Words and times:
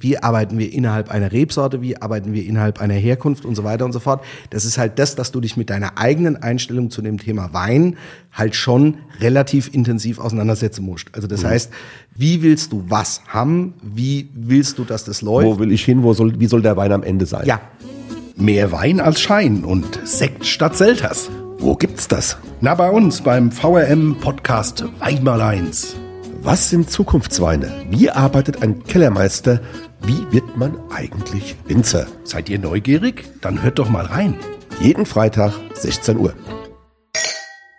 Wie 0.00 0.16
arbeiten 0.16 0.58
wir 0.60 0.72
innerhalb 0.72 1.10
einer 1.10 1.32
Rebsorte? 1.32 1.82
Wie 1.82 2.00
arbeiten 2.00 2.32
wir 2.32 2.46
innerhalb 2.46 2.80
einer 2.80 2.94
Herkunft 2.94 3.44
und 3.44 3.56
so 3.56 3.64
weiter 3.64 3.84
und 3.84 3.90
so 3.90 3.98
fort? 3.98 4.22
Das 4.50 4.64
ist 4.64 4.78
halt 4.78 4.96
das, 5.00 5.16
dass 5.16 5.32
du 5.32 5.40
dich 5.40 5.56
mit 5.56 5.70
deiner 5.70 5.98
eigenen 5.98 6.36
Einstellung 6.36 6.90
zu 6.90 7.02
dem 7.02 7.18
Thema 7.18 7.52
Wein 7.52 7.96
halt 8.30 8.54
schon 8.54 8.98
relativ 9.18 9.74
intensiv 9.74 10.20
auseinandersetzen 10.20 10.84
musst. 10.84 11.08
Also 11.14 11.26
das 11.26 11.42
mhm. 11.42 11.48
heißt, 11.48 11.72
wie 12.14 12.42
willst 12.42 12.70
du 12.70 12.84
was 12.86 13.22
haben? 13.26 13.74
Wie 13.82 14.28
willst 14.34 14.78
du, 14.78 14.84
dass 14.84 15.02
das 15.02 15.20
läuft? 15.20 15.48
Wo 15.48 15.58
will 15.58 15.72
ich 15.72 15.84
hin? 15.84 16.04
Wo 16.04 16.14
soll, 16.14 16.38
wie 16.38 16.46
soll 16.46 16.62
der 16.62 16.76
Wein 16.76 16.92
am 16.92 17.02
Ende 17.02 17.26
sein? 17.26 17.44
Ja. 17.44 17.60
Mehr 18.36 18.70
Wein 18.70 19.00
als 19.00 19.20
Schein 19.20 19.64
und 19.64 19.98
Sekt 20.04 20.46
statt 20.46 20.76
Selters. 20.76 21.28
Wo 21.58 21.74
gibt's 21.74 22.06
das? 22.06 22.36
Na, 22.60 22.76
bei 22.76 22.88
uns 22.88 23.20
beim 23.20 23.50
VRM 23.50 24.16
Podcast 24.20 24.84
Wein 25.00 25.24
mal 25.24 25.42
eins. 25.42 25.96
Was 26.40 26.70
sind 26.70 26.88
Zukunftsweine? 26.88 27.84
Wie 27.90 28.10
arbeitet 28.10 28.62
ein 28.62 28.84
Kellermeister? 28.84 29.60
Wie 30.02 30.26
wird 30.30 30.56
man 30.56 30.78
eigentlich 30.90 31.56
Winzer? 31.66 32.06
Seid 32.24 32.48
ihr 32.48 32.58
neugierig? 32.58 33.24
Dann 33.40 33.62
hört 33.62 33.78
doch 33.78 33.88
mal 33.88 34.06
rein. 34.06 34.34
Jeden 34.80 35.06
Freitag 35.06 35.52
16 35.74 36.16
Uhr. 36.18 36.34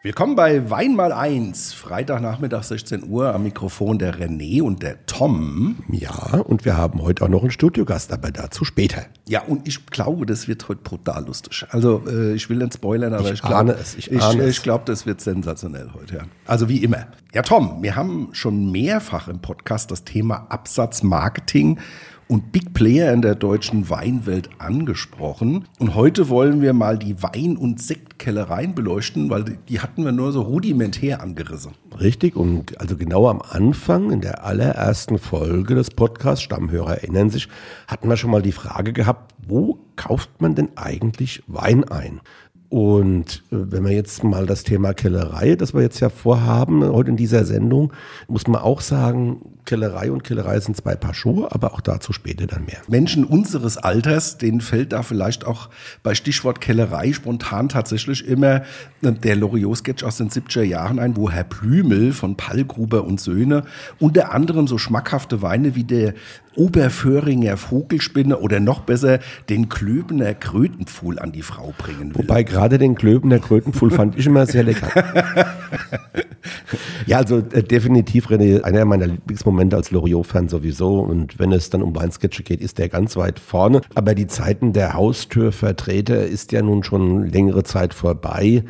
Willkommen 0.02 0.38
bei 0.38 0.70
Wein 0.70 0.96
mal 0.96 1.12
eins. 1.12 1.74
Freitagnachmittag 1.74 2.64
16 2.64 3.10
Uhr 3.10 3.36
am 3.36 3.44
Mikrofon 3.44 4.00
der 4.00 4.16
René 4.18 4.62
und 4.62 4.82
der 4.82 5.06
Tom. 5.08 5.84
Ja, 5.90 6.38
und 6.38 6.64
wir 6.64 6.78
haben 6.78 7.02
heute 7.02 7.26
auch 7.26 7.28
noch 7.28 7.42
einen 7.42 7.52
Studiogast, 7.52 8.14
aber 8.14 8.32
dazu 8.32 8.64
später. 8.64 9.08
Ja, 9.28 9.42
und 9.42 9.68
ich 9.68 9.88
glaube, 9.88 10.26
das 10.26 10.48
wird 10.48 10.70
heute 10.70 10.80
brutal 10.84 11.26
lustig. 11.26 11.66
Also 11.72 12.02
äh, 12.08 12.32
ich 12.32 12.50
will 12.50 12.60
nicht 12.60 12.76
spoilern, 12.76 13.14
aber 13.14 13.26
ich, 13.26 13.34
ich 13.34 13.42
glaube. 13.42 13.78
Ich, 13.98 14.10
ich, 14.10 14.36
ich 14.40 14.64
glaube, 14.64 14.86
das 14.86 15.06
wird 15.06 15.20
sensationell 15.20 15.90
heute. 15.94 16.16
Ja. 16.16 16.22
Also 16.46 16.70
wie 16.70 16.78
immer. 16.78 17.08
Ja, 17.34 17.42
Tom, 17.42 17.84
wir 17.84 17.98
haben 17.98 18.30
schon 18.32 18.72
mehrfach 18.72 19.28
im 19.28 19.42
Podcast 19.42 19.92
das 19.92 20.06
Thema 20.06 20.48
Absatzmarketing 20.48 21.78
und 22.30 22.52
Big 22.52 22.76
Player 22.76 23.12
in 23.12 23.24
der 23.24 23.34
deutschen 23.34 23.90
Weinwelt 23.90 24.50
angesprochen. 24.60 25.66
Und 25.80 25.96
heute 25.96 26.30
wollen 26.30 26.62
wir 26.62 26.74
mal 26.74 27.00
die 27.00 27.24
Wein- 27.24 27.58
und 27.58 27.82
Sektkellereien 27.82 28.76
beleuchten, 28.76 29.32
weil 29.32 29.58
die 29.68 29.80
hatten 29.80 30.06
wir 30.06 30.12
nur 30.12 30.32
so 30.32 30.44
rudimentär 30.44 31.22
angerissen. 31.22 31.72
Richtig, 32.00 32.36
und 32.36 32.80
also 32.80 32.96
genau 32.96 33.28
am 33.28 33.42
Anfang, 33.42 34.12
in 34.12 34.22
der 34.22 34.46
allerersten 34.46 35.18
Folge 35.18 35.74
des 35.74 35.90
Podcasts, 35.90 36.44
Stammhörer 36.44 37.02
erinnern 37.02 37.32
sich, 37.32 37.50
hatten 37.88 38.08
wir 38.08 38.16
schon 38.16 38.30
mal 38.30 38.44
die 38.44 38.52
Frage 38.52 38.94
gehabt, 38.94 39.34
wo 39.48 39.80
kauft 39.96 40.40
man 40.40 40.54
denn 40.54 40.70
eigentlich 40.76 41.42
Wein 41.48 41.84
ein? 41.86 42.22
Und 42.70 43.44
äh, 43.52 43.56
wenn 43.72 43.84
wir 43.84 43.92
jetzt 43.92 44.24
mal 44.24 44.46
das 44.46 44.64
Thema 44.64 44.94
Kellerei, 44.94 45.56
das 45.56 45.74
wir 45.74 45.82
jetzt 45.82 46.00
ja 46.00 46.10
vorhaben, 46.10 46.84
heute 46.84 47.10
in 47.10 47.18
dieser 47.18 47.44
Sendung, 47.44 47.92
muss 48.28 48.46
man 48.46 48.62
auch 48.62 48.82
sagen, 48.82 49.42
Kellerei 49.66 50.12
und 50.12 50.24
Kellerei 50.24 50.60
sind 50.60 50.78
zwei 50.78 50.96
Paar 50.96 51.16
Schuhe, 51.16 51.52
aber 51.52 51.74
auch 51.74 51.82
dazu 51.82 52.14
später 52.14 52.48
dann 52.48 52.66
mehr. 52.66 52.78
Menschen 52.88 53.24
unseres 53.24 53.78
Alters, 53.78 54.38
denen 54.38 54.62
fällt 54.62 54.94
da 54.94 55.02
vielleicht 55.02 55.46
auch 55.46 55.70
bei 56.04 56.14
Stichwort 56.14 56.62
Kellerei 56.62 57.12
spontan 57.14 57.70
tatsächlich 57.70 58.28
immer 58.28 58.62
äh, 59.02 59.12
der 59.12 59.36
Loriot-Sketch 59.36 60.04
aus 60.04 60.18
den 60.18 60.30
70er 60.30 60.64
Jahren 60.64 61.00
ein, 61.00 61.18
wo 61.18 61.32
Herr 61.32 61.46
Blümel 61.46 62.14
von 62.14 62.38
Pallgruber 62.38 63.04
und 63.04 63.20
Söhne 63.20 63.64
unter 64.00 64.32
anderem 64.32 64.68
so 64.68 64.78
schmackhafte 64.78 65.42
Weine 65.42 65.76
wie 65.76 65.86
der 65.86 66.14
Oberföhringer 66.60 67.56
Vogelspinne 67.56 68.38
oder 68.38 68.60
noch 68.60 68.82
besser 68.82 69.20
den 69.48 69.70
Klöbener 69.70 70.34
Krötenpfuhl 70.34 71.18
an 71.18 71.32
die 71.32 71.42
Frau 71.42 71.74
bringen 71.78 72.14
will. 72.14 72.24
Wobei 72.24 72.44
gerade 72.44 72.78
den 72.78 72.96
Klöbener 72.96 73.40
Krötenpfuhl 73.40 73.92
fand 73.92 74.18
ich 74.18 74.26
immer 74.26 74.46
sehr 74.46 74.64
lecker. 74.64 74.90
ja, 77.06 77.18
also 77.18 77.38
äh, 77.38 77.64
definitiv 77.64 78.28
René, 78.28 78.62
einer 78.62 78.84
meiner 78.84 79.08
Lieblingsmomente 79.08 79.78
als 79.78 79.92
Loriot-Fan 79.92 80.50
sowieso. 80.50 81.00
Und 81.00 81.40
wenn 81.40 81.54
es 81.54 81.70
dann 81.70 81.82
um 81.82 81.96
Weinsketche 81.96 82.44
geht, 82.44 82.60
ist 82.60 82.78
der 82.78 82.90
ganz 82.90 83.16
weit 83.16 83.40
vorne. 83.40 83.82
Aber 83.96 84.14
die 84.14 84.28
Zeiten 84.28 84.74
der 84.74 84.94
Haustürvertreter 84.94 86.26
ist 86.26 86.52
ja 86.52 86.62
nun 86.62 86.84
schon 86.84 87.28
längere 87.28 87.64
Zeit 87.64 87.94
vorbei. 87.94 88.64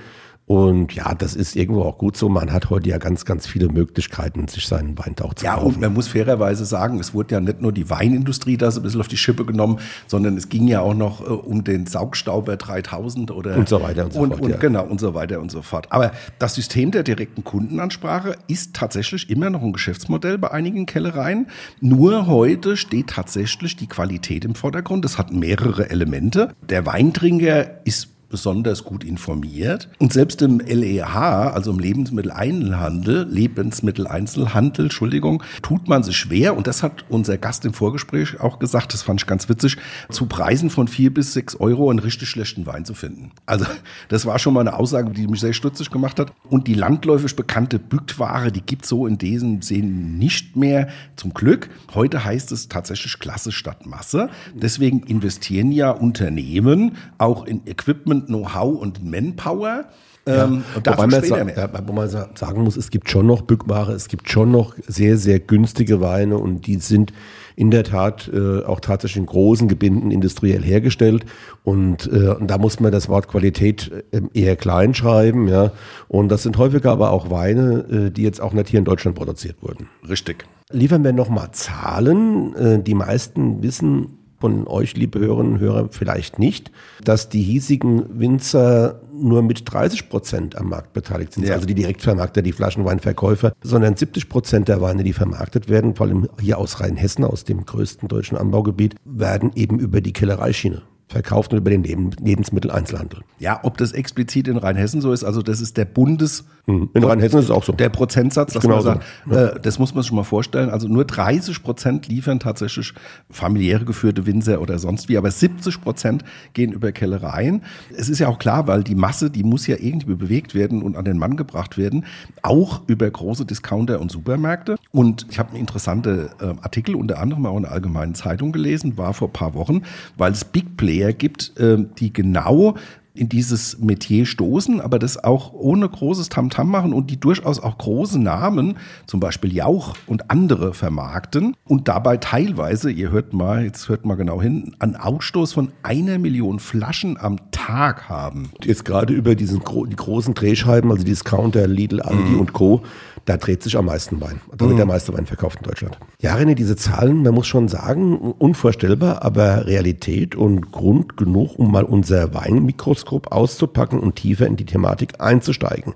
Und 0.50 0.96
ja, 0.96 1.14
das 1.14 1.36
ist 1.36 1.56
irgendwo 1.56 1.84
auch 1.84 2.00
gut 2.00 2.18
so. 2.18 2.28
Man 2.28 2.52
hat 2.52 2.72
heute 2.72 2.90
ja 2.90 2.98
ganz, 2.98 3.24
ganz 3.24 3.46
viele 3.46 3.70
Möglichkeiten, 3.70 4.48
sich 4.48 4.66
seinen 4.66 4.98
Weintauch 4.98 5.36
zu 5.36 5.46
ja, 5.46 5.54
kaufen. 5.54 5.68
Ja, 5.68 5.76
und 5.76 5.82
man 5.82 5.94
muss 5.94 6.08
fairerweise 6.08 6.66
sagen, 6.66 7.00
es 7.00 7.14
wurde 7.14 7.36
ja 7.36 7.40
nicht 7.40 7.62
nur 7.62 7.72
die 7.72 7.88
Weinindustrie 7.92 8.58
da 8.58 8.72
so 8.72 8.80
ein 8.80 8.84
bisschen 8.84 9.00
auf 9.00 9.08
die 9.08 9.18
Schippe 9.18 9.46
genommen, 9.46 9.78
sondern 10.08 10.36
es 10.38 10.50
ging 10.50 10.68
ja 10.68 10.82
auch 10.82 10.96
noch 10.96 11.22
äh, 11.22 11.26
um 11.26 11.64
den 11.64 11.86
Saugstauber 11.86 12.58
3000 12.58 13.30
oder 13.30 13.58
und 13.58 13.70
so 13.70 13.84
weiter 13.84 14.06
und 14.06 14.14
so 14.14 14.22
und, 14.22 14.30
fort. 14.30 14.42
Und, 14.42 14.50
ja. 14.50 14.58
Genau, 14.58 14.86
und 14.86 15.00
so 15.00 15.14
weiter 15.14 15.40
und 15.40 15.52
so 15.52 15.62
fort. 15.62 15.86
Aber 15.92 16.14
das 16.40 16.56
System 16.56 16.90
der 16.90 17.04
direkten 17.04 17.44
Kundenansprache 17.44 18.36
ist 18.48 18.76
tatsächlich 18.76 19.30
immer 19.30 19.52
noch 19.52 19.62
ein 19.62 19.72
Geschäftsmodell 19.72 20.40
bei 20.40 20.50
einigen 20.50 20.88
Kellereien. 20.88 21.46
Nur 21.80 22.26
heute 22.26 22.76
steht 22.76 23.12
tatsächlich 23.12 23.76
die 23.76 23.86
Qualität 23.86 24.46
im 24.46 24.56
Vordergrund. 24.56 25.06
Das 25.06 25.20
hat 25.20 25.32
mehrere 25.32 25.92
Elemente. 25.92 26.56
Der 26.68 26.88
Weintrinker 26.88 27.86
ist 27.86 28.10
besonders 28.30 28.84
gut 28.84 29.04
informiert. 29.04 29.90
Und 29.98 30.14
selbst 30.14 30.42
im 30.42 30.60
LEH, 30.60 31.52
also 31.54 31.72
im 31.72 31.80
Lebensmitteleinzelhandel, 31.80 33.28
Lebensmitteleinzelhandel, 33.30 34.86
Entschuldigung, 34.86 35.44
tut 35.62 35.88
man 35.88 36.04
sich 36.04 36.18
schwer. 36.18 36.56
Und 36.56 36.68
das 36.68 36.84
hat 36.84 37.06
unser 37.10 37.38
Gast 37.38 37.66
im 37.66 37.74
Vorgespräch 37.74 38.40
auch 38.40 38.60
gesagt, 38.60 38.94
das 38.94 39.02
fand 39.02 39.22
ich 39.22 39.28
ganz 39.28 39.50
witzig, 39.50 39.78
zu 40.10 40.28
Preisen 40.28 40.70
von 40.70 40.88
vier 40.88 41.14
bis 41.14 41.34
sechs 41.34 41.56
Euro 41.56 41.90
einen 41.90 42.00
richtig 42.00 42.30
schlechten 42.30 42.66
Wein 42.66 42.86
zu 42.86 42.94
finden. 42.94 43.32
Also 43.46 43.66
das 44.10 44.26
war 44.26 44.40
schon 44.40 44.54
mal 44.54 44.62
eine 44.62 44.78
Aussage, 44.78 45.12
die 45.12 45.28
mich 45.28 45.40
sehr 45.40 45.54
stutzig 45.54 45.90
gemacht 45.90 46.20
hat. 46.20 46.32
Und 46.50 46.68
die 46.68 46.76
landläufig 46.76 47.36
bekannte 47.36 47.80
Bückware, 47.80 48.52
die 48.52 48.62
gibt 48.62 48.86
so 48.86 49.08
in 49.08 49.18
diesem 49.18 49.62
Sinne 49.62 49.88
nicht 49.90 50.56
mehr. 50.56 50.90
Zum 51.16 51.34
Glück. 51.34 51.70
Heute 51.94 52.24
heißt 52.24 52.52
es 52.52 52.70
tatsächlich 52.70 53.20
Klasse 53.20 53.52
statt 53.52 53.86
Masse. 53.86 54.30
Deswegen 54.54 55.02
investieren 55.04 55.72
ja 55.72 55.92
Unternehmen 55.92 56.98
auch 57.18 57.46
in 57.46 57.66
Equipment 57.66 58.19
und 58.20 58.28
Know-how 58.28 58.80
und 58.80 59.04
Manpower. 59.04 59.86
Ja, 60.28 60.46
ähm, 60.46 60.64
wobei, 60.76 61.08
man 61.08 61.24
sa 61.24 61.38
ja, 61.38 61.70
wo 61.88 61.94
man 61.94 62.10
sagen 62.10 62.64
muss, 62.64 62.78
es 62.78 62.92
gibt 62.92 63.10
schon 63.10 63.26
noch 63.26 63.42
Bückware, 63.42 63.94
es 63.94 64.10
gibt 64.10 64.30
schon 64.30 64.52
noch 64.52 64.76
sehr, 64.86 65.18
sehr 65.18 65.40
günstige 65.40 66.02
Weine 66.02 66.38
und 66.38 66.68
die 66.68 66.76
sind 66.76 67.14
in 67.56 67.72
der 67.72 67.84
Tat 67.84 68.30
äh, 68.34 68.64
auch 68.64 68.80
tatsächlich 68.80 69.18
in 69.18 69.26
großen 69.26 69.68
Gebinden 69.68 70.12
industriell 70.12 70.64
hergestellt. 70.64 71.26
Und, 71.64 72.10
äh, 72.12 72.30
und 72.30 72.48
da 72.48 72.58
muss 72.58 72.80
man 72.80 72.92
das 72.92 73.10
Wort 73.10 73.28
Qualität 73.28 73.92
äh, 74.12 74.22
eher 74.34 74.56
klein 74.56 74.94
schreiben. 74.94 75.50
Ja. 75.50 75.74
Und 76.08 76.30
das 76.30 76.44
sind 76.44 76.58
häufiger 76.58 76.92
aber 76.92 77.12
auch 77.12 77.30
Weine, 77.30 77.80
äh, 77.92 78.12
die 78.12 78.24
jetzt 78.24 78.40
auch 78.40 78.54
nicht 78.54 78.70
hier 78.70 78.80
in 78.80 78.86
Deutschland 78.86 79.18
produziert 79.18 79.58
wurden. 79.62 79.90
Richtig. 80.08 80.46
Liefern 80.72 81.04
wir 81.04 81.12
nochmal 81.12 81.50
Zahlen. 81.52 82.56
Äh, 82.56 82.82
die 82.82 82.94
meisten 82.94 83.62
wissen 83.62 84.19
von 84.40 84.68
euch, 84.68 84.96
liebe 84.96 85.20
Hörerinnen 85.20 85.54
und 85.54 85.60
Hörer, 85.60 85.90
vielleicht 85.92 86.40
nicht, 86.40 86.72
dass 87.04 87.30
die 87.30 87.42
hiesigen 87.42 88.20
Winzer 88.20 89.02
nur 89.14 89.42
mit 89.42 89.72
30 89.72 90.10
Prozent 90.10 90.56
am 90.56 90.70
Markt 90.70 90.94
beteiligt 90.94 91.34
sind. 91.34 91.48
Ja. 91.48 91.56
Also 91.56 91.66
die 91.66 91.76
Direktvermarkter, 91.76 92.42
die 92.42 92.52
Flaschenweinverkäufer, 92.52 93.54
sondern 93.62 93.96
70 93.96 94.30
Prozent 94.30 94.68
der 94.68 94.82
Weine, 94.82 95.04
die 95.04 95.14
vermarktet 95.14 95.70
werden, 95.70 95.96
vor 95.96 96.08
allem 96.08 96.30
hier 96.40 96.58
aus 96.58 96.80
Rheinhessen, 96.80 97.24
aus 97.24 97.44
dem 97.44 97.66
größten 97.66 98.08
deutschen 98.08 98.38
Anbaugebiet, 98.38 98.96
werden 99.06 99.52
eben 99.56 99.80
über 99.80 100.02
die 100.02 100.14
Kellereischiene 100.14 100.82
verkauft 101.10 101.52
und 101.54 101.58
über 101.58 101.72
den 101.72 101.84
Lebensmitteleinzelhandel. 101.84 103.22
Ja, 103.40 103.60
ob 103.64 103.78
das 103.78 103.94
explizit 103.94 104.48
in 104.48 104.58
Rheinhessen 104.58 105.02
so 105.02 105.12
ist, 105.12 105.24
also 105.24 105.42
das 105.42 105.60
ist 105.60 105.76
der 105.76 105.86
Bundes... 105.86 106.46
Hm, 106.66 106.92
in 106.94 107.04
Rheinhessen 107.04 107.40
ist 107.40 107.46
es 107.46 107.52
auch 107.52 107.64
so. 107.64 107.74
Der 107.74 107.90
Prozentsatz, 107.90 108.54
dass 108.54 108.62
genau 108.62 108.76
man 108.76 108.84
sagt, 108.84 109.06
so. 109.26 109.34
ja. 109.34 109.48
äh, 109.48 109.60
das 109.60 109.80
muss 109.80 109.96
man 109.96 110.04
sich 110.04 110.10
schon 110.10 110.18
mal 110.18 110.24
vorstellen, 110.24 110.70
also 110.70 110.88
nur 110.88 111.06
30 111.06 111.64
Prozent 111.64 112.08
liefern 112.08 112.40
tatsächlich 112.40 112.94
familiäre 113.32 113.86
geführte 113.86 114.28
Winzer 114.28 114.62
oder 114.62 114.78
sonst 114.78 115.10
wie, 115.10 115.18
aber 115.18 115.32
70 115.32 115.82
Prozent 115.82 116.24
gehen 116.54 116.72
über 116.72 116.92
Kellereien. 116.92 117.64
Es 117.98 118.08
ist 118.08 118.20
ja 118.20 118.28
auch 118.28 118.38
klar, 118.38 118.68
weil 118.68 118.84
die 118.84 118.94
Masse, 118.94 119.32
die 119.32 119.44
muss 119.44 119.66
ja 119.66 119.78
irgendwie 119.80 120.14
bewegt 120.14 120.54
werden 120.54 120.84
und 120.84 120.96
an 120.96 121.06
den 121.06 121.18
Mann 121.18 121.38
gebracht 121.38 121.80
werden, 121.80 122.06
auch 122.44 122.82
über 122.86 123.10
große 123.10 123.46
Discounter 123.46 124.00
und 124.00 124.12
Supermärkte. 124.12 124.76
Und 124.92 125.26
ich 125.32 125.40
habe 125.40 125.50
einen 125.50 125.60
interessanten 125.60 126.28
äh, 126.40 126.46
Artikel 126.62 126.94
unter 126.94 127.18
anderem 127.18 127.48
auch 127.48 127.58
in 127.58 127.64
der 127.64 127.72
Allgemeinen 127.72 128.14
Zeitung 128.14 128.52
gelesen, 128.52 128.96
war 128.96 129.16
vor 129.16 129.30
ein 129.30 129.34
paar 129.34 129.56
Wochen, 129.56 129.82
weil 130.16 130.34
es 130.34 130.46
Big 130.46 130.78
Play 130.78 130.99
Player 131.00 131.14
gibt, 131.14 131.54
ähm, 131.58 131.92
die 131.98 132.12
genau 132.12 132.76
in 133.16 133.28
dieses 133.28 133.80
Metier 133.80 134.26
stoßen, 134.26 134.80
aber 134.80 134.98
das 134.98 135.22
auch 135.22 135.52
ohne 135.52 135.90
großes 135.90 136.30
Tamtam 136.30 136.68
-Tam 136.68 136.70
machen 136.70 136.94
und 136.94 137.10
die 137.10 137.20
durchaus 137.20 137.60
auch 137.60 137.78
große 137.78 138.20
Namen, 138.20 138.78
zum 139.08 139.20
Beispiel 139.20 139.54
Jauch 139.54 139.96
und 140.08 140.32
andere 140.32 140.74
vermarkten 140.74 141.56
und 141.68 141.88
dabei 141.90 142.18
teilweise, 142.18 142.92
ihr 142.92 143.12
hört 143.12 143.34
mal, 143.34 143.64
jetzt 143.64 143.90
hört 143.90 144.06
mal 144.06 144.16
genau 144.16 144.42
hin, 144.42 144.74
einen 144.80 144.96
Ausstoß 144.96 145.52
von 145.52 145.72
einer 145.84 146.18
Million 146.18 146.60
Flaschen 146.60 147.18
am 147.20 147.52
Tag 147.52 148.08
haben. 148.08 148.52
Jetzt 148.64 148.86
gerade 148.86 149.14
über 149.14 149.36
diesen 149.36 149.62
die 149.90 149.96
großen 149.96 150.34
Drehscheiben, 150.34 150.90
also 150.90 151.04
Discounter, 151.04 151.68
Lidl, 151.68 152.02
Aldi 152.02 152.36
mm. 152.36 152.40
und 152.40 152.54
Co., 152.54 152.84
da 153.26 153.38
dreht 153.38 153.64
sich 153.64 153.78
am 153.78 153.86
meisten 153.86 154.22
Wein. 154.22 154.42
Da 154.52 154.66
wird 154.66 154.76
mm. 154.76 154.78
der 154.78 154.86
meiste 154.86 155.14
Wein 155.14 155.26
verkauft 155.26 155.60
in 155.60 155.64
Deutschland. 155.64 155.98
Ja, 156.20 156.36
René, 156.36 156.56
diese 156.56 156.76
Zahlen, 156.76 157.24
man 157.24 157.34
muss 157.34 157.48
schon 157.48 157.68
sagen, 157.68 158.18
unvorstellbar, 158.18 159.24
aber 159.24 159.66
Realität 159.68 160.36
und 160.36 160.72
Grund 160.72 161.18
genug, 161.18 161.58
um 161.58 161.72
mal 161.72 161.84
unser 161.84 162.34
Weinmikroskop 162.34 163.32
auszupacken 163.32 164.00
und 164.00 164.16
tiefer 164.16 164.48
in 164.48 164.56
die 164.56 164.66
Thematik 164.66 165.20
einzusteigen. 165.20 165.94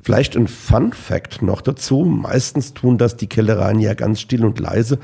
Vielleicht 0.00 0.36
ein 0.36 0.46
Fun 0.46 0.92
Fact 0.92 1.42
noch 1.42 1.60
dazu. 1.60 2.04
Meistens 2.04 2.72
tun 2.72 2.98
das 2.98 3.16
die 3.16 3.26
Kellereien 3.26 3.80
ja 3.80 3.94
ganz 3.94 4.20
still 4.20 4.44
und 4.44 4.58
leise 4.58 4.98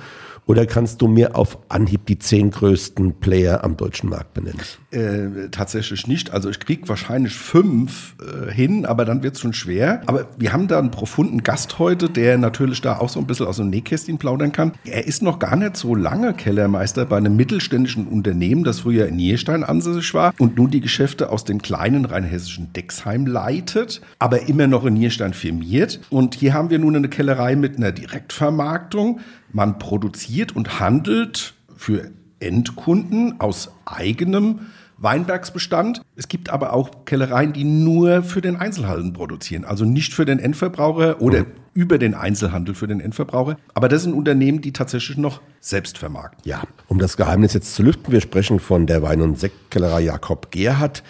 Oder 0.47 0.67
kannst 0.67 1.01
du 1.01 1.09
mir 1.09 1.37
auf 1.37 1.59
Anhieb 1.69 2.07
die 2.07 2.19
zehn 2.19 2.51
größten 2.51 3.15
Player 3.15 3.65
am 3.65 3.77
deutschen 3.77 4.11
Markt 4.11 4.35
benennen? 4.35 4.61
Äh, 4.95 5.49
tatsächlich 5.51 6.07
nicht. 6.07 6.33
Also 6.33 6.51
ich 6.51 6.61
krieg 6.61 6.89
wahrscheinlich 6.89 7.35
fünf 7.35 8.15
äh, 8.21 8.53
hin, 8.53 8.87
aber 8.87 9.05
dann 9.05 9.25
wird's 9.25 9.41
schon 9.41 9.53
schwer. 9.53 10.03
Aber 10.07 10.29
wir 10.37 10.53
haben 10.53 10.69
da 10.69 10.79
einen 10.79 10.93
profunden 10.93 11.43
Gast 11.43 11.81
heute, 11.81 12.09
der 12.09 12.39
natürlich 12.39 12.81
da 12.81 12.99
auch 12.99 13.09
so 13.09 13.19
ein 13.19 13.27
bisschen 13.27 13.47
aus 13.47 13.57
dem 13.57 13.71
Nähkästchen 13.71 14.19
plaudern 14.19 14.53
kann. 14.53 14.73
Er 14.85 15.05
ist 15.05 15.21
noch 15.21 15.41
gar 15.41 15.57
nicht 15.57 15.77
so 15.77 15.97
lange 15.97 16.33
Kellermeister 16.33 17.07
bei 17.07 17.17
einem 17.17 17.35
mittelständischen 17.35 18.07
Unternehmen, 18.07 18.63
das 18.63 18.81
früher 18.81 19.09
in 19.09 19.17
Nierstein 19.17 19.65
ansässig 19.65 20.15
war 20.15 20.33
und 20.39 20.57
nun 20.57 20.71
die 20.71 20.81
Geschäfte 20.81 21.31
aus 21.31 21.45
den 21.45 21.61
kleinen 21.61 22.05
rheinhessischen 22.05 22.73
Dexheim 22.73 23.27
leitet, 23.27 24.01
aber 24.21 24.47
immer 24.49 24.69
noch 24.69 24.85
in 24.85 24.95
Nierstein 24.95 25.35
firmiert. 25.35 26.01
Und 26.11 26.37
hier 26.37 26.55
haben 26.55 26.71
wir 26.71 26.79
nun 26.79 26.95
eine 26.95 27.09
Kellerei 27.09 27.57
mit 27.57 27.79
einer 27.79 27.91
Direktvermarktung. 27.91 29.19
Man 29.53 29.81
produziert 29.81 30.55
und 30.55 30.79
handelt 30.79 31.55
für 31.77 32.13
Endkunden 32.39 33.41
aus 33.41 33.73
eigenem 33.87 34.61
Weinbergsbestand. 35.05 36.03
Es 36.17 36.27
gibt 36.27 36.51
aber 36.51 36.73
auch 36.73 37.05
Kellereien, 37.05 37.53
die 37.53 37.63
nur 37.63 38.23
für 38.25 38.41
den 38.41 38.57
Einzelhandel 38.57 39.13
produzieren, 39.13 39.65
also 39.65 39.85
nicht 39.85 40.15
für 40.15 40.25
den 40.25 40.41
Endverbraucher 40.41 41.21
oder 41.21 41.41
mhm. 41.41 41.47
über 41.75 41.99
den 41.99 42.15
Einzelhandel 42.15 42.75
für 42.75 42.89
den 42.89 43.01
Endverbraucher. 43.01 43.57
Aber 43.75 43.89
das 43.89 44.03
sind 44.03 44.15
Unternehmen, 44.15 44.61
die 44.61 44.73
tatsächlich 44.73 45.17
noch 45.17 45.41
selbst 45.61 45.99
vermarkten. 45.99 46.41
Ja, 46.45 46.63
um 46.89 46.99
das 46.99 47.17
Geheimnis 47.17 47.53
jetzt 47.55 47.75
zu 47.75 47.83
lüften, 47.83 48.13
wir 48.13 48.21
sprechen 48.21 48.59
von 48.59 48.87
der 48.87 49.03
Wein- 49.03 49.21
und 49.21 49.39
Sektkellerei 49.39 50.01
Jakob 50.01 50.51
Gerhardt. 50.51 51.05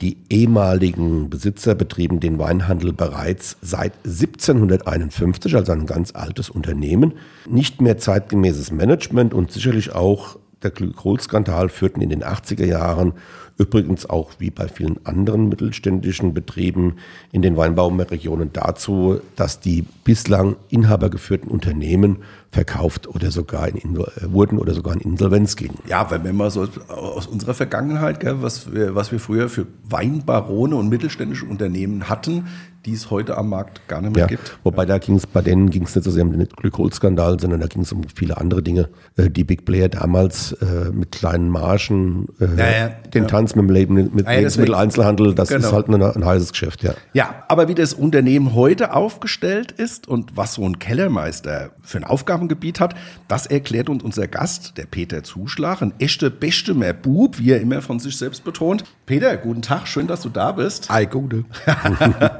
Die 0.00 0.16
ehemaligen 0.30 1.28
Besitzer 1.28 1.74
betrieben 1.74 2.20
den 2.20 2.38
Weinhandel 2.38 2.94
bereits 2.94 3.58
seit 3.60 3.92
1751, 4.04 5.54
also 5.56 5.72
ein 5.72 5.84
ganz 5.84 6.14
altes 6.14 6.48
Unternehmen. 6.48 7.14
Nicht 7.46 7.82
mehr 7.82 7.98
zeitgemäßes 7.98 8.70
Management 8.70 9.34
und 9.34 9.52
sicherlich 9.52 9.94
auch 9.94 10.38
der 10.62 10.70
Glykolskandal 10.70 11.68
führten 11.68 12.00
in 12.00 12.10
den 12.10 12.22
80er 12.22 12.66
Jahren 12.66 13.14
übrigens 13.60 14.08
auch 14.08 14.30
wie 14.38 14.50
bei 14.50 14.68
vielen 14.68 15.04
anderen 15.04 15.50
mittelständischen 15.50 16.32
Betrieben 16.32 16.96
in 17.30 17.42
den 17.42 17.58
Weinbauregionen 17.58 18.54
dazu, 18.54 19.20
dass 19.36 19.60
die 19.60 19.84
bislang 20.02 20.56
inhabergeführten 20.70 21.50
Unternehmen 21.50 22.22
verkauft 22.50 23.06
oder 23.06 23.30
sogar 23.30 23.68
in, 23.68 23.96
äh, 23.96 24.32
wurden 24.32 24.58
oder 24.58 24.72
sogar 24.72 24.94
in 24.94 25.00
Insolvenz 25.00 25.56
gingen. 25.56 25.78
Ja, 25.86 26.10
wenn 26.10 26.24
wir 26.24 26.32
mal 26.32 26.50
so 26.50 26.66
aus 26.88 27.26
unserer 27.26 27.52
Vergangenheit, 27.52 28.20
gell, 28.20 28.40
was, 28.40 28.72
wir, 28.72 28.94
was 28.94 29.12
wir 29.12 29.20
früher 29.20 29.50
für 29.50 29.66
Weinbarone 29.84 30.74
und 30.74 30.88
mittelständische 30.88 31.44
Unternehmen 31.44 32.08
hatten, 32.08 32.46
die 32.86 32.94
es 32.94 33.10
heute 33.10 33.36
am 33.36 33.50
Markt 33.50 33.86
gar 33.88 34.00
nicht 34.00 34.14
mehr 34.14 34.22
ja, 34.22 34.26
gibt. 34.26 34.58
Wobei 34.64 34.86
da 34.86 34.96
ging 34.96 35.16
es 35.16 35.26
bei 35.26 35.42
denen 35.42 35.68
ging 35.68 35.84
es 35.84 35.94
nicht 35.94 36.04
so 36.04 36.10
sehr 36.10 36.24
um 36.24 36.32
den 36.32 36.48
Glykolskandal, 36.48 37.38
sondern 37.38 37.60
da 37.60 37.66
ging 37.66 37.82
es 37.82 37.92
um 37.92 38.04
viele 38.14 38.38
andere 38.38 38.62
Dinge. 38.62 38.88
Äh, 39.16 39.28
die 39.28 39.44
Big 39.44 39.66
Player 39.66 39.88
damals 39.88 40.52
äh, 40.52 40.90
mit 40.90 41.12
kleinen 41.12 41.50
Margen, 41.50 42.26
äh, 42.40 42.80
ja, 42.80 42.88
den 42.88 43.28
Tanz 43.28 43.54
mit 43.54 43.68
dem 43.68 43.70
Leben, 43.70 43.94
mit 43.94 44.26
ja, 44.26 44.32
Lebensmitteleinzelhandel, 44.32 45.34
das 45.34 45.50
genau. 45.50 45.66
ist 45.66 45.72
halt 45.72 45.88
ein, 45.88 46.02
ein 46.02 46.24
heißes 46.24 46.52
Geschäft, 46.52 46.82
ja. 46.82 46.94
Ja, 47.12 47.44
aber 47.48 47.68
wie 47.68 47.74
das 47.74 47.92
Unternehmen 47.92 48.54
heute 48.54 48.94
aufgestellt 48.94 49.72
ist 49.72 50.08
und 50.08 50.36
was 50.36 50.54
so 50.54 50.64
ein 50.64 50.78
Kellermeister 50.78 51.72
für 51.82 51.98
ein 51.98 52.04
Aufgabengebiet 52.04 52.80
hat, 52.80 52.94
das 53.28 53.46
erklärt 53.46 53.90
uns 53.90 54.02
unser 54.02 54.26
Gast, 54.26 54.78
der 54.78 54.86
Peter 54.86 55.22
Zuschlag, 55.22 55.82
ein 55.82 55.92
echter 55.98 56.30
Beste 56.30 56.72
mehr 56.72 56.94
Bub, 56.94 57.38
wie 57.38 57.50
er 57.50 57.60
immer 57.60 57.82
von 57.82 57.98
sich 57.98 58.16
selbst 58.16 58.42
betont. 58.42 58.84
Peter, 59.04 59.36
guten 59.36 59.60
Tag, 59.60 59.86
schön, 59.86 60.06
dass 60.06 60.22
du 60.22 60.30
da 60.30 60.52
bist. 60.52 60.90
Ei, 60.90 61.04
gute. 61.04 61.44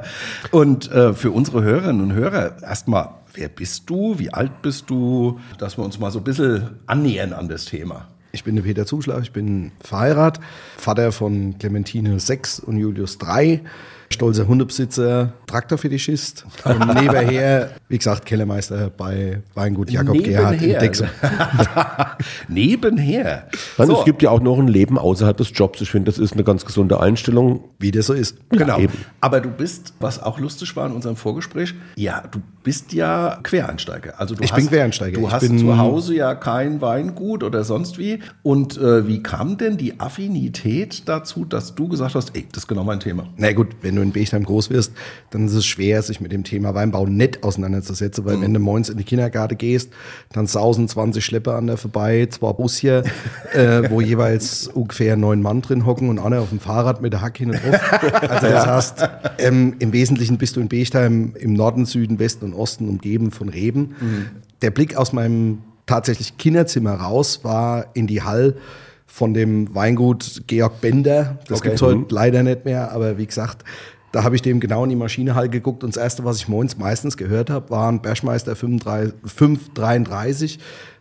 Und 0.51 0.91
äh, 0.91 1.13
für 1.13 1.31
unsere 1.31 1.63
Hörerinnen 1.63 2.01
und 2.01 2.13
Hörer 2.13 2.61
erstmal, 2.61 3.09
wer 3.33 3.49
bist 3.49 3.89
du? 3.89 4.19
Wie 4.19 4.33
alt 4.33 4.61
bist 4.61 4.89
du? 4.89 5.39
Dass 5.57 5.77
wir 5.77 5.85
uns 5.85 5.99
mal 5.99 6.11
so 6.11 6.19
ein 6.19 6.23
bisschen 6.23 6.79
annähern 6.85 7.33
an 7.33 7.47
das 7.47 7.65
Thema. 7.65 8.07
Ich 8.33 8.43
bin 8.43 8.55
der 8.55 8.63
Peter 8.63 8.85
Zuschlag, 8.85 9.23
ich 9.23 9.33
bin 9.33 9.73
verheiratet, 9.81 10.41
Vater 10.77 11.11
von 11.11 11.57
Clementine 11.59 12.17
6 12.17 12.61
und 12.61 12.77
Julius 12.77 13.17
3 13.17 13.61
stolzer 14.11 14.47
Hundebesitzer, 14.47 15.33
Traktorfetischist 15.47 16.45
und 16.63 16.79
nebenher, 17.01 17.71
wie 17.89 17.97
gesagt, 17.97 18.25
Kellermeister 18.25 18.89
bei 18.89 19.41
Weingut 19.53 19.89
Jakob 19.89 20.15
nebenher. 20.15 20.39
Gerhard 20.39 20.61
in 20.61 20.79
Dexel. 20.79 21.09
nebenher. 22.47 23.47
Also 23.77 23.93
so. 23.93 23.99
Es 23.99 24.05
gibt 24.05 24.21
ja 24.21 24.29
auch 24.29 24.41
noch 24.41 24.59
ein 24.59 24.67
Leben 24.67 24.97
außerhalb 24.97 25.37
des 25.37 25.51
Jobs. 25.53 25.81
Ich 25.81 25.91
finde, 25.91 26.11
das 26.11 26.19
ist 26.19 26.33
eine 26.33 26.43
ganz 26.43 26.65
gesunde 26.65 26.99
Einstellung. 26.99 27.63
Wie 27.79 27.91
das 27.91 28.07
so 28.07 28.13
ist. 28.13 28.37
Genau. 28.49 28.79
Ja, 28.79 28.87
Aber 29.21 29.41
du 29.41 29.49
bist, 29.49 29.93
was 29.99 30.21
auch 30.21 30.39
lustig 30.39 30.75
war 30.75 30.85
in 30.87 30.93
unserem 30.93 31.15
Vorgespräch, 31.15 31.73
ja, 31.95 32.23
du 32.31 32.39
bist 32.63 32.93
ja 32.93 33.39
Quereinsteiger. 33.43 34.19
Also 34.19 34.35
du 34.35 34.43
ich 34.43 34.51
hast, 34.51 34.59
bin 34.59 34.69
Quereinsteiger. 34.69 35.19
Du 35.19 35.27
ich 35.27 35.33
hast 35.33 35.59
zu 35.59 35.77
Hause 35.77 36.15
ja 36.15 36.35
kein 36.35 36.81
Weingut 36.81 37.43
oder 37.43 37.63
sonst 37.63 37.97
wie. 37.97 38.19
Und 38.43 38.77
äh, 38.77 39.07
wie 39.07 39.23
kam 39.23 39.57
denn 39.57 39.77
die 39.77 39.99
Affinität 39.99 41.07
dazu, 41.07 41.45
dass 41.45 41.75
du 41.75 41.87
gesagt 41.87 42.15
hast, 42.15 42.35
ey, 42.35 42.45
das 42.51 42.63
ist 42.63 42.67
genau 42.67 42.83
mein 42.83 42.99
Thema? 42.99 43.27
Na 43.37 43.51
gut, 43.53 43.69
wenn 43.81 43.95
du 43.95 44.01
in 44.01 44.11
Bechheim 44.11 44.43
groß 44.43 44.69
wirst, 44.69 44.93
dann 45.31 45.47
ist 45.47 45.53
es 45.53 45.65
schwer, 45.65 46.01
sich 46.01 46.21
mit 46.21 46.31
dem 46.31 46.43
Thema 46.43 46.75
Weinbau 46.75 47.05
nett 47.05 47.43
auseinanderzusetzen, 47.43 48.25
weil 48.25 48.37
mhm. 48.37 48.41
wenn 48.41 48.53
du 48.53 48.59
morgens 48.59 48.89
in 48.89 48.97
die 48.97 49.03
Kindergarten 49.03 49.57
gehst, 49.57 49.91
dann 50.31 50.47
sausen 50.47 50.87
20 50.87 51.23
Schlepper 51.23 51.55
an 51.55 51.67
der 51.67 51.77
vorbei, 51.77 52.27
zwei 52.29 52.53
Bus 52.53 52.77
hier, 52.77 53.03
äh, 53.53 53.89
wo 53.89 54.01
jeweils 54.01 54.67
ungefähr 54.67 55.17
neun 55.17 55.41
Mann 55.41 55.61
drin 55.61 55.85
hocken 55.85 56.09
und 56.09 56.19
einer 56.19 56.41
auf 56.41 56.49
dem 56.49 56.59
Fahrrad 56.59 57.01
mit 57.01 57.13
der 57.13 57.21
Hack 57.21 57.37
hin 57.37 57.51
und 57.51 57.63
drauf. 57.63 58.01
Also 58.21 58.47
das 58.47 58.67
heißt, 58.67 59.09
ähm, 59.39 59.75
im 59.79 59.93
Wesentlichen 59.93 60.37
bist 60.37 60.55
du 60.55 60.61
in 60.61 60.67
Bechheim 60.67 61.33
im 61.39 61.53
Norden, 61.53 61.85
Süden, 61.85 62.19
Westen 62.19 62.45
und 62.45 62.50
Osten 62.53 62.87
umgeben 62.87 63.31
von 63.31 63.49
Reben. 63.49 63.95
Mhm. 63.99 64.25
Der 64.61 64.71
Blick 64.71 64.95
aus 64.95 65.13
meinem 65.13 65.59
tatsächlich 65.85 66.37
Kinderzimmer 66.37 66.93
raus 66.93 67.43
war 67.43 67.87
in 67.93 68.07
die 68.07 68.21
Hall 68.21 68.55
von 69.07 69.33
dem 69.33 69.73
Weingut 69.75 70.43
Georg 70.47 70.79
Bender. 70.79 71.39
Das 71.47 71.59
okay. 71.59 71.69
gibt's 71.69 71.81
heute 71.81 71.97
mhm. 71.97 72.05
leider 72.09 72.43
nicht 72.43 72.65
mehr, 72.65 72.91
aber 72.91 73.17
wie 73.17 73.25
gesagt, 73.25 73.65
da 74.11 74.23
habe 74.23 74.35
ich 74.35 74.41
dem 74.41 74.59
genau 74.59 74.83
in 74.83 74.89
die 74.89 74.95
Maschinehall 74.95 75.49
geguckt 75.49 75.83
und 75.83 75.95
das 75.95 76.01
erste, 76.01 76.25
was 76.25 76.37
ich 76.37 76.47
morgens 76.47 76.77
meistens 76.77 77.17
gehört 77.17 77.49
habe, 77.49 77.69
war 77.69 77.89
ein 77.89 78.01
Bergmeister 78.01 78.55
533, 78.55 80.59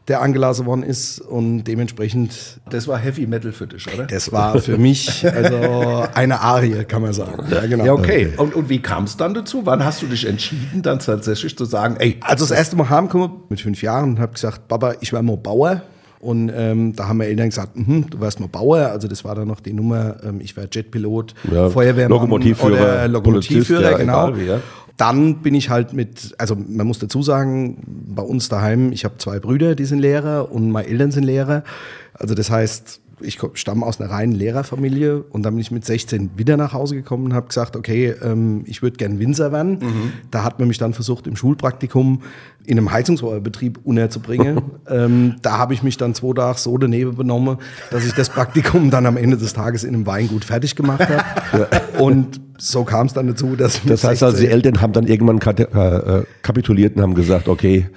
der 0.09 0.23
angelassen 0.23 0.67
worden 0.67 0.83
ist 0.83 1.21
und 1.21 1.65
dementsprechend. 1.65 2.61
Das 2.69 2.89
war 2.89 2.99
Heavy 2.99 3.27
Metal 3.27 3.53
für 3.53 3.67
dich, 3.67 3.87
oder? 3.93 4.07
Das 4.07 4.33
war 4.33 4.59
für 4.59 4.79
mich 4.79 5.27
also 5.27 6.05
eine 6.15 6.41
Arie, 6.41 6.85
kann 6.85 7.03
man 7.03 7.13
sagen. 7.13 7.45
Ja, 7.51 7.67
genau. 7.67 7.85
Ja, 7.85 7.93
okay. 7.93 8.33
Und, 8.37 8.55
und 8.55 8.69
wie 8.69 8.81
kam 8.81 9.05
es 9.05 9.17
dann 9.17 9.35
dazu? 9.35 9.63
Wann 9.65 9.85
hast 9.85 10.03
du 10.03 10.07
dich 10.07 10.27
entschieden, 10.27 10.83
dann 10.83 10.99
tatsächlich 10.99 11.57
zu 11.57 11.65
sagen, 11.65 11.97
ey. 11.99 12.19
Also 12.23 12.45
das 12.45 12.57
erste 12.57 12.77
Mal 12.77 12.91
heimgekommen 12.91 13.31
mit 13.49 13.61
fünf 13.61 13.83
Jahren 13.83 14.11
und 14.11 14.19
habe 14.19 14.33
gesagt, 14.33 14.69
Papa, 14.69 14.95
ich 15.01 15.13
werde 15.13 15.27
mal 15.27 15.37
Bauer. 15.37 15.83
Und 16.21 16.53
ähm, 16.55 16.95
da 16.95 17.09
haben 17.09 17.19
wir 17.19 17.27
Eltern 17.29 17.49
gesagt, 17.49 17.79
mhm, 17.79 18.11
du 18.11 18.21
wirst 18.21 18.41
mal 18.41 18.49
Bauer. 18.49 18.89
Also 18.89 19.09
das 19.09 19.25
war 19.25 19.35
dann 19.35 19.49
noch 19.49 19.61
die 19.61 19.73
Nummer, 19.73 20.17
ähm, 20.23 20.41
ich 20.43 20.55
wäre 20.55 20.69
Jetpilot, 20.71 21.35
ja, 21.51 21.71
Feuerwehrmann 21.71 22.19
Lokomotivführer, 22.19 22.73
oder 22.73 23.09
Lokomotivführer, 23.09 23.93
ja, 23.93 23.97
genau. 23.97 24.29
Egal, 24.29 24.47
ja. 24.47 24.61
Dann 25.01 25.37
bin 25.37 25.55
ich 25.55 25.71
halt 25.71 25.95
mit, 25.95 26.35
also 26.37 26.55
man 26.55 26.87
muss 26.87 26.99
dazu 26.99 27.23
sagen, 27.23 27.79
bei 27.87 28.23
uns 28.23 28.51
daheim, 28.51 28.93
ich 28.93 29.07
habe 29.07 29.17
zwei 29.17 29.39
Brüder, 29.39 29.75
die 29.75 29.87
sind 29.87 29.99
Lehrer 29.99 30.53
und 30.53 30.71
meine 30.71 30.89
Eltern 30.89 31.11
sind 31.11 31.25
Lehrer. 31.25 31.65
Also 32.13 32.35
das 32.35 32.51
heißt, 32.51 33.01
ich 33.23 33.39
stamme 33.55 33.85
aus 33.85 34.01
einer 34.01 34.11
reinen 34.11 34.33
Lehrerfamilie 34.33 35.23
und 35.23 35.43
dann 35.43 35.55
bin 35.55 35.61
ich 35.61 35.71
mit 35.71 35.85
16 35.85 36.31
wieder 36.37 36.57
nach 36.57 36.73
Hause 36.73 36.95
gekommen 36.95 37.27
und 37.27 37.35
habe 37.35 37.49
gesagt, 37.49 37.77
okay, 37.77 38.15
ähm, 38.23 38.63
ich 38.67 38.83
würde 38.83 38.97
gern 38.97 39.19
Winzer 39.19 39.53
werden. 39.53 39.79
Mhm. 39.81 40.13
Da 40.31 40.45
hat 40.45 40.59
man 40.59 40.69
mich 40.69 40.79
dann 40.79 40.95
versucht, 40.95 41.27
im 41.27 41.37
Schulpraktikum 41.37 42.23
in 42.65 42.79
einem 42.79 42.93
Heizungsrohrbetrieb 42.93 43.81
unterzubringen. 43.85 44.63
ähm, 44.89 45.37
da 45.43 45.59
habe 45.59 45.75
ich 45.75 45.83
mich 45.83 45.97
dann 45.97 46.15
zwei 46.15 46.35
Tage 46.35 46.59
so 46.59 46.77
daneben 46.79 47.17
benommen, 47.17 47.59
dass 47.91 48.05
ich 48.05 48.13
das 48.13 48.31
Praktikum 48.31 48.91
dann 48.91 49.07
am 49.07 49.17
Ende 49.17 49.37
des 49.37 49.53
Tages 49.53 49.85
in 49.85 49.95
einem 49.95 50.07
Weingut 50.07 50.45
fertig 50.45 50.77
gemacht 50.77 51.09
habe. 51.09 51.25
ja. 51.73 52.01
Und 52.01 52.41
so 52.59 52.85
kam 52.85 53.07
es 53.07 53.13
dann 53.13 53.27
dazu, 53.27 53.57
dass 53.57 53.81
Das 53.85 54.05
heißt 54.05 54.23
also, 54.23 54.39
die 54.39 54.49
Eltern 54.49 54.81
haben 54.81 54.93
dann 54.93 55.07
irgendwann 55.07 55.39
äh, 55.39 55.63
äh, 55.63 56.25
kapituliert 56.43 56.97
und 56.97 57.03
haben 57.03 57.15
gesagt, 57.15 57.49
okay, 57.49 57.89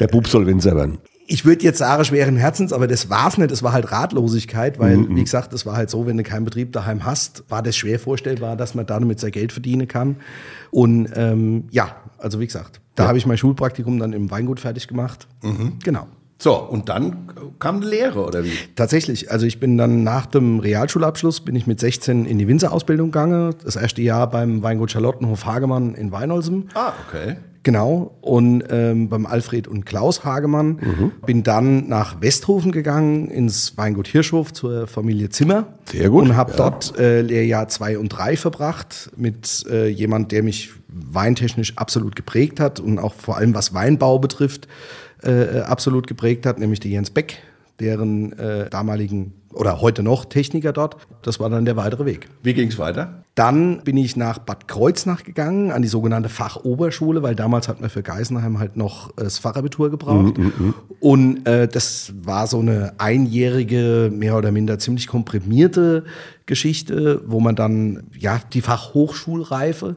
der 0.00 0.06
Bub 0.08 0.28
soll 0.28 0.46
Winzer 0.46 0.74
werden 0.76 0.98
ich 1.26 1.44
würde 1.44 1.64
jetzt 1.64 1.78
sagen, 1.78 2.04
schweren 2.04 2.36
Herzens, 2.36 2.72
aber 2.72 2.86
das 2.86 3.08
war's 3.08 3.38
nicht. 3.38 3.50
Es 3.50 3.62
war 3.62 3.72
halt 3.72 3.92
Ratlosigkeit, 3.92 4.78
weil, 4.78 4.96
mhm. 4.96 5.16
wie 5.16 5.24
gesagt, 5.24 5.52
es 5.52 5.64
war 5.66 5.76
halt 5.76 5.90
so, 5.90 6.06
wenn 6.06 6.16
du 6.16 6.22
keinen 6.22 6.44
Betrieb 6.44 6.72
daheim 6.72 7.04
hast, 7.04 7.44
war 7.48 7.62
das 7.62 7.76
schwer 7.76 7.98
vorstellbar, 7.98 8.56
dass 8.56 8.74
man 8.74 8.86
damit 8.86 9.20
sein 9.20 9.30
Geld 9.30 9.52
verdienen 9.52 9.88
kann. 9.88 10.16
Und 10.70 11.08
ähm, 11.14 11.64
ja, 11.70 11.96
also 12.18 12.40
wie 12.40 12.46
gesagt, 12.46 12.80
da 12.94 13.04
ja. 13.04 13.08
habe 13.08 13.18
ich 13.18 13.26
mein 13.26 13.38
Schulpraktikum 13.38 13.98
dann 13.98 14.12
im 14.12 14.30
Weingut 14.30 14.60
fertig 14.60 14.88
gemacht. 14.88 15.26
Mhm. 15.42 15.78
Genau. 15.82 16.06
So, 16.38 16.56
und 16.56 16.88
dann 16.88 17.28
kam 17.60 17.76
eine 17.76 17.86
Lehre, 17.86 18.24
oder 18.26 18.44
wie? 18.44 18.50
Tatsächlich. 18.74 19.30
Also 19.30 19.46
ich 19.46 19.60
bin 19.60 19.78
dann 19.78 20.02
nach 20.02 20.26
dem 20.26 20.58
Realschulabschluss, 20.58 21.40
bin 21.42 21.54
ich 21.54 21.68
mit 21.68 21.78
16 21.78 22.24
in 22.24 22.36
die 22.38 22.48
Winzerausbildung 22.48 23.12
gegangen. 23.12 23.54
Das 23.62 23.76
erste 23.76 24.02
Jahr 24.02 24.28
beim 24.28 24.60
Weingut 24.60 24.90
Charlottenhof 24.90 25.46
Hagemann 25.46 25.94
in 25.94 26.10
Weinholzem. 26.10 26.68
Ah, 26.74 26.94
okay. 27.06 27.36
Genau. 27.62 28.16
Und 28.20 28.64
ähm, 28.70 29.08
beim 29.08 29.24
Alfred 29.24 29.68
und 29.68 29.86
Klaus 29.86 30.24
Hagemann 30.24 30.80
mhm. 30.80 31.12
bin 31.24 31.42
dann 31.42 31.88
nach 31.88 32.20
Westhofen 32.20 32.72
gegangen, 32.72 33.28
ins 33.28 33.76
Weingut 33.76 34.08
Hirschhof 34.08 34.52
zur 34.52 34.86
Familie 34.86 35.28
Zimmer. 35.28 35.66
Sehr 35.84 36.10
gut. 36.10 36.24
Und 36.24 36.36
habe 36.36 36.50
ja. 36.52 36.56
dort 36.56 36.98
äh, 36.98 37.20
Lehrjahr 37.22 37.68
zwei 37.68 37.98
und 37.98 38.08
drei 38.08 38.36
verbracht 38.36 39.10
mit 39.16 39.64
äh, 39.70 39.88
jemand, 39.88 40.32
der 40.32 40.42
mich 40.42 40.70
weintechnisch 40.88 41.74
absolut 41.76 42.16
geprägt 42.16 42.58
hat 42.58 42.80
und 42.80 42.98
auch 42.98 43.14
vor 43.14 43.36
allem 43.36 43.54
was 43.54 43.72
Weinbau 43.72 44.18
betrifft 44.18 44.66
äh, 45.22 45.60
absolut 45.60 46.06
geprägt 46.06 46.46
hat, 46.46 46.58
nämlich 46.58 46.80
der 46.80 46.90
Jens 46.90 47.10
Beck, 47.10 47.38
deren 47.80 48.32
äh, 48.38 48.68
damaligen 48.70 49.32
oder 49.52 49.80
heute 49.80 50.02
noch 50.02 50.24
Techniker 50.24 50.72
dort. 50.72 50.96
Das 51.22 51.40
war 51.40 51.50
dann 51.50 51.64
der 51.64 51.76
weitere 51.76 52.04
Weg. 52.04 52.28
Wie 52.42 52.54
ging 52.54 52.68
es 52.68 52.78
weiter? 52.78 53.22
Dann 53.34 53.82
bin 53.82 53.96
ich 53.96 54.16
nach 54.16 54.38
Bad 54.38 54.68
Kreuznach 54.68 55.24
gegangen, 55.24 55.70
an 55.70 55.80
die 55.80 55.88
sogenannte 55.88 56.28
Fachoberschule, 56.28 57.22
weil 57.22 57.34
damals 57.34 57.66
hat 57.66 57.80
man 57.80 57.88
für 57.88 58.02
Geisenheim 58.02 58.58
halt 58.58 58.76
noch 58.76 59.10
äh, 59.10 59.24
das 59.24 59.38
Fachabitur 59.38 59.90
gebraucht. 59.90 60.36
Mm, 60.36 60.74
Und 61.00 61.46
äh, 61.46 61.66
das 61.66 62.12
war 62.22 62.46
so 62.46 62.58
eine 62.58 62.92
einjährige, 62.98 64.10
mehr 64.12 64.36
oder 64.36 64.52
minder 64.52 64.78
ziemlich 64.78 65.06
komprimierte 65.06 66.04
Geschichte, 66.44 67.22
wo 67.26 67.40
man 67.40 67.56
dann 67.56 68.02
ja 68.18 68.38
die 68.52 68.60
Fachhochschulreife 68.60 69.96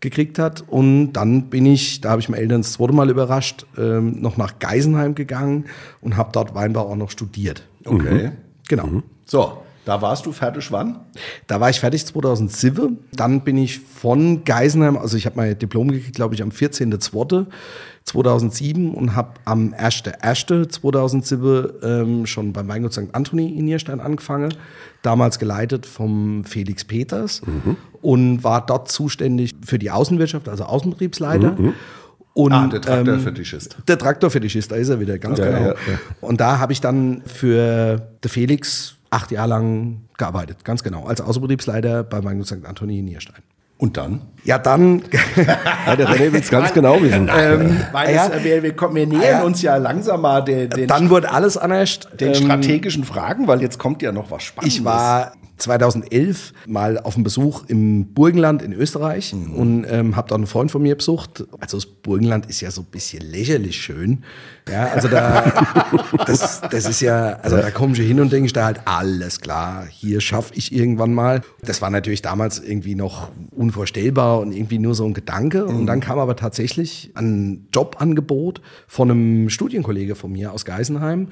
gekriegt 0.00 0.38
hat. 0.38 0.62
Und 0.68 1.14
dann 1.14 1.48
bin 1.48 1.64
ich, 1.64 2.02
da 2.02 2.10
habe 2.10 2.20
ich 2.20 2.28
meine 2.28 2.42
Eltern 2.42 2.60
das 2.60 2.72
zweite 2.74 2.92
Mal 2.92 3.08
überrascht, 3.08 3.64
ähm, 3.78 4.20
noch 4.20 4.36
nach 4.36 4.58
Geisenheim 4.58 5.14
gegangen 5.14 5.64
und 6.02 6.18
habe 6.18 6.30
dort 6.32 6.54
Weinbau 6.54 6.90
auch 6.90 6.96
noch 6.96 7.10
studiert. 7.10 7.66
Okay. 7.86 8.32
Genau. 8.68 8.86
Mhm. 8.86 9.02
So, 9.26 9.58
da 9.84 10.00
warst 10.00 10.24
du 10.24 10.30
fertig 10.32 10.72
wann? 10.72 11.00
Da 11.46 11.60
war 11.60 11.68
ich 11.68 11.80
fertig 11.80 12.06
2007. 12.06 12.96
Dann 13.12 13.42
bin 13.42 13.58
ich 13.58 13.80
von 13.80 14.44
Geisenheim, 14.44 14.96
also 14.96 15.18
ich 15.18 15.26
habe 15.26 15.36
mein 15.36 15.58
Diplom 15.58 15.90
gekriegt, 15.90 16.16
glaube 16.16 16.34
ich, 16.34 16.42
am 16.42 16.48
14.02.2007 16.48 18.92
und 18.92 19.14
habe 19.14 19.34
am 19.44 19.74
1.1.2007 19.74 21.82
ähm, 21.82 22.24
schon 22.26 22.54
beim 22.54 22.66
Weingut 22.68 22.94
St. 22.94 23.08
Anthony 23.12 23.58
in 23.58 23.66
Nierstein 23.66 24.00
angefangen. 24.00 24.54
Damals 25.02 25.38
geleitet 25.38 25.84
vom 25.84 26.44
Felix 26.44 26.82
Peters 26.84 27.42
mhm. 27.44 27.76
und 28.00 28.42
war 28.42 28.64
dort 28.64 28.90
zuständig 28.90 29.54
für 29.66 29.78
die 29.78 29.90
Außenwirtschaft, 29.90 30.48
also 30.48 30.64
Außenbetriebsleiter. 30.64 31.52
Mhm. 31.52 31.74
Und, 32.34 32.52
ah, 32.52 32.66
der 32.66 32.80
Traktorfetischist. 32.80 33.76
Ähm, 33.78 33.84
der 33.86 33.98
Traktorfetischist, 33.98 34.70
da 34.72 34.76
ist 34.76 34.88
er 34.88 34.98
wieder, 34.98 35.18
ganz 35.18 35.38
ja, 35.38 35.46
genau. 35.46 35.60
Ja, 35.60 35.66
ja. 35.68 35.98
Und 36.20 36.40
da 36.40 36.58
habe 36.58 36.72
ich 36.72 36.80
dann 36.80 37.22
für 37.26 37.96
den 38.22 38.28
Felix 38.28 38.96
acht 39.10 39.30
Jahre 39.30 39.50
lang 39.50 40.02
gearbeitet, 40.18 40.64
ganz 40.64 40.82
genau, 40.82 41.06
als 41.06 41.20
Außenbetriebsleiter 41.20 42.02
bei 42.02 42.22
Weingut 42.24 42.46
St. 42.46 42.64
Anthony 42.64 42.98
in 42.98 43.04
Nierstein. 43.04 43.42
Und 43.78 43.96
dann? 43.96 44.22
Ja, 44.44 44.58
dann. 44.58 45.02
ja, 45.86 45.96
der 45.96 46.08
René 46.08 46.32
will 46.32 46.40
es 46.40 46.48
ganz 46.48 46.72
genau 46.72 47.00
wissen. 47.02 47.28
Ähm, 47.36 47.80
Weil 47.92 48.14
ja, 48.14 48.28
es, 48.28 48.44
wir, 48.44 48.62
wir, 48.62 48.74
kommen, 48.74 48.94
wir 48.94 49.06
nähern 49.06 49.22
ja, 49.22 49.42
uns 49.42 49.62
ja 49.62 49.76
langsam 49.76 50.20
mal 50.22 50.42
den, 50.42 50.70
den 50.70 50.86
Dann 50.86 51.10
wurde 51.10 51.30
alles 51.30 51.56
anders. 51.56 52.00
Den 52.18 52.28
ähm, 52.28 52.34
strategischen 52.34 53.04
Fragen, 53.04 53.48
weil 53.48 53.60
jetzt 53.62 53.78
kommt 53.78 54.00
ja 54.02 54.12
noch 54.12 54.30
was 54.30 54.44
Spannendes. 54.44 54.78
Ich 54.78 54.84
war 54.84 55.32
2011 55.56 56.52
mal 56.66 56.98
auf 56.98 57.14
einem 57.14 57.24
Besuch 57.24 57.64
im 57.68 58.12
Burgenland 58.12 58.62
in 58.62 58.72
Österreich 58.72 59.32
mhm. 59.32 59.54
und 59.54 59.86
ähm, 59.88 60.16
habe 60.16 60.28
da 60.28 60.34
einen 60.34 60.46
Freund 60.46 60.70
von 60.70 60.82
mir 60.82 60.96
besucht. 60.96 61.44
Also 61.60 61.76
das 61.76 61.86
Burgenland 61.86 62.46
ist 62.46 62.60
ja 62.60 62.70
so 62.70 62.82
ein 62.82 62.86
bisschen 62.86 63.22
lächerlich 63.22 63.80
schön. 63.80 64.24
Ja, 64.68 64.88
also 64.88 65.08
da, 65.08 65.52
das, 66.26 66.60
das 66.62 66.86
ist 66.86 67.00
ja, 67.00 67.38
also 67.42 67.56
da 67.56 67.70
kommst 67.70 68.00
du 68.00 68.04
hin 68.04 68.20
und 68.20 68.32
denkst 68.32 68.52
da 68.52 68.64
halt, 68.64 68.80
alles 68.86 69.40
klar, 69.40 69.86
hier 69.88 70.20
schaffe 70.20 70.54
ich 70.54 70.74
irgendwann 70.74 71.14
mal. 71.14 71.42
Das 71.62 71.82
war 71.82 71.90
natürlich 71.90 72.22
damals 72.22 72.58
irgendwie 72.58 72.94
noch 72.94 73.28
unvorstellbar 73.50 74.40
und 74.40 74.52
irgendwie 74.52 74.78
nur 74.78 74.94
so 74.94 75.04
ein 75.04 75.14
Gedanke. 75.14 75.66
Und 75.66 75.82
mhm. 75.82 75.86
dann 75.86 76.00
kam 76.00 76.18
aber 76.18 76.36
tatsächlich 76.36 77.12
ein 77.14 77.68
Jobangebot 77.72 78.60
von 78.86 79.10
einem 79.10 79.50
Studienkollege 79.50 80.14
von 80.14 80.32
mir 80.32 80.52
aus 80.52 80.64
Geisenheim, 80.64 81.28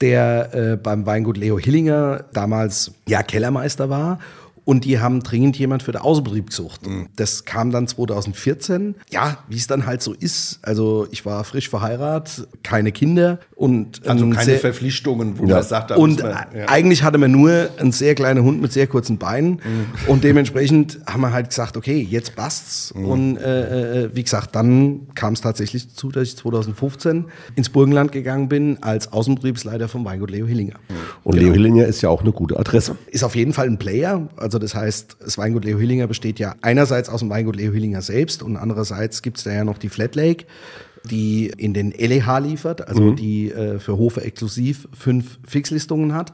der 0.00 0.54
äh, 0.54 0.76
beim 0.76 1.06
Weingut 1.06 1.36
Leo 1.36 1.58
Hillinger 1.58 2.24
damals 2.32 2.92
ja 3.08 3.22
Kellermeister 3.22 3.90
war 3.90 4.18
und 4.64 4.84
die 4.84 4.98
haben 4.98 5.22
dringend 5.22 5.56
jemand 5.56 5.82
für 5.82 5.92
den 5.92 6.00
Außenbetrieb 6.00 6.48
gesucht. 6.48 6.86
Mhm. 6.86 7.08
Das 7.16 7.44
kam 7.44 7.70
dann 7.70 7.86
2014. 7.86 8.94
Ja, 9.10 9.38
wie 9.48 9.56
es 9.56 9.66
dann 9.66 9.86
halt 9.86 10.02
so 10.02 10.12
ist. 10.12 10.58
Also 10.62 11.06
ich 11.10 11.26
war 11.26 11.44
frisch 11.44 11.68
verheiratet, 11.68 12.48
keine 12.62 12.92
Kinder 12.92 13.38
und 13.54 14.06
also 14.06 14.28
keine 14.30 14.44
sehr, 14.44 14.58
Verpflichtungen, 14.58 15.38
wo 15.38 15.44
ja. 15.44 15.56
man 15.56 15.64
sagt, 15.64 15.90
da 15.90 15.96
und 15.96 16.22
man, 16.22 16.32
ja. 16.32 16.68
eigentlich 16.68 17.02
hatte 17.02 17.18
man 17.18 17.30
nur 17.30 17.68
einen 17.78 17.92
sehr 17.92 18.14
kleinen 18.14 18.42
Hund 18.42 18.60
mit 18.60 18.72
sehr 18.72 18.86
kurzen 18.86 19.18
Beinen 19.18 19.52
mhm. 19.52 19.86
und 20.06 20.24
dementsprechend 20.24 21.00
haben 21.06 21.20
wir 21.20 21.32
halt 21.32 21.50
gesagt, 21.50 21.76
okay, 21.76 22.00
jetzt 22.08 22.34
passt's. 22.34 22.94
Mhm. 22.94 23.04
Und 23.04 23.36
äh, 23.36 24.04
äh 24.04 24.10
wie 24.14 24.22
gesagt, 24.22 24.54
dann 24.56 25.08
kam 25.14 25.34
es 25.34 25.40
tatsächlich 25.40 25.88
dazu, 25.88 26.10
dass 26.10 26.28
ich 26.28 26.36
2015 26.38 27.26
ins 27.54 27.68
Burgenland 27.68 28.12
gegangen 28.12 28.48
bin 28.48 28.78
als 28.82 29.12
Außenbetriebsleiter 29.12 29.88
vom 29.88 30.04
Weingut 30.04 30.30
Leo 30.30 30.46
Hillinger. 30.46 30.74
Mhm. 30.88 30.94
Und 31.22 31.32
genau. 31.32 31.44
Leo 31.46 31.52
Hillinger 31.54 31.86
ist 31.86 32.00
ja 32.00 32.08
auch 32.08 32.22
eine 32.22 32.32
gute 32.32 32.58
Adresse. 32.58 32.96
Ist 33.08 33.24
auf 33.24 33.36
jeden 33.36 33.52
Fall 33.52 33.66
ein 33.66 33.78
Player. 33.78 34.28
Also 34.36 34.53
also 34.54 34.60
das 34.60 34.74
heißt, 34.76 35.16
das 35.20 35.36
Weingut 35.36 35.64
Leo 35.64 35.78
Hillinger 35.78 36.06
besteht 36.06 36.38
ja 36.38 36.54
einerseits 36.62 37.08
aus 37.08 37.18
dem 37.20 37.28
Weingut 37.28 37.56
Leo 37.56 37.72
Hillinger 37.72 38.02
selbst 38.02 38.40
und 38.40 38.56
andererseits 38.56 39.20
gibt 39.20 39.38
es 39.38 39.44
da 39.44 39.50
ja 39.50 39.64
noch 39.64 39.78
die 39.78 39.88
Flat 39.88 40.14
Lake, 40.14 40.44
die 41.10 41.52
in 41.56 41.74
den 41.74 41.90
LEH 41.90 42.38
liefert, 42.38 42.86
also 42.86 43.02
mhm. 43.02 43.16
die 43.16 43.50
äh, 43.50 43.80
für 43.80 43.98
Hofe 43.98 44.20
exklusiv 44.20 44.86
fünf 44.96 45.40
Fixlistungen 45.44 46.14
hat. 46.14 46.32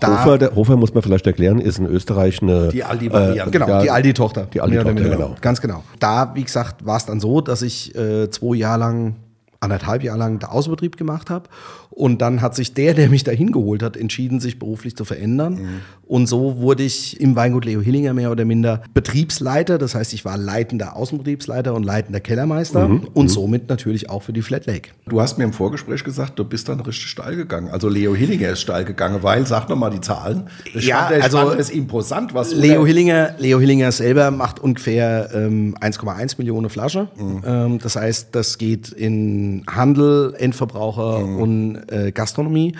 Da, 0.00 0.24
Hofer, 0.24 0.38
der, 0.38 0.56
Hofer, 0.56 0.76
muss 0.76 0.92
man 0.92 1.04
vielleicht 1.04 1.28
erklären, 1.28 1.60
ist 1.60 1.78
in 1.78 1.86
Österreich 1.86 2.42
eine. 2.42 2.70
Die 2.70 2.82
Aldi-Variante. 2.82 3.48
Äh, 3.48 3.52
genau, 3.52 3.68
ja, 3.68 3.82
die 3.82 3.90
Aldi-Tochter. 3.92 4.48
Die 4.52 4.60
Aldi-Tochter, 4.60 4.94
genau. 4.94 5.36
Ganz 5.40 5.60
genau. 5.60 5.84
Da, 6.00 6.32
wie 6.34 6.42
gesagt, 6.42 6.84
war 6.84 6.96
es 6.96 7.06
dann 7.06 7.20
so, 7.20 7.40
dass 7.40 7.62
ich 7.62 7.94
äh, 7.94 8.28
zwei 8.30 8.56
Jahre 8.56 8.80
lang, 8.80 9.16
anderthalb 9.64 10.02
Jahre 10.02 10.18
lang 10.18 10.38
der 10.38 10.52
Außenbetrieb 10.52 10.96
gemacht 10.96 11.30
habe 11.30 11.48
und 11.94 12.20
dann 12.20 12.42
hat 12.42 12.56
sich 12.56 12.74
der, 12.74 12.92
der 12.92 13.08
mich 13.08 13.22
dahin 13.22 13.52
geholt 13.52 13.80
hat, 13.80 13.96
entschieden, 13.96 14.40
sich 14.40 14.58
beruflich 14.58 14.96
zu 14.96 15.04
verändern. 15.04 15.54
Mhm. 15.54 15.68
Und 16.06 16.26
so 16.26 16.58
wurde 16.58 16.82
ich 16.82 17.20
im 17.20 17.36
Weingut 17.36 17.64
Leo 17.64 17.80
Hillinger 17.80 18.12
mehr 18.14 18.32
oder 18.32 18.44
minder 18.44 18.82
Betriebsleiter. 18.94 19.78
Das 19.78 19.94
heißt, 19.94 20.12
ich 20.12 20.24
war 20.24 20.36
leitender 20.36 20.96
Außenbetriebsleiter 20.96 21.72
und 21.72 21.84
leitender 21.84 22.18
Kellermeister 22.18 22.88
mhm. 22.88 23.08
und 23.14 23.26
mhm. 23.26 23.28
somit 23.28 23.68
natürlich 23.68 24.10
auch 24.10 24.24
für 24.24 24.32
die 24.32 24.42
Flat 24.42 24.66
Lake. 24.66 24.90
Du 25.06 25.20
hast 25.20 25.38
mir 25.38 25.44
im 25.44 25.52
Vorgespräch 25.52 26.02
gesagt, 26.02 26.36
du 26.36 26.44
bist 26.44 26.68
dann 26.68 26.80
richtig 26.80 27.06
steil 27.06 27.36
gegangen. 27.36 27.68
Also 27.68 27.88
Leo 27.88 28.14
Hillinger 28.14 28.50
ist 28.50 28.60
steil 28.60 28.84
gegangen, 28.84 29.22
weil, 29.22 29.46
sag 29.46 29.68
nochmal 29.68 29.92
die 29.92 30.00
Zahlen. 30.00 30.48
Das 30.74 30.84
ja, 30.84 31.06
Stand, 31.06 31.22
also 31.22 31.50
ist 31.50 31.70
imposant. 31.70 32.34
Was 32.34 32.52
Leo 32.52 32.84
Hillinger, 32.84 33.36
Leo 33.38 33.60
Hillinger 33.60 33.92
selber 33.92 34.32
macht 34.32 34.58
ungefähr 34.58 35.30
ähm, 35.32 35.76
1,1 35.80 36.38
Millionen 36.38 36.70
Flaschen. 36.70 37.06
Mhm. 37.16 37.42
Ähm, 37.46 37.78
das 37.78 37.94
heißt, 37.94 38.30
das 38.32 38.58
geht 38.58 38.90
in 38.90 39.53
Handel, 39.66 40.34
Endverbraucher 40.36 41.20
mhm. 41.20 41.36
und 41.38 41.92
äh, 41.92 42.12
Gastronomie. 42.12 42.74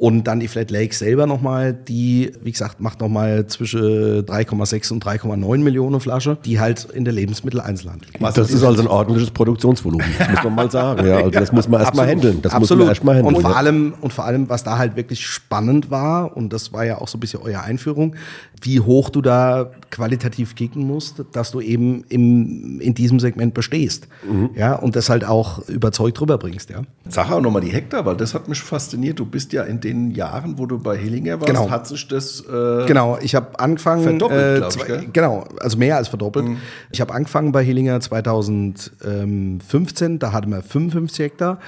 Und 0.00 0.24
dann 0.24 0.40
die 0.40 0.48
Flat 0.48 0.70
Lake 0.70 0.94
selber 0.94 1.26
nochmal, 1.26 1.74
die, 1.74 2.32
wie 2.42 2.52
gesagt, 2.52 2.80
macht 2.80 3.02
nochmal 3.02 3.46
zwischen 3.48 4.24
3,6 4.24 4.94
und 4.94 5.04
3,9 5.04 5.58
Millionen 5.58 6.00
Flaschen, 6.00 6.38
die 6.42 6.58
halt 6.58 6.84
in 6.94 7.04
der 7.04 7.12
Lebensmitteleinzelhandel 7.12 8.10
gehen. 8.10 8.22
Das, 8.22 8.32
das 8.32 8.50
ist 8.50 8.62
also 8.62 8.80
ein 8.80 8.88
ordentliches 8.88 9.30
Produktionsvolumen, 9.30 10.06
das 10.18 10.30
muss 10.30 10.44
man 10.44 10.54
mal 10.54 10.70
sagen. 10.70 11.06
Ja, 11.06 11.18
also 11.18 11.28
das 11.28 11.52
muss 11.52 11.68
man 11.68 11.82
erstmal 11.82 12.08
handeln. 12.08 12.40
Das 12.40 12.54
Absolut. 12.54 12.70
muss 12.70 12.78
man 12.78 12.88
erstmal 12.88 13.16
handeln. 13.16 13.34
Und 13.34 13.42
vor, 13.42 13.54
allem, 13.54 13.92
und 14.00 14.12
vor 14.14 14.24
allem, 14.24 14.48
was 14.48 14.64
da 14.64 14.78
halt 14.78 14.96
wirklich 14.96 15.26
spannend 15.26 15.90
war, 15.90 16.34
und 16.34 16.50
das 16.50 16.72
war 16.72 16.86
ja 16.86 16.96
auch 16.96 17.08
so 17.08 17.18
ein 17.18 17.20
bisschen 17.20 17.42
eure 17.42 17.60
Einführung, 17.60 18.16
wie 18.62 18.80
hoch 18.80 19.10
du 19.10 19.20
da 19.20 19.70
qualitativ 19.90 20.54
kicken 20.54 20.86
musst, 20.86 21.24
dass 21.32 21.50
du 21.50 21.60
eben 21.60 22.04
im, 22.08 22.80
in 22.80 22.94
diesem 22.94 23.20
Segment 23.20 23.54
bestehst. 23.54 24.08
Mhm. 24.26 24.50
Ja, 24.54 24.76
und 24.76 24.96
das 24.96 25.10
halt 25.10 25.24
auch 25.24 25.68
überzeugt 25.68 26.20
rüberbringst. 26.20 26.70
Ja. 26.70 26.82
Sag 27.08 27.30
auch 27.30 27.40
nochmal 27.40 27.62
die 27.62 27.72
Hektar, 27.72 28.06
weil 28.06 28.16
das 28.16 28.34
hat 28.34 28.48
mich 28.48 28.60
fasziniert. 28.60 29.18
Du 29.18 29.26
bist 29.26 29.52
ja 29.52 29.64
in 29.64 29.80
den 29.92 30.10
Jahren, 30.12 30.58
wo 30.58 30.66
du 30.66 30.78
bei 30.78 30.96
Hillinger 30.96 31.40
warst, 31.40 31.46
genau. 31.46 31.70
hat 31.70 31.86
sich 31.86 32.06
das 32.08 32.40
äh, 32.40 32.86
Genau, 32.86 33.18
ich 33.20 33.34
habe 33.34 33.58
angefangen 33.58 34.02
verdoppelt, 34.02 34.64
äh, 34.64 34.68
zwei, 34.68 35.02
ich, 35.02 35.12
Genau, 35.12 35.44
also 35.60 35.76
mehr 35.78 35.96
als 35.96 36.08
verdoppelt. 36.08 36.46
Mhm. 36.46 36.56
Ich 36.92 37.00
habe 37.00 37.14
angefangen 37.14 37.52
bei 37.52 37.64
Hillinger 37.64 38.00
2015, 38.00 40.18
da 40.18 40.32
hatten 40.32 40.50
wir 40.50 40.62
55 40.62 41.24
Hektar 41.24 41.58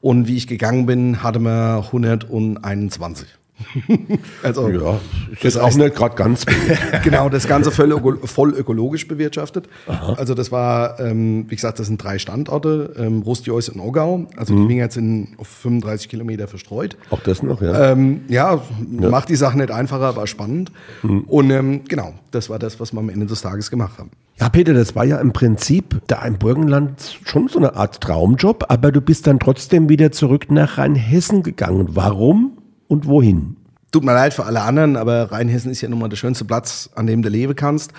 und 0.00 0.28
wie 0.28 0.36
ich 0.36 0.46
gegangen 0.46 0.86
bin, 0.86 1.22
hatten 1.22 1.44
wir 1.44 1.84
121. 1.86 3.28
also, 4.42 4.68
ja, 4.68 5.00
ist 5.30 5.44
das 5.44 5.56
auch 5.56 5.74
nicht 5.74 5.94
gerade 5.94 6.14
ganz. 6.14 6.44
genau, 7.04 7.28
das 7.28 7.46
Ganze 7.46 7.70
voll, 7.70 8.18
voll 8.24 8.54
ökologisch 8.54 9.06
bewirtschaftet. 9.06 9.68
Aha. 9.86 10.14
Also 10.14 10.34
das 10.34 10.50
war, 10.50 10.98
ähm, 11.00 11.46
wie 11.48 11.54
gesagt, 11.54 11.78
das 11.78 11.86
sind 11.86 12.02
drei 12.02 12.18
Standorte, 12.18 12.94
ähm, 12.98 13.22
Rostjois 13.22 13.68
und 13.72 13.80
Ogau. 13.80 14.26
Also 14.36 14.54
mhm. 14.54 14.62
die 14.62 14.68
Wingerts 14.68 14.94
sind 14.94 15.34
auf 15.38 15.48
35 15.48 16.08
Kilometer 16.08 16.48
verstreut. 16.48 16.96
Auch 17.10 17.20
das 17.20 17.42
noch, 17.42 17.60
ja. 17.62 17.92
Ähm, 17.92 18.22
ja, 18.28 18.60
ja, 19.00 19.08
macht 19.08 19.28
die 19.28 19.36
Sache 19.36 19.58
nicht 19.58 19.70
einfacher, 19.70 20.06
aber 20.06 20.26
spannend. 20.26 20.72
Mhm. 21.02 21.20
Und 21.22 21.50
ähm, 21.50 21.84
genau, 21.88 22.14
das 22.30 22.50
war 22.50 22.58
das, 22.58 22.80
was 22.80 22.92
wir 22.92 23.00
am 23.00 23.08
Ende 23.08 23.26
des 23.26 23.42
Tages 23.42 23.70
gemacht 23.70 23.98
haben. 23.98 24.10
Ja, 24.40 24.48
Peter, 24.48 24.72
das 24.72 24.96
war 24.96 25.04
ja 25.04 25.18
im 25.18 25.32
Prinzip 25.32 26.00
da 26.08 26.24
im 26.24 26.38
Burgenland 26.38 27.20
schon 27.24 27.48
so 27.48 27.58
eine 27.58 27.76
Art 27.76 28.00
Traumjob, 28.00 28.64
aber 28.68 28.90
du 28.90 29.00
bist 29.00 29.26
dann 29.26 29.38
trotzdem 29.38 29.88
wieder 29.88 30.10
zurück 30.10 30.50
nach 30.50 30.78
Rheinhessen 30.78 31.42
gegangen. 31.42 31.88
Warum? 31.90 32.58
Und 32.92 33.06
wohin? 33.06 33.56
Tut 33.90 34.04
mir 34.04 34.12
leid 34.12 34.34
für 34.34 34.44
alle 34.44 34.60
anderen, 34.62 34.96
aber 34.96 35.32
Rheinhessen 35.32 35.70
ist 35.70 35.80
ja 35.80 35.88
nun 35.88 35.98
mal 35.98 36.08
der 36.08 36.16
schönste 36.16 36.44
Platz, 36.44 36.90
an 36.94 37.06
dem 37.06 37.22
du 37.22 37.30
leben 37.30 37.56
kannst. 37.56 37.92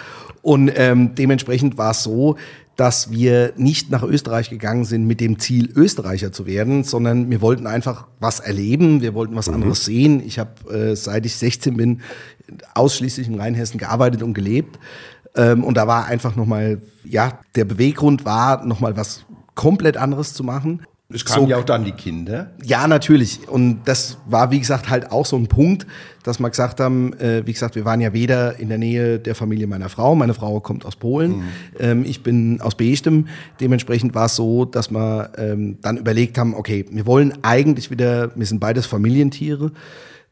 Und 0.44 0.72
ähm, 0.76 1.16
dementsprechend 1.16 1.80
war 1.80 1.92
es 1.92 2.04
so, 2.04 2.38
dass 2.76 3.12
wir 3.12 3.54
nicht 3.56 3.90
nach 3.90 4.04
Österreich 4.04 4.52
gegangen 4.52 4.86
sind 4.86 5.06
mit 5.06 5.20
dem 5.20 5.40
Ziel, 5.40 5.72
Österreicher 5.76 6.32
zu 6.32 6.46
werden, 6.46 6.84
sondern 6.84 7.32
wir 7.32 7.42
wollten 7.42 7.66
einfach 7.66 8.06
was 8.20 8.40
erleben, 8.40 9.02
wir 9.02 9.16
wollten 9.16 9.36
was 9.36 9.48
mhm. 9.48 9.56
anderes 9.56 9.86
sehen. 9.86 10.22
Ich 10.26 10.38
habe, 10.38 10.72
äh, 10.72 10.96
seit 10.96 11.26
ich 11.26 11.36
16 11.36 11.76
bin, 11.76 12.02
ausschließlich 12.76 13.28
in 13.28 13.40
Rheinhessen 13.40 13.80
gearbeitet 13.80 14.22
und 14.22 14.34
gelebt. 14.36 14.80
Ähm, 15.36 15.64
und 15.64 15.76
da 15.76 15.88
war 15.88 16.06
einfach 16.06 16.36
nochmal, 16.36 16.82
ja, 17.04 17.40
der 17.56 17.66
Beweggrund 17.66 18.26
war, 18.26 18.64
nochmal 18.64 18.96
was 18.96 19.26
komplett 19.56 19.98
anderes 19.98 20.34
zu 20.34 20.44
machen 20.44 20.82
Es 21.14 21.26
kamen 21.26 21.48
ja 21.48 21.58
auch 21.58 21.64
dann 21.64 21.86
die 21.86 21.92
Kinder. 21.92 22.52
Ja, 22.64 22.88
natürlich. 22.88 23.48
Und 23.48 23.82
das 23.86 24.18
war, 24.26 24.52
wie 24.52 24.60
gesagt, 24.60 24.90
halt 24.90 25.12
auch 25.12 25.26
so 25.26 25.36
ein 25.36 25.48
Punkt, 25.48 25.86
dass 26.24 26.40
wir 26.40 26.50
gesagt 26.50 26.80
haben, 26.80 27.14
äh, 27.20 27.46
wie 27.46 27.54
gesagt, 27.54 27.76
wir 27.76 27.86
waren 27.86 28.02
ja 28.02 28.14
weder 28.14 28.60
in 28.60 28.70
der 28.70 28.78
Nähe 28.78 29.20
der 29.20 29.36
Familie 29.36 29.68
meiner 29.68 29.90
Frau, 29.90 30.16
meine 30.16 30.34
Frau 30.34 30.60
kommt 30.60 30.86
aus 30.86 30.96
Polen, 30.96 31.38
mhm. 31.38 31.44
ähm, 31.80 32.06
ich 32.06 32.24
bin 32.24 32.62
aus 32.62 32.76
Beestem. 32.76 33.28
Dementsprechend 33.60 34.16
war 34.16 34.26
es 34.26 34.36
so, 34.36 34.66
dass 34.66 34.90
wir 34.90 35.32
ähm, 35.38 35.78
dann 35.82 35.98
überlegt 35.98 36.38
haben, 36.38 36.56
okay, 36.56 36.86
wir 36.90 37.06
wollen 37.06 37.34
eigentlich 37.44 37.92
wieder, 37.92 38.32
wir 38.36 38.46
sind 38.46 38.60
beides 38.60 38.86
Familientiere, 38.86 39.72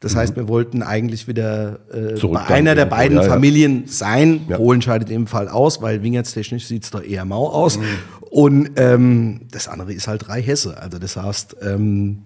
das 0.01 0.15
mhm. 0.15 0.17
heißt, 0.17 0.35
wir 0.35 0.47
wollten 0.47 0.81
eigentlich 0.81 1.27
wieder 1.27 1.79
äh, 1.93 2.19
bei 2.27 2.47
einer 2.47 2.75
der 2.75 2.87
beiden 2.87 3.17
ja. 3.17 3.23
Familien 3.23 3.83
sein. 3.85 4.41
Ja. 4.49 4.57
Polen 4.57 4.81
scheidet 4.81 5.11
im 5.11 5.27
Fall 5.27 5.47
aus, 5.47 5.81
weil 5.81 6.03
wingertstechnisch 6.03 6.65
sieht's 6.65 6.89
da 6.89 6.99
eher 6.99 7.23
mau 7.23 7.47
aus. 7.47 7.77
Mhm. 7.77 7.83
Und 8.31 8.71
ähm, 8.77 9.41
das 9.51 9.67
andere 9.67 9.93
ist 9.93 10.07
halt 10.07 10.27
drei 10.27 10.41
Hesse. 10.41 10.81
Also 10.81 10.97
das 10.97 11.17
heißt, 11.17 11.57
ähm, 11.61 12.23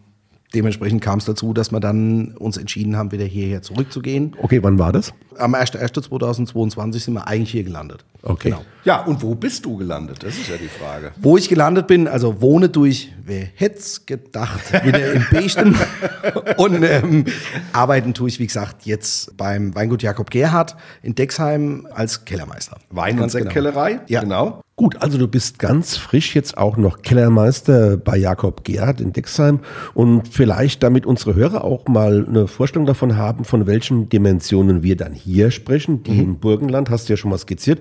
dementsprechend 0.54 1.02
kam 1.02 1.20
es 1.20 1.26
dazu, 1.26 1.54
dass 1.54 1.72
wir 1.72 1.82
dann 1.82 2.38
uns 2.38 2.56
entschieden 2.56 2.96
haben, 2.96 3.12
wieder 3.12 3.26
hierher 3.26 3.62
zurückzugehen. 3.62 4.36
Okay, 4.42 4.64
wann 4.64 4.80
war 4.80 4.94
das? 4.94 5.14
Am 5.38 5.54
1.1.2022 5.54 7.00
sind 7.00 7.14
wir 7.16 7.28
eigentlich 7.28 7.52
hier 7.52 7.66
gelandet. 7.66 8.06
Okay. 8.26 8.50
Genau. 8.50 8.64
Ja, 8.86 9.02
und 9.04 9.24
wo 9.24 9.34
bist 9.34 9.66
du 9.66 9.78
gelandet? 9.78 10.22
Das 10.22 10.38
ist 10.38 10.48
ja 10.48 10.58
die 10.58 10.68
Frage. 10.68 11.12
Wo 11.18 11.38
ich 11.38 11.50
gelandet 11.50 11.88
bin, 11.88 12.08
also 12.08 12.40
wohne 12.42 12.70
durch, 12.70 13.12
wer 13.24 13.48
hätte 13.56 13.80
es 13.80 14.06
gedacht, 14.06 14.62
wieder 14.86 15.14
in 15.14 15.26
Bechten. 15.32 15.76
und 16.58 16.84
ähm, 16.84 17.26
arbeiten 17.74 18.14
tue 18.14 18.30
ich, 18.30 18.40
wie 18.40 18.46
gesagt, 18.46 18.86
jetzt 18.86 19.36
beim 19.38 19.74
Weingut 19.74 20.04
Jakob 20.04 20.30
Gerhard 20.30 20.76
in 21.02 21.16
Dexheim 21.16 21.88
als 21.94 22.26
Kellermeister. 22.26 22.78
Wein- 22.92 23.20
und 23.20 23.32
Sektkellerei? 23.32 23.94
Genau. 23.94 24.06
Ja. 24.08 24.20
Genau. 24.22 24.62
Gut, 24.78 25.02
also 25.02 25.18
du 25.18 25.30
bist 25.30 25.58
ganz 25.58 25.96
frisch 25.96 26.36
jetzt 26.36 26.58
auch 26.58 26.76
noch 26.76 27.02
Kellermeister 27.02 27.96
bei 27.96 28.18
Jakob 28.18 28.66
Gerhard 28.66 29.00
in 29.00 29.14
Dexheim 29.14 29.62
und 29.94 30.28
vielleicht 30.28 30.84
damit 30.84 31.06
unsere 31.06 31.34
Hörer 31.34 31.64
auch 31.64 31.88
mal 31.88 32.26
eine 32.28 32.50
Vorstellung 32.50 32.86
davon 32.86 33.16
haben, 33.16 33.46
von 33.46 33.68
welchen 33.68 34.10
Dimensionen 34.10 34.84
wir 34.84 34.98
dann 34.98 35.14
hier 35.14 35.52
sprechen. 35.52 36.04
Die 36.04 36.12
mhm. 36.12 36.20
im 36.20 36.40
Burgenland 36.40 36.90
hast 36.90 37.08
du 37.08 37.14
ja 37.14 37.18
schon 37.18 37.32
mal 37.32 37.38
skizziert. 37.38 37.80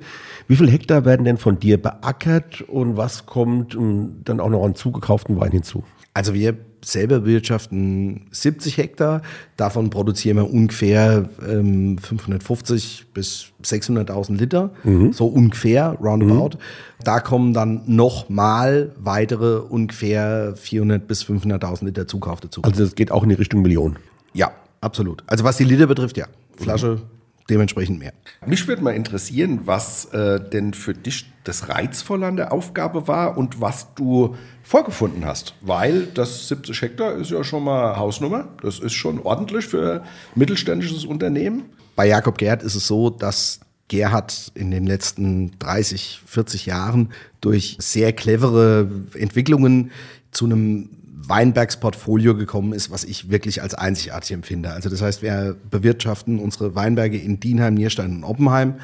Wie 0.49 0.57
viel 0.57 0.71
Hektar 0.71 1.05
werden 1.05 1.25
denn 1.25 1.39
von 1.39 1.59
dir 1.59 1.81
beackert 1.81 2.63
und 2.63 2.97
was 2.97 3.27
kommt 3.27 3.75
dann 3.75 4.41
auch 4.41 4.51
noch 4.51 4.65
an 4.65 4.75
zugekauften 4.75 5.41
Wein 5.41 5.53
hinzu? 5.53 5.85
Also 6.13 6.35
wir 6.35 6.57
selber 6.85 7.21
bewirtschaften 7.21 8.27
70 8.31 8.77
Hektar. 8.79 9.23
Davon 9.57 9.91
produzieren 9.91 10.37
wir 10.37 10.51
ungefähr 10.51 11.29
ähm, 11.49 11.99
550 11.99 13.07
bis 13.15 13.47
600.000 13.63 14.37
Liter. 14.37 14.71
Mhm. 14.85 15.13
So 15.13 15.27
ungefähr, 15.27 15.97
roundabout. 16.01 16.57
Mhm. 16.57 17.05
Da 17.05 17.21
kommen 17.21 17.55
dann 17.55 17.83
nochmal 17.87 18.93
weitere 18.99 19.61
ungefähr 19.61 20.55
400 20.57 21.07
bis 21.07 21.25
500.000 21.25 21.87
Liter 21.87 22.07
Zukauf 22.07 22.41
dazu. 22.41 22.63
Also 22.63 22.85
das 22.85 22.95
geht 22.95 23.11
auch 23.11 23.23
in 23.23 23.31
die 23.31 23.35
Richtung 23.35 23.63
Million? 23.63 23.97
Ja, 24.33 24.53
absolut. 24.81 25.23
Also 25.27 25.45
was 25.45 25.57
die 25.57 25.65
Liter 25.65 25.87
betrifft, 25.87 26.17
ja. 26.17 26.27
Flasche 26.57 27.01
mhm 27.03 27.13
dementsprechend 27.49 27.99
mehr. 27.99 28.13
Mich 28.47 28.67
würde 28.67 28.83
mal 28.83 28.95
interessieren, 28.95 29.61
was 29.65 30.07
äh, 30.07 30.41
denn 30.41 30.75
für 30.75 30.95
dich 30.95 31.27
das 31.45 31.69
Reizvolle 31.69 32.27
an 32.27 32.37
der 32.37 32.53
Aufgabe 32.53 33.07
war 33.07 33.37
und 33.37 33.61
was 33.61 33.95
du 33.95 34.35
vorgefunden 34.63 35.25
hast. 35.25 35.55
Weil 35.61 36.07
das 36.07 36.49
70 36.49 36.81
Hektar 36.81 37.15
ist 37.17 37.31
ja 37.31 37.45
schon 37.45 37.65
mal 37.65 37.97
Hausnummer. 37.97 38.49
Das 38.63 38.79
ist 38.79 38.95
schon 38.95 39.21
ordentlich 39.21 39.67
für 39.67 40.03
mittelständisches 40.35 41.05
Unternehmen. 41.05 41.65
Bei 41.97 42.07
Jakob 42.07 42.39
Gerd 42.39 42.63
ist 42.63 42.75
es 42.75 42.87
so, 42.87 43.11
dass 43.11 43.61
Gerhard 43.89 44.51
in 44.55 44.71
den 44.71 44.87
letzten 44.87 45.59
30, 45.59 46.23
40 46.27 46.67
Jahren 46.67 47.13
durch 47.41 47.77
sehr 47.79 48.13
clevere 48.15 48.89
Entwicklungen 49.15 49.91
zu 50.31 50.47
einem 50.47 50.89
Weinbergs 51.28 51.78
Portfolio 51.78 52.37
gekommen 52.37 52.73
ist, 52.73 52.90
was 52.90 53.04
ich 53.04 53.31
wirklich 53.31 53.62
als 53.62 53.75
einzigartig 53.75 54.33
empfinde. 54.33 54.71
Also 54.71 54.88
das 54.88 55.02
heißt, 55.02 55.23
wir 55.23 55.57
bewirtschaften 55.71 56.38
unsere 56.38 56.75
Weinberge 56.75 57.19
in 57.19 57.40
Dienheim, 57.40 57.75
Nierstein 57.75 58.16
und 58.16 58.25
Oppenheim 58.25 58.75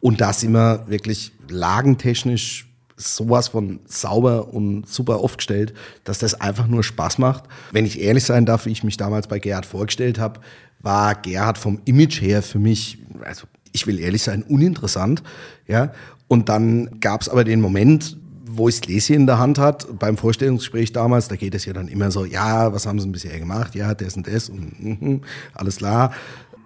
und 0.00 0.20
da 0.20 0.32
sind 0.32 0.52
wir 0.52 0.84
wirklich 0.88 1.32
lagentechnisch 1.48 2.66
sowas 2.96 3.48
von 3.48 3.80
sauber 3.86 4.54
und 4.54 4.88
super 4.88 5.16
aufgestellt, 5.16 5.74
dass 6.04 6.18
das 6.18 6.40
einfach 6.40 6.66
nur 6.66 6.82
Spaß 6.82 7.18
macht. 7.18 7.44
Wenn 7.72 7.84
ich 7.84 8.00
ehrlich 8.00 8.24
sein 8.24 8.46
darf, 8.46 8.66
wie 8.66 8.70
ich 8.70 8.84
mich 8.84 8.96
damals 8.96 9.26
bei 9.26 9.38
Gerhard 9.38 9.66
vorgestellt 9.66 10.18
habe, 10.18 10.40
war 10.80 11.14
Gerhard 11.14 11.58
vom 11.58 11.80
Image 11.84 12.20
her 12.20 12.42
für 12.42 12.58
mich, 12.58 12.98
also 13.22 13.46
ich 13.72 13.86
will 13.86 13.98
ehrlich 13.98 14.22
sein, 14.22 14.42
uninteressant. 14.42 15.22
Ja, 15.66 15.92
und 16.28 16.48
dann 16.48 17.00
gab 17.00 17.20
es 17.20 17.28
aber 17.28 17.44
den 17.44 17.60
Moment, 17.60 18.16
wo 18.56 18.68
ich 18.68 18.76
das 18.76 18.82
Gläschen 18.82 19.16
in 19.16 19.26
der 19.26 19.38
Hand 19.38 19.58
hat, 19.58 19.86
beim 19.98 20.16
Vorstellungsgespräch 20.16 20.92
damals, 20.92 21.28
da 21.28 21.36
geht 21.36 21.54
es 21.54 21.64
ja 21.64 21.72
dann 21.72 21.88
immer 21.88 22.10
so, 22.10 22.24
ja, 22.24 22.72
was 22.72 22.86
haben 22.86 22.98
sie 23.00 23.08
bisher 23.08 23.38
gemacht? 23.38 23.74
Ja, 23.74 23.94
das 23.94 24.16
und 24.16 24.26
das 24.26 24.48
und 24.48 25.00
mm, 25.02 25.20
alles 25.54 25.76
klar. 25.76 26.12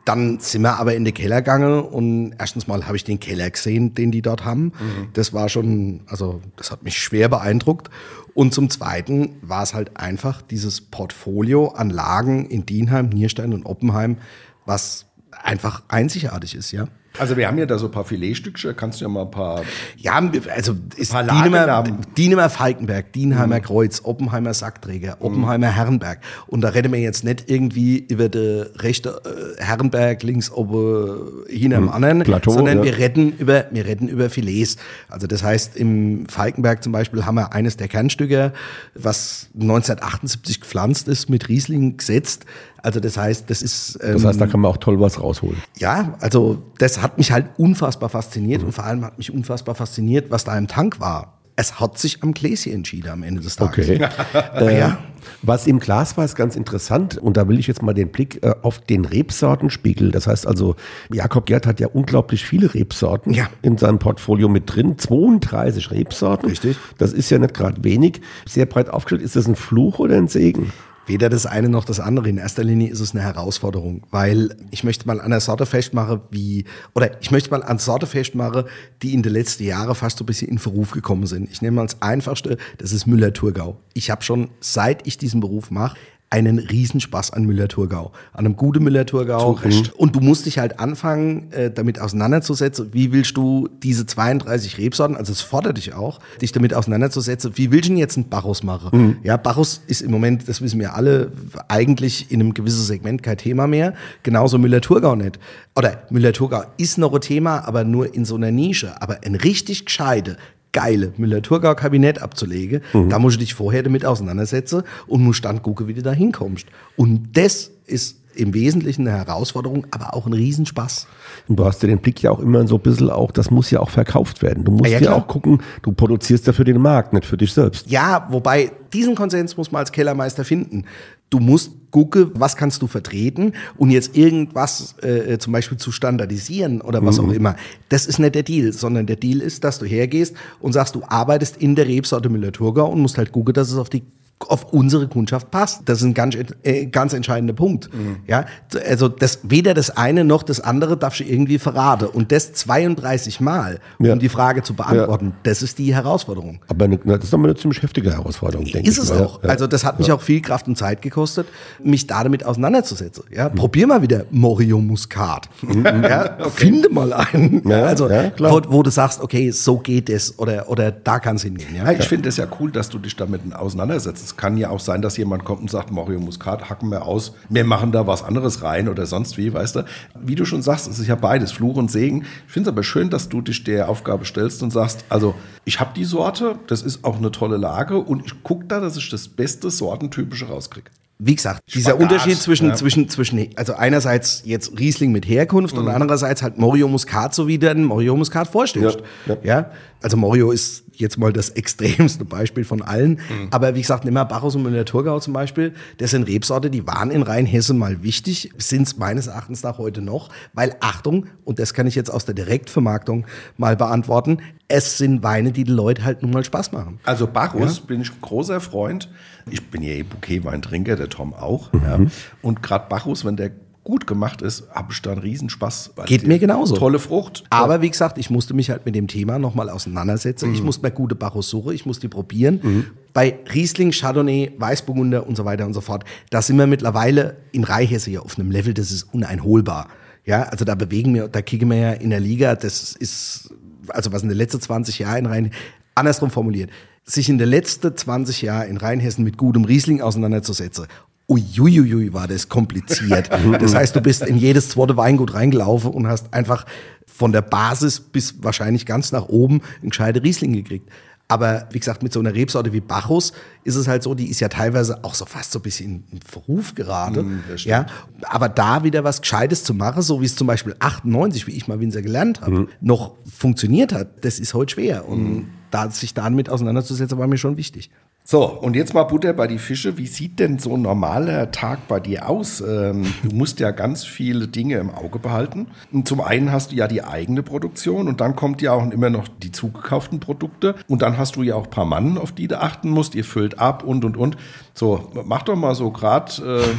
Dann 0.05 0.41
sind 0.41 0.63
wir 0.63 0.79
aber 0.79 0.95
in 0.95 1.05
den 1.05 1.15
Keller 1.15 1.43
gegangen 1.43 1.83
und 1.83 2.35
erstens 2.39 2.67
mal 2.67 2.87
habe 2.87 2.97
ich 2.97 3.05
den 3.05 3.21
Keller 3.21 3.51
gesehen, 3.51 3.95
den 3.95 4.11
die 4.11 4.23
dort 4.23 4.45
haben. 4.45 4.65
Mhm. 4.65 5.09
Das 5.13 5.33
war 5.33 5.49
schon, 5.49 6.01
also 6.07 6.41
das 6.57 6.71
hat 6.71 6.83
mich 6.83 6.99
schwer 6.99 7.29
beeindruckt. 7.29 7.91
Und 8.33 8.55
zum 8.55 8.71
Zweiten 8.71 9.37
war 9.43 9.63
es 9.63 9.75
halt 9.75 9.97
einfach 9.99 10.41
dieses 10.41 10.81
Portfolio 10.81 11.69
an 11.69 11.91
Lagen 11.91 12.47
in 12.47 12.65
Dienheim, 12.65 13.09
Nierstein 13.11 13.53
und 13.53 13.67
Oppenheim, 13.67 14.17
was 14.65 15.07
einfach 15.43 15.83
einzigartig 15.89 16.55
ist, 16.55 16.73
ja. 16.73 16.87
Also 17.19 17.37
wir 17.37 17.49
haben 17.49 17.59
ja 17.59 17.67
da 17.67 17.77
so 17.77 17.87
ein 17.87 17.91
paar 17.91 18.05
Filetstückchen, 18.05 18.77
kannst 18.77 19.01
du 19.01 19.05
ja 19.05 19.09
mal 19.09 19.23
ein 19.23 19.31
paar. 19.31 19.63
Ja, 19.97 20.21
also 20.55 20.77
ist 20.97 21.13
Dienemer, 21.13 21.85
Dienemer 22.17 22.49
Falkenberg, 22.49 23.13
Dienheimer 23.13 23.57
mhm. 23.57 23.63
Kreuz, 23.63 24.03
Oppenheimer 24.05 24.55
Sackträger. 24.55 25.17
Oppenheimer 25.21 25.69
mhm. 25.69 25.75
Herrenberg. 25.75 26.21
Und 26.47 26.61
da 26.61 26.69
reden 26.69 26.93
wir 26.93 27.01
jetzt 27.01 27.25
nicht 27.25 27.51
irgendwie 27.51 27.99
über 27.99 28.29
den 28.29 28.67
rechte 28.77 29.21
äh, 29.25 29.63
Herrenberg 29.63 30.23
links 30.23 30.51
oben 30.51 31.45
hin 31.49 31.75
am 31.75 31.85
mhm. 31.85 31.89
anderen, 31.91 32.23
Plateau, 32.23 32.53
sondern 32.53 32.79
ja. 32.79 32.85
wir 32.85 32.99
reden 32.99 33.33
über 33.37 33.67
wir 33.71 33.87
reden 33.87 34.09
über 34.09 34.31
Filets. 34.31 34.77
Also 35.09 35.27
das 35.27 35.43
heißt 35.43 35.77
im 35.77 36.27
Falkenberg 36.29 36.83
zum 36.83 36.93
Beispiel 36.93 37.27
haben 37.27 37.35
wir 37.35 37.53
eines 37.53 37.77
der 37.77 37.89
Kernstücke, 37.89 38.53
was 38.95 39.49
1978 39.55 40.61
gepflanzt 40.61 41.09
ist, 41.09 41.29
mit 41.29 41.49
Riesling 41.49 41.97
gesetzt. 41.97 42.47
Also 42.83 43.01
das 43.01 43.17
heißt, 43.17 43.51
das 43.51 43.63
ist. 43.63 43.99
Ähm, 44.03 44.15
das 44.15 44.25
heißt, 44.25 44.41
da 44.41 44.47
kann 44.47 44.61
man 44.61 44.71
auch 44.71 44.79
toll 44.79 45.01
was 45.01 45.21
rausholen. 45.21 45.57
Ja, 45.79 46.15
also 46.21 46.63
das 46.79 47.03
hat 47.03 47.19
mich 47.19 47.33
halt 47.33 47.47
unfassbar 47.59 48.09
fasziniert 48.09 48.63
mhm. 48.63 48.69
und 48.69 48.73
vor 48.73 48.85
allem 48.85 49.05
hat 49.05 49.19
mich 49.19 49.33
unfassbar 49.33 49.75
fasziniert, 49.75 50.31
was 50.31 50.45
da 50.45 50.57
im 50.57 50.69
Tank 50.69 51.01
war. 51.01 51.41
Es 51.57 51.79
hat 51.79 51.99
sich 51.99 52.23
am 52.23 52.33
Gläschen 52.33 52.73
entschieden 52.73 53.11
am 53.11 53.23
Ende 53.23 53.43
des 53.43 53.57
Tages. 53.57 53.91
Okay. 53.91 54.09
äh, 54.55 54.79
ja. 54.79 54.99
Was 55.43 55.67
im 55.67 55.79
Glas 55.79 56.17
war, 56.17 56.25
ist 56.25 56.35
ganz 56.35 56.57
interessant. 56.57 57.19
Und 57.19 57.37
da 57.37 57.49
will 57.49 57.59
ich 57.59 57.67
jetzt 57.67 57.83
mal 57.83 57.93
den 57.93 58.11
Blick 58.11 58.43
äh, 58.43 58.55
auf 58.63 58.79
den 58.79 59.05
Rebsortenspiegel. 59.05 60.11
Das 60.11 60.27
heißt 60.27 60.47
also, 60.47 60.77
Jakob 61.13 61.45
Gerd 61.45 61.67
hat 61.67 61.79
ja 61.79 61.89
unglaublich 61.89 62.47
viele 62.47 62.73
Rebsorten 62.73 63.35
ja. 63.35 63.51
in 63.61 63.77
seinem 63.77 63.99
Portfolio 63.99 64.49
mit 64.49 64.75
drin. 64.75 64.97
32 64.97 65.91
Rebsorten. 65.91 66.49
Richtig. 66.49 66.79
Das 66.97 67.13
ist 67.13 67.29
ja 67.29 67.39
nicht 67.39 67.53
gerade 67.53 67.85
wenig. 67.85 68.23
Sehr 68.47 68.65
breit 68.65 68.89
aufgestellt. 68.89 69.23
Ist 69.23 69.37
das 69.37 69.47
ein 69.47 69.57
Fluch 69.57 69.99
oder 69.99 70.17
ein 70.17 70.29
Segen? 70.29 70.73
Weder 71.11 71.29
das 71.29 71.45
eine 71.45 71.69
noch 71.69 71.85
das 71.85 71.99
andere. 71.99 72.29
In 72.29 72.39
erster 72.39 72.63
Linie 72.63 72.89
ist 72.89 73.01
es 73.01 73.11
eine 73.11 73.23
Herausforderung, 73.25 74.05
weil 74.13 74.55
ich 74.71 74.85
möchte 74.85 75.09
mal 75.09 75.21
an 75.21 75.31
der 75.33 75.41
Sorte 75.41 75.67
festmachen, 75.67 76.21
wie, 76.31 76.67
oder 76.95 77.21
ich 77.21 77.33
möchte 77.33 77.51
mal 77.51 77.65
an 77.65 77.81
Sorte 77.81 78.07
festmachen, 78.07 78.63
die 79.03 79.13
in 79.13 79.25
den 79.25 79.33
letzten 79.33 79.65
Jahren 79.65 79.97
fast 79.97 80.19
so 80.19 80.23
ein 80.23 80.27
bisschen 80.27 80.47
in 80.47 80.61
Verruf 80.61 80.93
gekommen 80.93 81.27
sind. 81.27 81.51
Ich 81.51 81.63
nehme 81.63 81.75
mal 81.75 81.83
als 81.83 82.01
einfachste, 82.01 82.59
das 82.79 82.93
ist 82.93 83.09
Müller-Thurgau. 83.09 83.77
Ich 83.93 84.09
habe 84.09 84.23
schon, 84.23 84.51
seit 84.61 85.05
ich 85.05 85.19
diesen 85.19 85.41
Beruf 85.41 85.73
mache, 85.73 85.97
einen 86.31 86.61
Riesenspaß 86.61 87.33
an 87.33 87.45
Müller-Thurgau, 87.45 88.13
an 88.33 88.47
einem 88.47 88.55
guten 88.55 88.85
Müller-Thurgau. 88.85 89.59
Und 89.97 90.15
du 90.15 90.21
musst 90.21 90.47
dich 90.47 90.61
halt 90.61 90.79
anfangen, 90.79 91.51
äh, 91.51 91.73
damit 91.73 92.01
auseinanderzusetzen, 92.01 92.91
wie 92.93 93.11
willst 93.11 93.37
du 93.37 93.69
diese 93.83 94.07
32 94.07 94.79
Rebsorten, 94.79 95.17
also 95.17 95.33
es 95.33 95.41
fordert 95.41 95.77
dich 95.77 95.93
auch, 95.93 96.21
dich 96.41 96.53
damit 96.53 96.73
auseinanderzusetzen, 96.73 97.53
wie 97.57 97.73
willst 97.73 97.89
du 97.89 97.93
denn 97.95 97.99
jetzt 97.99 98.17
einen 98.17 98.29
Bacchus 98.29 98.63
machen? 98.63 98.91
Mhm. 98.97 99.17
Ja, 99.25 99.37
Bacchus 99.37 99.83
ist 99.89 100.03
im 100.03 100.13
Moment, 100.13 100.49
das 100.49 100.63
wissen 100.63 100.79
wir 100.79 100.95
alle, 100.95 101.33
eigentlich 101.67 102.31
in 102.31 102.41
einem 102.41 102.55
gewissen 102.55 102.85
Segment 102.85 103.25
kein 103.25 103.37
Thema 103.37 103.67
mehr. 103.67 103.95
Genauso 104.23 104.57
Müller-Thurgau 104.57 105.17
nicht. 105.17 105.41
Oder 105.75 106.05
Müller-Thurgau 106.11 106.63
ist 106.77 106.97
noch 106.97 107.13
ein 107.13 107.21
Thema, 107.21 107.67
aber 107.67 107.83
nur 107.83 108.15
in 108.15 108.25
so 108.25 108.37
einer 108.37 108.53
Nische. 108.53 109.03
Aber 109.03 109.19
ein 109.25 109.35
richtig 109.35 109.85
gescheite, 109.85 110.37
geile 110.73 111.13
Müller-Thurgau-Kabinett 111.17 112.23
abzulegen, 112.23 112.83
mhm. 112.93 113.09
da 113.09 113.19
musst 113.19 113.37
du 113.37 113.41
dich 113.41 113.55
vorher 113.55 113.83
damit 113.83 114.05
auseinandersetzen 114.05 114.83
und 115.07 115.23
musst 115.23 115.45
dann 115.45 115.63
gucken, 115.63 115.89
wie 115.89 115.95
du 115.95 116.03
da 116.03 116.13
hinkommst. 116.13 116.67
Und 116.97 117.37
das 117.37 117.71
ist 117.87 118.21
im 118.35 118.55
Wesentlichen 118.55 119.07
eine 119.07 119.17
Herausforderung, 119.19 119.87
aber 119.91 120.15
auch 120.15 120.27
ein 120.27 120.33
Riesenspaß. 120.33 121.07
Und 121.49 121.57
du 121.57 121.65
hast 121.65 121.83
ja 121.83 121.89
den 121.89 121.99
Blick 121.99 122.23
ja 122.23 122.31
auch 122.31 122.39
immer 122.39 122.67
so 122.67 122.77
ein 122.77 122.81
bisschen 122.81 123.11
auch, 123.11 123.33
das 123.33 123.51
muss 123.51 123.71
ja 123.71 123.81
auch 123.81 123.91
verkauft 123.91 124.43
werden. 124.43 124.65
Du 124.65 124.73
musst 124.73 124.91
ja, 124.91 125.01
ja 125.01 125.15
auch 125.15 125.27
gucken, 125.27 125.61
du 125.83 125.93
produzierst 125.93 126.47
ja 126.47 126.53
für 126.53 126.65
den 126.65 126.81
Markt, 126.81 127.13
nicht 127.13 127.27
für 127.27 127.37
dich 127.37 127.53
selbst. 127.53 127.91
Ja, 127.91 128.29
wobei 128.31 128.71
diesen 128.93 129.15
Konsens 129.15 129.57
muss 129.57 129.73
man 129.73 129.81
als 129.81 129.93
Kellermeister 129.93 130.45
finden. 130.45 130.85
Du 131.31 131.39
musst 131.39 131.73
gucken, 131.91 132.31
was 132.35 132.57
kannst 132.57 132.83
du 132.83 132.87
vertreten 132.87 133.53
und 133.77 133.91
jetzt 133.91 134.17
irgendwas 134.17 134.95
äh, 135.03 135.39
zum 135.39 135.53
Beispiel 135.53 135.79
zu 135.79 135.93
standardisieren 135.93 136.81
oder 136.81 137.05
was 137.05 137.21
mhm. 137.21 137.29
auch 137.29 137.33
immer. 137.33 137.57
Das 137.89 138.07
ist 138.07 138.19
nicht 138.19 138.35
der 138.35 138.43
Deal, 138.43 138.73
sondern 138.73 139.07
der 139.07 139.17
Deal 139.17 139.41
ist, 139.41 139.65
dass 139.65 139.79
du 139.79 139.87
hergehst 139.87 140.35
und 140.61 140.73
sagst, 140.73 140.95
du 140.95 141.03
arbeitest 141.07 141.57
in 141.57 141.75
der 141.75 141.87
Rebsorte 141.87 142.29
Müller-Thurgau 142.29 142.89
und 142.91 143.01
musst 143.01 143.19
halt 143.19 143.33
gucken, 143.33 143.55
dass 143.55 143.71
es 143.71 143.79
auf 143.79 143.91
die 143.91 144.03
auf 144.49 144.73
unsere 144.73 145.07
Kundschaft 145.07 145.51
passt. 145.51 145.83
Das 145.85 145.99
ist 145.99 146.05
ein 146.05 146.15
ganz, 146.15 146.37
äh, 146.63 146.87
ganz 146.87 147.13
entscheidender 147.13 147.53
Punkt. 147.53 147.93
Mhm. 147.93 148.17
Ja, 148.27 148.47
also 148.89 149.09
das, 149.09 149.41
weder 149.43 149.75
das 149.75 149.91
eine 149.91 150.25
noch 150.25 150.43
das 150.43 150.61
andere 150.61 150.97
darfst 150.97 151.21
du 151.21 151.25
irgendwie 151.25 151.59
verraten. 151.59 152.07
Und 152.07 152.33
das 152.33 152.53
32 152.55 153.41
Mal, 153.41 153.81
um 153.99 154.07
ja. 154.07 154.17
die 154.17 154.29
Frage 154.29 154.63
zu 154.63 154.75
beantworten, 154.75 155.27
ja. 155.27 155.33
das 155.43 155.63
ist 155.63 155.79
die 155.79 155.95
Herausforderung. 155.95 156.61
Aber 156.69 156.87
eine, 156.87 156.99
das 156.99 157.25
ist 157.25 157.33
doch 157.33 157.39
eine 157.39 157.55
ziemlich 157.55 157.83
heftige 157.83 158.13
Herausforderung, 158.13 158.65
denke 158.65 158.89
ist 158.89 158.97
ich. 158.97 159.05
Ist 159.05 159.11
es 159.11 159.13
auch. 159.13 159.43
Ja. 159.43 159.51
Also 159.51 159.67
das 159.67 159.85
hat 159.85 159.99
mich 159.99 160.11
auch 160.11 160.23
viel 160.23 160.41
Kraft 160.41 160.67
und 160.69 160.77
Zeit 160.77 161.03
gekostet, 161.03 161.47
mich 161.83 162.07
da 162.07 162.23
damit 162.23 162.45
auseinanderzusetzen. 162.45 163.25
Ja, 163.31 163.51
mhm. 163.51 163.55
probier 163.55 163.87
mal 163.87 164.01
wieder 164.01 164.25
Morio 164.31 164.81
Muscat. 164.81 165.49
Mhm. 165.63 165.85
ja, 166.03 166.39
okay. 166.41 166.51
Finde 166.51 166.89
mal 166.89 167.13
einen. 167.13 167.71
also, 167.71 168.09
wo, 168.09 168.61
wo, 168.69 168.83
du 168.83 168.91
sagst, 168.91 169.21
okay, 169.21 169.51
so 169.51 169.79
geht 169.79 170.09
es 170.09 170.39
oder, 170.39 170.69
oder 170.71 170.91
da 170.91 171.19
kann 171.19 171.37
es 171.37 171.43
hingehen. 171.43 171.77
Ja, 171.77 171.91
ich 171.93 172.09
finde 172.09 172.31
es 172.31 172.39
ja 172.39 172.47
cool, 172.59 172.71
dass 172.71 172.89
du 172.89 172.99
dich 172.99 173.17
damit 173.17 173.43
auseinandersetzt 173.55 174.30
es 174.31 174.37
kann 174.37 174.57
ja 174.57 174.71
auch 174.71 174.81
sein, 174.81 175.03
dass 175.03 175.17
jemand 175.17 175.45
kommt 175.45 175.61
und 175.61 175.71
sagt, 175.71 175.91
Mario 175.91 176.21
Muscat 176.21 176.71
hacken 176.71 176.91
wir 176.91 177.05
aus, 177.05 177.35
wir 177.49 177.65
machen 177.65 177.91
da 177.91 178.07
was 178.07 178.23
anderes 178.23 178.63
rein 178.63 178.89
oder 178.89 179.07
sonst 179.07 179.37
wie, 179.39 179.53
weißt 179.53 179.77
du. 179.77 179.85
Wie 180.21 180.37
du 180.37 180.45
schon 180.45 180.63
sagst, 180.63 180.89
es 180.89 181.01
ist 181.01 181.09
ja 181.09 181.17
beides, 181.17 181.51
Fluch 181.51 181.77
und 181.77 181.91
Segen. 181.91 182.25
Ich 182.47 182.53
finde 182.53 182.71
es 182.71 182.75
aber 182.75 182.85
schön, 182.85 183.11
dass 183.11 183.29
du 183.29 183.41
dich 183.41 183.65
der 183.65 183.89
Aufgabe 183.89 184.25
stellst 184.25 184.63
und 184.63 184.71
sagst, 184.71 185.05
also 185.09 185.35
ich 185.65 185.81
habe 185.81 185.91
die 185.97 186.05
Sorte, 186.05 186.57
das 186.69 186.83
ist 186.83 187.05
auch 187.05 187.17
eine 187.17 187.33
tolle 187.33 187.57
Lage 187.57 187.99
und 187.99 188.25
ich 188.25 188.43
gucke 188.45 188.67
da, 188.67 188.79
dass 188.79 188.97
ich 188.97 189.11
das 189.11 189.27
beste 189.29 189.71
Sortentypische 189.71 190.47
rauskriege 190.47 190.91
wie 191.23 191.35
gesagt, 191.35 191.63
dieser 191.75 191.91
Spagat, 191.91 192.03
Unterschied 192.03 192.39
zwischen, 192.39 192.69
ja. 192.69 192.75
zwischen, 192.75 193.09
zwischen, 193.09 193.49
also 193.57 193.75
einerseits 193.75 194.43
jetzt 194.47 194.79
Riesling 194.79 195.13
mit 195.13 195.29
Herkunft 195.29 195.75
mhm. 195.75 195.83
und 195.83 195.89
andererseits 195.89 196.43
halt 196.43 196.57
Morio 196.57 196.89
Muscat, 196.89 197.35
so 197.35 197.47
wie 197.47 197.59
du 197.59 197.73
den 197.73 197.85
Morio 197.85 198.17
Muscat 198.17 198.49
vorstellst. 198.49 199.01
Ja, 199.27 199.35
ja. 199.35 199.41
ja, 199.43 199.71
also 200.03 200.17
Morio 200.17 200.51
ist 200.51 200.85
jetzt 200.95 201.19
mal 201.19 201.33
das 201.33 201.51
extremste 201.51 202.25
Beispiel 202.25 202.65
von 202.65 202.81
allen. 202.81 203.13
Mhm. 203.13 203.49
Aber 203.51 203.75
wie 203.75 203.83
gesagt, 203.83 204.05
nimm 204.05 204.15
mal 204.15 204.25
Bacchus 204.25 204.57
und 204.57 204.63
Müller-Thurgau 204.63 205.21
zum 205.21 205.35
Beispiel. 205.35 205.75
Das 205.99 206.13
sind 206.13 206.27
Rebsorte, 206.27 206.71
die 206.71 206.87
waren 206.87 207.11
in 207.11 207.23
Rheinhessen 207.23 207.77
mal 207.77 208.03
wichtig, 208.03 208.53
sind 208.57 208.83
es 208.83 208.97
meines 208.97 209.27
Erachtens 209.27 209.63
nach 209.63 209.77
heute 209.77 210.01
noch. 210.01 210.31
Weil 210.55 210.77
Achtung, 210.81 211.27
und 211.45 211.59
das 211.59 211.75
kann 211.75 211.87
ich 211.87 211.95
jetzt 211.95 212.11
aus 212.11 212.25
der 212.25 212.35
Direktvermarktung 212.35 213.27
mal 213.59 213.77
beantworten, 213.77 214.39
es 214.71 214.99
sind 214.99 215.23
Weine, 215.23 215.53
die 215.53 215.65
den 215.65 215.75
Leuten 215.75 216.05
halt 216.05 216.23
nun 216.23 216.31
mal 216.31 216.45
Spaß 216.45 216.73
machen. 216.73 217.01
Also 217.05 217.27
Bacchus 217.27 217.79
ja? 217.79 217.85
bin 217.87 218.01
ich 218.01 218.21
großer 218.21 218.61
Freund. 218.61 219.09
Ich 219.51 219.69
bin 219.71 219.83
ja 219.83 219.91
eh 219.91 220.03
Bouquet-Weintrinker, 220.03 220.97
der 220.97 221.09
Tom 221.09 221.35
auch. 221.35 221.73
Mhm. 221.73 221.83
Ja. 221.83 221.99
Und 222.43 222.63
gerade 222.63 222.87
Bacchus, 222.89 223.25
wenn 223.25 223.37
der 223.37 223.51
gut 223.83 224.07
gemacht 224.07 224.43
ist, 224.43 224.69
habe 224.71 224.93
ich 224.93 225.03
da 225.03 225.13
einen 225.13 225.21
Riesenspaß. 225.23 225.93
Geht 226.07 226.27
mir 226.27 226.39
genauso. 226.39 226.77
Tolle 226.77 226.99
Frucht. 226.99 227.45
Aber 227.51 227.81
wie 227.83 227.91
gesagt, 227.91 228.19
ich 228.19 228.31
musste 228.31 228.55
mich 228.55 228.71
halt 228.71 228.87
mit 228.87 228.95
dem 228.95 229.09
Thema 229.09 229.39
nochmal 229.39 229.71
auseinandersetzen. 229.71 230.51
Mhm. 230.51 230.55
Ich 230.55 230.63
musste 230.63 230.83
mir 230.83 230.93
gute 230.93 231.15
Bacchus 231.15 231.49
suchen, 231.49 231.75
ich 231.75 231.87
musste 231.87 232.03
die 232.03 232.09
probieren. 232.09 232.61
Mhm. 232.63 232.87
Bei 233.13 233.39
Riesling, 233.53 233.91
Chardonnay, 233.91 234.53
Weißburgunder 234.59 235.27
und 235.27 235.37
so 235.37 235.45
weiter 235.45 235.67
und 235.67 235.75
so 235.75 235.81
fort, 235.81 236.05
da 236.31 236.43
sind 236.43 236.59
wir 236.59 236.67
mittlerweile 236.67 237.39
in 237.53 237.65
Rheinhesse 237.65 238.11
ja 238.11 238.21
auf 238.21 238.39
einem 238.39 238.51
Level, 238.51 238.75
das 238.75 238.93
ist 238.93 239.13
uneinholbar. 239.13 239.89
Ja, 240.27 240.43
also 240.45 240.65
da 240.65 240.75
bewegen 240.75 241.15
wir, 241.15 241.29
da 241.29 241.43
kicken 241.43 241.71
wir 241.71 241.77
ja 241.77 241.93
in 241.93 242.11
der 242.11 242.21
Liga, 242.21 242.55
das 242.55 242.93
ist, 242.93 243.53
also 243.91 244.13
was 244.13 244.23
in 244.23 244.29
den 244.29 244.39
letzten 244.39 244.61
20 244.61 244.99
Jahren 244.99 245.27
rein, 245.27 245.51
andersrum 245.95 246.31
formuliert, 246.31 246.71
sich 247.05 247.29
in 247.29 247.39
den 247.39 247.49
letzten 247.49 247.97
20 247.97 248.43
Jahren 248.43 248.69
in 248.69 248.77
Rheinhessen 248.77 249.25
mit 249.25 249.37
gutem 249.37 249.65
Riesling 249.65 250.01
auseinanderzusetzen 250.01 250.87
uiuiui, 251.31 252.13
war 252.13 252.27
das 252.27 252.49
kompliziert. 252.49 253.31
das 253.61 253.75
heißt, 253.75 253.95
du 253.95 254.01
bist 254.01 254.23
in 254.23 254.37
jedes 254.37 254.71
zweite 254.71 254.97
Weingut 254.97 255.33
reingelaufen 255.33 255.93
und 255.93 256.09
hast 256.09 256.35
einfach 256.35 256.67
von 257.07 257.33
der 257.33 257.43
Basis 257.43 258.01
bis 258.01 258.43
wahrscheinlich 258.43 258.85
ganz 258.85 259.13
nach 259.13 259.29
oben 259.29 259.63
einen 259.81 259.91
gescheite 259.91 260.23
Riesling 260.23 260.53
gekriegt. 260.53 260.91
Aber 261.31 261.69
wie 261.71 261.79
gesagt, 261.79 262.03
mit 262.03 262.13
so 262.13 262.19
einer 262.19 262.35
Rebsorte 262.35 262.73
wie 262.73 262.81
Bacchus 262.81 263.33
ist 263.63 263.77
es 263.77 263.87
halt 263.87 264.03
so, 264.03 264.15
die 264.15 264.29
ist 264.29 264.41
ja 264.41 264.49
teilweise 264.49 265.05
auch 265.05 265.15
so 265.15 265.25
fast 265.27 265.53
so 265.53 265.61
ein 265.61 265.63
bisschen 265.63 266.03
in 266.11 266.21
Verruf 266.23 266.75
gerade. 266.75 267.23
Mm, 267.23 267.45
ja, 267.59 267.87
aber 268.25 268.49
da 268.49 268.83
wieder 268.83 269.05
was 269.05 269.21
Gescheites 269.21 269.63
zu 269.63 269.73
machen, 269.73 270.03
so 270.03 270.21
wie 270.21 270.25
es 270.25 270.35
zum 270.35 270.49
Beispiel 270.49 270.75
98, 270.81 271.47
wie 271.47 271.53
ich 271.53 271.69
mal 271.69 271.79
Winzer 271.79 272.03
gelernt 272.03 272.41
habe, 272.41 272.63
mm. 272.63 272.69
noch 272.81 273.15
funktioniert 273.33 273.93
hat, 273.93 274.25
das 274.25 274.41
ist 274.41 274.55
heute 274.55 274.73
schwer. 274.73 275.09
Und 275.09 275.23
mm. 275.23 275.49
da 275.71 275.89
sich 275.89 276.15
damit 276.15 276.51
auseinanderzusetzen, 276.51 277.17
war 277.17 277.29
mir 277.29 277.39
schon 277.39 277.57
wichtig. 277.57 277.91
So, 278.23 278.45
und 278.45 278.77
jetzt 278.77 278.95
mal 278.95 279.05
Butter 279.05 279.33
bei 279.33 279.49
die 279.49 279.59
Fische. 279.59 279.99
Wie 279.99 280.07
sieht 280.07 280.39
denn 280.39 280.61
so 280.61 280.75
ein 280.75 280.83
normaler 280.83 281.51
Tag 281.51 281.89
bei 281.89 281.99
dir 281.99 282.29
aus? 282.29 282.61
Ähm, 282.61 283.13
du 283.25 283.35
musst 283.35 283.59
ja 283.59 283.73
ganz 283.73 284.05
viele 284.05 284.47
Dinge 284.47 284.77
im 284.77 284.91
Auge 284.91 285.19
behalten. 285.19 285.67
Und 285.91 286.07
zum 286.07 286.21
einen 286.21 286.53
hast 286.53 286.71
du 286.71 286.77
ja 286.77 286.87
die 286.87 287.03
eigene 287.03 287.43
Produktion 287.43 288.07
und 288.07 288.21
dann 288.21 288.37
kommt 288.37 288.63
ja 288.63 288.73
auch 288.73 288.89
immer 288.89 289.11
noch 289.11 289.27
die 289.27 289.51
zugekauften 289.51 290.21
Produkte. 290.21 290.77
Und 290.87 291.03
dann 291.03 291.19
hast 291.19 291.37
du 291.37 291.43
ja 291.43 291.57
auch 291.57 291.65
ein 291.65 291.71
paar 291.71 291.87
Mann, 291.87 292.19
auf 292.19 292.31
die 292.31 292.47
du 292.47 292.61
achten 292.61 292.91
musst. 292.91 293.17
Ihr 293.17 293.25
füllt 293.25 293.59
ab 293.59 293.83
und, 293.83 294.05
und, 294.05 294.17
und. 294.17 294.37
So, 294.75 295.11
mach 295.25 295.43
doch 295.43 295.57
mal 295.57 295.75
so 295.75 295.91
gerade. 295.91 296.63
Äh 296.63 296.75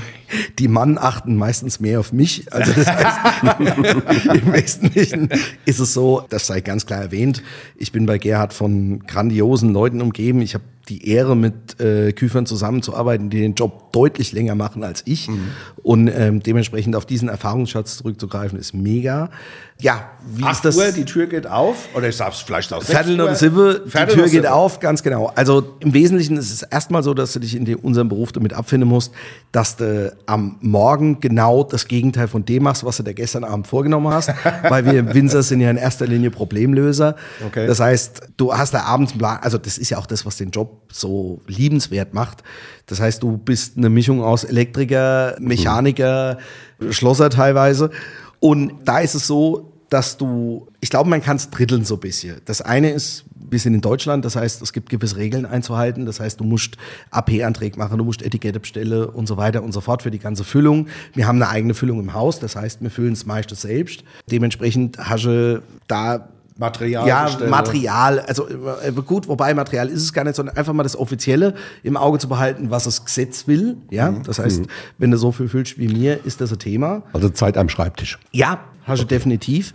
die 0.60 0.68
Mann 0.68 0.98
achten 0.98 1.36
meistens 1.36 1.80
mehr 1.80 2.00
auf 2.00 2.14
mich. 2.14 2.52
Also 2.54 2.72
das 2.72 2.88
heißt, 2.88 3.50
im 4.34 4.54
Wesentlichen 4.54 5.30
ist 5.66 5.80
es 5.80 5.94
so, 5.94 6.24
das 6.30 6.48
sei 6.48 6.62
ganz 6.62 6.86
klar 6.86 7.02
erwähnt. 7.02 7.44
Ich 7.76 7.92
bin 7.92 8.06
bei 8.06 8.18
Gerhard 8.18 8.54
von 8.54 9.06
grandiosen 9.06 9.74
Leuten 9.74 10.02
umgeben. 10.02 10.42
Ich 10.42 10.54
habe 10.54 10.64
die 10.90 11.08
Ehre, 11.10 11.36
mit 11.36 11.80
äh, 11.80 12.12
Küfern 12.12 12.46
zusammenzuarbeiten, 12.46 13.30
die 13.30 13.40
den 13.40 13.54
Job 13.54 13.92
deutlich 13.92 14.32
länger 14.32 14.56
machen 14.56 14.84
als 14.84 15.04
ich. 15.06 15.28
Mhm. 15.28 15.48
Und 15.84 16.08
ähm, 16.08 16.42
dementsprechend 16.42 16.96
auf 16.96 17.06
diesen 17.06 17.30
Erfahrungsschatz 17.30 17.98
zurückzugreifen, 17.98 18.58
ist 18.60 18.74
mega. 18.74 19.30
Ja, 19.82 20.12
wie 20.24 20.48
ist 20.48 20.64
das? 20.64 20.78
Uhr, 20.78 20.92
die 20.92 21.06
Tür 21.06 21.26
geht 21.26 21.48
auf, 21.48 21.90
oder 21.96 22.08
ich 22.08 22.16
sag's 22.16 22.40
vielleicht 22.42 22.72
auch 22.72 22.84
Viertel 22.84 23.20
oder 23.20 23.34
Sippe, 23.34 23.84
die 23.86 24.14
Tür 24.14 24.30
geht 24.30 24.46
auf, 24.46 24.80
ganz 24.80 25.02
genau. 25.02 25.32
Also 25.36 25.76
im 25.80 25.96
Wesentlichen 25.96 26.38
ist 26.38 26.54
es 26.54 26.62
erstmal 26.62 27.02
so, 27.02 27.16
dass 27.16 27.34
du 27.34 27.40
dich 27.40 27.56
in 27.56 27.66
dem, 27.66 27.80
unserem 27.80 28.08
Beruf 28.08 28.32
damit 28.32 28.54
abfinden 28.54 28.88
musst, 28.88 29.12
dass 29.52 29.78
du 29.78 30.16
am 30.28 30.58
Morgen 30.62 31.20
genau 31.20 31.64
das 31.64 31.88
Gegenteil 31.88 32.28
von 32.28 32.46
dem 32.46 32.62
machst, 32.62 32.86
was 32.86 32.98
du 32.98 33.04
dir 33.04 33.16
gestern 33.16 33.44
Abend 33.44 33.66
vorgenommen 33.66 34.14
hast, 34.14 34.32
weil 34.70 34.86
wir 34.86 35.16
Winzer 35.16 35.42
sind 35.42 35.62
ja 35.62 35.72
in 35.72 35.78
erster 35.78 36.06
Linie 36.06 36.30
Problemlöser. 36.30 37.16
Okay. 37.48 37.66
Das 37.66 37.80
heißt, 37.80 38.22
du 38.38 38.54
hast 38.54 38.76
da 38.76 38.84
abends, 38.84 39.16
also 39.20 39.58
das 39.58 39.80
ist 39.80 39.90
ja 39.90 39.98
auch 39.98 40.06
das, 40.06 40.28
was 40.28 40.38
den 40.38 40.52
Job 40.52 40.84
so 40.94 41.42
liebenswert 41.48 42.14
macht. 42.14 42.44
Das 42.86 43.00
heißt, 43.00 43.24
du 43.24 43.38
bist 43.38 43.78
eine 43.78 43.90
Mischung 43.90 44.22
aus 44.22 44.44
Elektriker, 44.44 45.36
Mechaniker, 45.40 46.38
Schlosser 46.92 47.32
teilweise. 47.32 47.90
Und 48.42 48.74
da 48.84 49.00
ist 49.00 49.16
es 49.16 49.26
so, 49.26 49.72
dass 49.90 50.18
du, 50.18 50.68
ich 50.82 50.90
glaube, 50.90 51.10
man 51.10 51.22
kann 51.22 51.38
es 51.38 51.50
dritteln 51.50 51.86
so 51.86 51.96
ein 51.96 52.00
bisschen. 52.02 52.42
Das 52.44 52.62
eine 52.62 52.90
ist 52.90 53.24
wir 53.52 53.60
sind 53.60 53.74
in 53.74 53.82
Deutschland, 53.82 54.24
das 54.24 54.36
heißt, 54.36 54.62
es 54.62 54.72
gibt 54.72 54.90
gewisse 54.90 55.18
Regeln 55.18 55.46
einzuhalten. 55.46 56.06
Das 56.06 56.20
heißt, 56.20 56.40
du 56.40 56.46
musst 56.46 56.78
AP-Anträge 57.12 57.78
machen, 57.78 57.98
du 57.98 58.06
musst 58.06 58.22
Etikette 58.22 58.60
bestellen 58.60 59.04
und 59.04 59.28
so 59.28 59.38
weiter 59.38 59.62
und 59.62 59.74
so 59.74 59.82
fort 59.82 60.04
für 60.04 60.10
die 60.10 60.20
ganze 60.20 60.44
Füllung. 60.44 60.88
Wir 61.14 61.28
haben 61.28 61.42
eine 61.42 61.52
eigene 61.52 61.74
Füllung 61.74 62.00
im 62.00 62.14
Haus, 62.14 62.40
das 62.40 62.56
heißt, 62.56 62.82
wir 62.82 62.90
füllen 62.90 63.14
es 63.14 63.26
meistens 63.26 63.62
selbst. 63.62 64.04
Dementsprechend 64.32 64.98
hast 64.98 65.26
du 65.26 65.62
da 65.88 66.30
Material. 66.62 67.08
Ja, 67.08 67.26
bestelle. 67.26 67.50
Material. 67.50 68.20
Also 68.22 68.48
äh, 68.48 68.92
gut, 69.06 69.28
wobei 69.28 69.54
Material 69.54 69.90
ist 69.90 70.04
es 70.04 70.14
gar 70.14 70.24
nicht, 70.24 70.36
sondern 70.36 70.56
einfach 70.56 70.74
mal 70.74 70.84
das 70.84 70.96
Offizielle 70.96 71.56
im 71.84 71.98
Auge 71.98 72.20
zu 72.20 72.30
behalten, 72.30 72.70
was 72.70 72.86
das 72.86 73.04
Gesetz 73.04 73.48
will. 73.48 73.78
Ja, 73.90 74.12
mhm. 74.12 74.24
das 74.24 74.40
heißt, 74.40 74.62
mhm. 74.62 74.68
wenn 74.98 75.12
du 75.12 75.18
so 75.18 75.32
viel 75.32 75.50
füllst 75.50 75.78
wie 75.78 75.90
mir, 75.90 76.24
ist 76.24 76.40
das 76.40 76.52
ein 76.52 76.60
Thema. 76.60 77.04
Also 77.12 77.30
Zeit 77.30 77.58
am 77.58 77.68
Schreibtisch. 77.68 78.20
Ja, 78.32 78.62
hast 78.84 79.00
du 79.00 79.06
okay. 79.06 79.16
definitiv. 79.16 79.74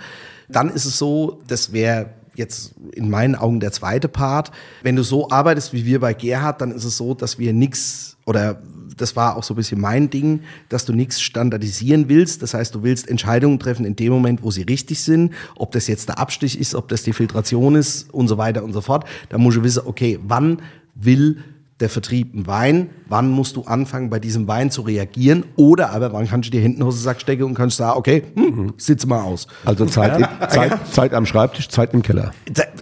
Dann 0.48 0.70
ist 0.70 0.84
es 0.86 0.96
so, 0.96 1.42
das 1.48 1.72
wäre 1.72 2.10
jetzt 2.36 2.74
in 2.92 3.10
meinen 3.10 3.34
Augen 3.34 3.60
der 3.60 3.72
zweite 3.72 4.08
Part. 4.08 4.52
Wenn 4.82 4.94
du 4.94 5.02
so 5.02 5.28
arbeitest 5.30 5.72
wie 5.72 5.84
wir 5.84 6.00
bei 6.00 6.14
Gerhard, 6.14 6.60
dann 6.60 6.70
ist 6.70 6.84
es 6.84 6.96
so, 6.96 7.14
dass 7.14 7.38
wir 7.38 7.52
nichts 7.52 8.16
oder 8.26 8.62
das 8.96 9.16
war 9.16 9.36
auch 9.36 9.44
so 9.44 9.54
ein 9.54 9.56
bisschen 9.56 9.80
mein 9.80 10.10
Ding, 10.10 10.40
dass 10.68 10.84
du 10.84 10.92
nichts 10.92 11.20
standardisieren 11.20 12.08
willst. 12.08 12.42
Das 12.42 12.54
heißt, 12.54 12.74
du 12.74 12.82
willst 12.82 13.08
Entscheidungen 13.08 13.58
treffen 13.58 13.84
in 13.84 13.96
dem 13.96 14.12
Moment, 14.12 14.42
wo 14.42 14.50
sie 14.50 14.62
richtig 14.62 15.00
sind. 15.00 15.32
Ob 15.56 15.72
das 15.72 15.86
jetzt 15.86 16.08
der 16.08 16.18
Abstich 16.18 16.58
ist, 16.58 16.74
ob 16.74 16.88
das 16.88 17.02
die 17.02 17.12
Filtration 17.12 17.74
ist 17.74 18.12
und 18.12 18.28
so 18.28 18.38
weiter 18.38 18.64
und 18.64 18.72
so 18.72 18.80
fort. 18.80 19.06
Da 19.28 19.38
musst 19.38 19.56
du 19.56 19.62
wissen, 19.62 19.82
okay, 19.84 20.18
wann 20.22 20.62
will 20.94 21.42
der 21.80 21.90
Vertrieb 21.90 22.34
ein 22.34 22.46
Wein, 22.46 22.88
wann 23.06 23.30
musst 23.30 23.56
du 23.56 23.64
anfangen, 23.64 24.08
bei 24.08 24.18
diesem 24.18 24.48
Wein 24.48 24.70
zu 24.70 24.80
reagieren 24.80 25.44
oder 25.56 25.90
aber 25.90 26.12
wann 26.12 26.26
kannst 26.26 26.46
du 26.46 26.50
dir 26.50 26.60
hinten 26.60 26.82
aus 26.82 26.96
dem 26.96 27.02
Sack 27.02 27.20
stecken 27.20 27.42
und 27.44 27.54
kannst 27.54 27.76
sagen, 27.76 27.98
okay, 27.98 28.22
hm, 28.34 28.72
sitz 28.78 29.04
mal 29.04 29.20
aus. 29.20 29.46
Also 29.64 29.84
Zeit, 29.84 30.18
ja. 30.40 30.48
Zeit, 30.48 30.88
Zeit 30.90 31.12
am 31.12 31.26
Schreibtisch, 31.26 31.68
Zeit 31.68 31.92
im 31.92 32.00
Keller. 32.00 32.32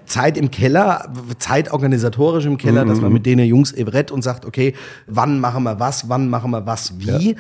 Zeit 0.06 0.38
im 0.38 0.50
Keller, 0.50 1.12
Zeit 1.38 1.72
organisatorisch 1.72 2.44
im 2.46 2.56
Keller, 2.56 2.84
mhm. 2.84 2.88
dass 2.88 3.00
man 3.00 3.12
mit 3.12 3.26
denen 3.26 3.46
Jungs 3.46 3.72
Everett 3.72 4.12
und 4.12 4.22
sagt, 4.22 4.46
okay, 4.46 4.74
wann 5.08 5.40
machen 5.40 5.64
wir 5.64 5.80
was, 5.80 6.08
wann 6.08 6.28
machen 6.28 6.52
wir 6.52 6.64
was, 6.64 6.98
wie. 6.98 7.32
Ja. 7.32 7.36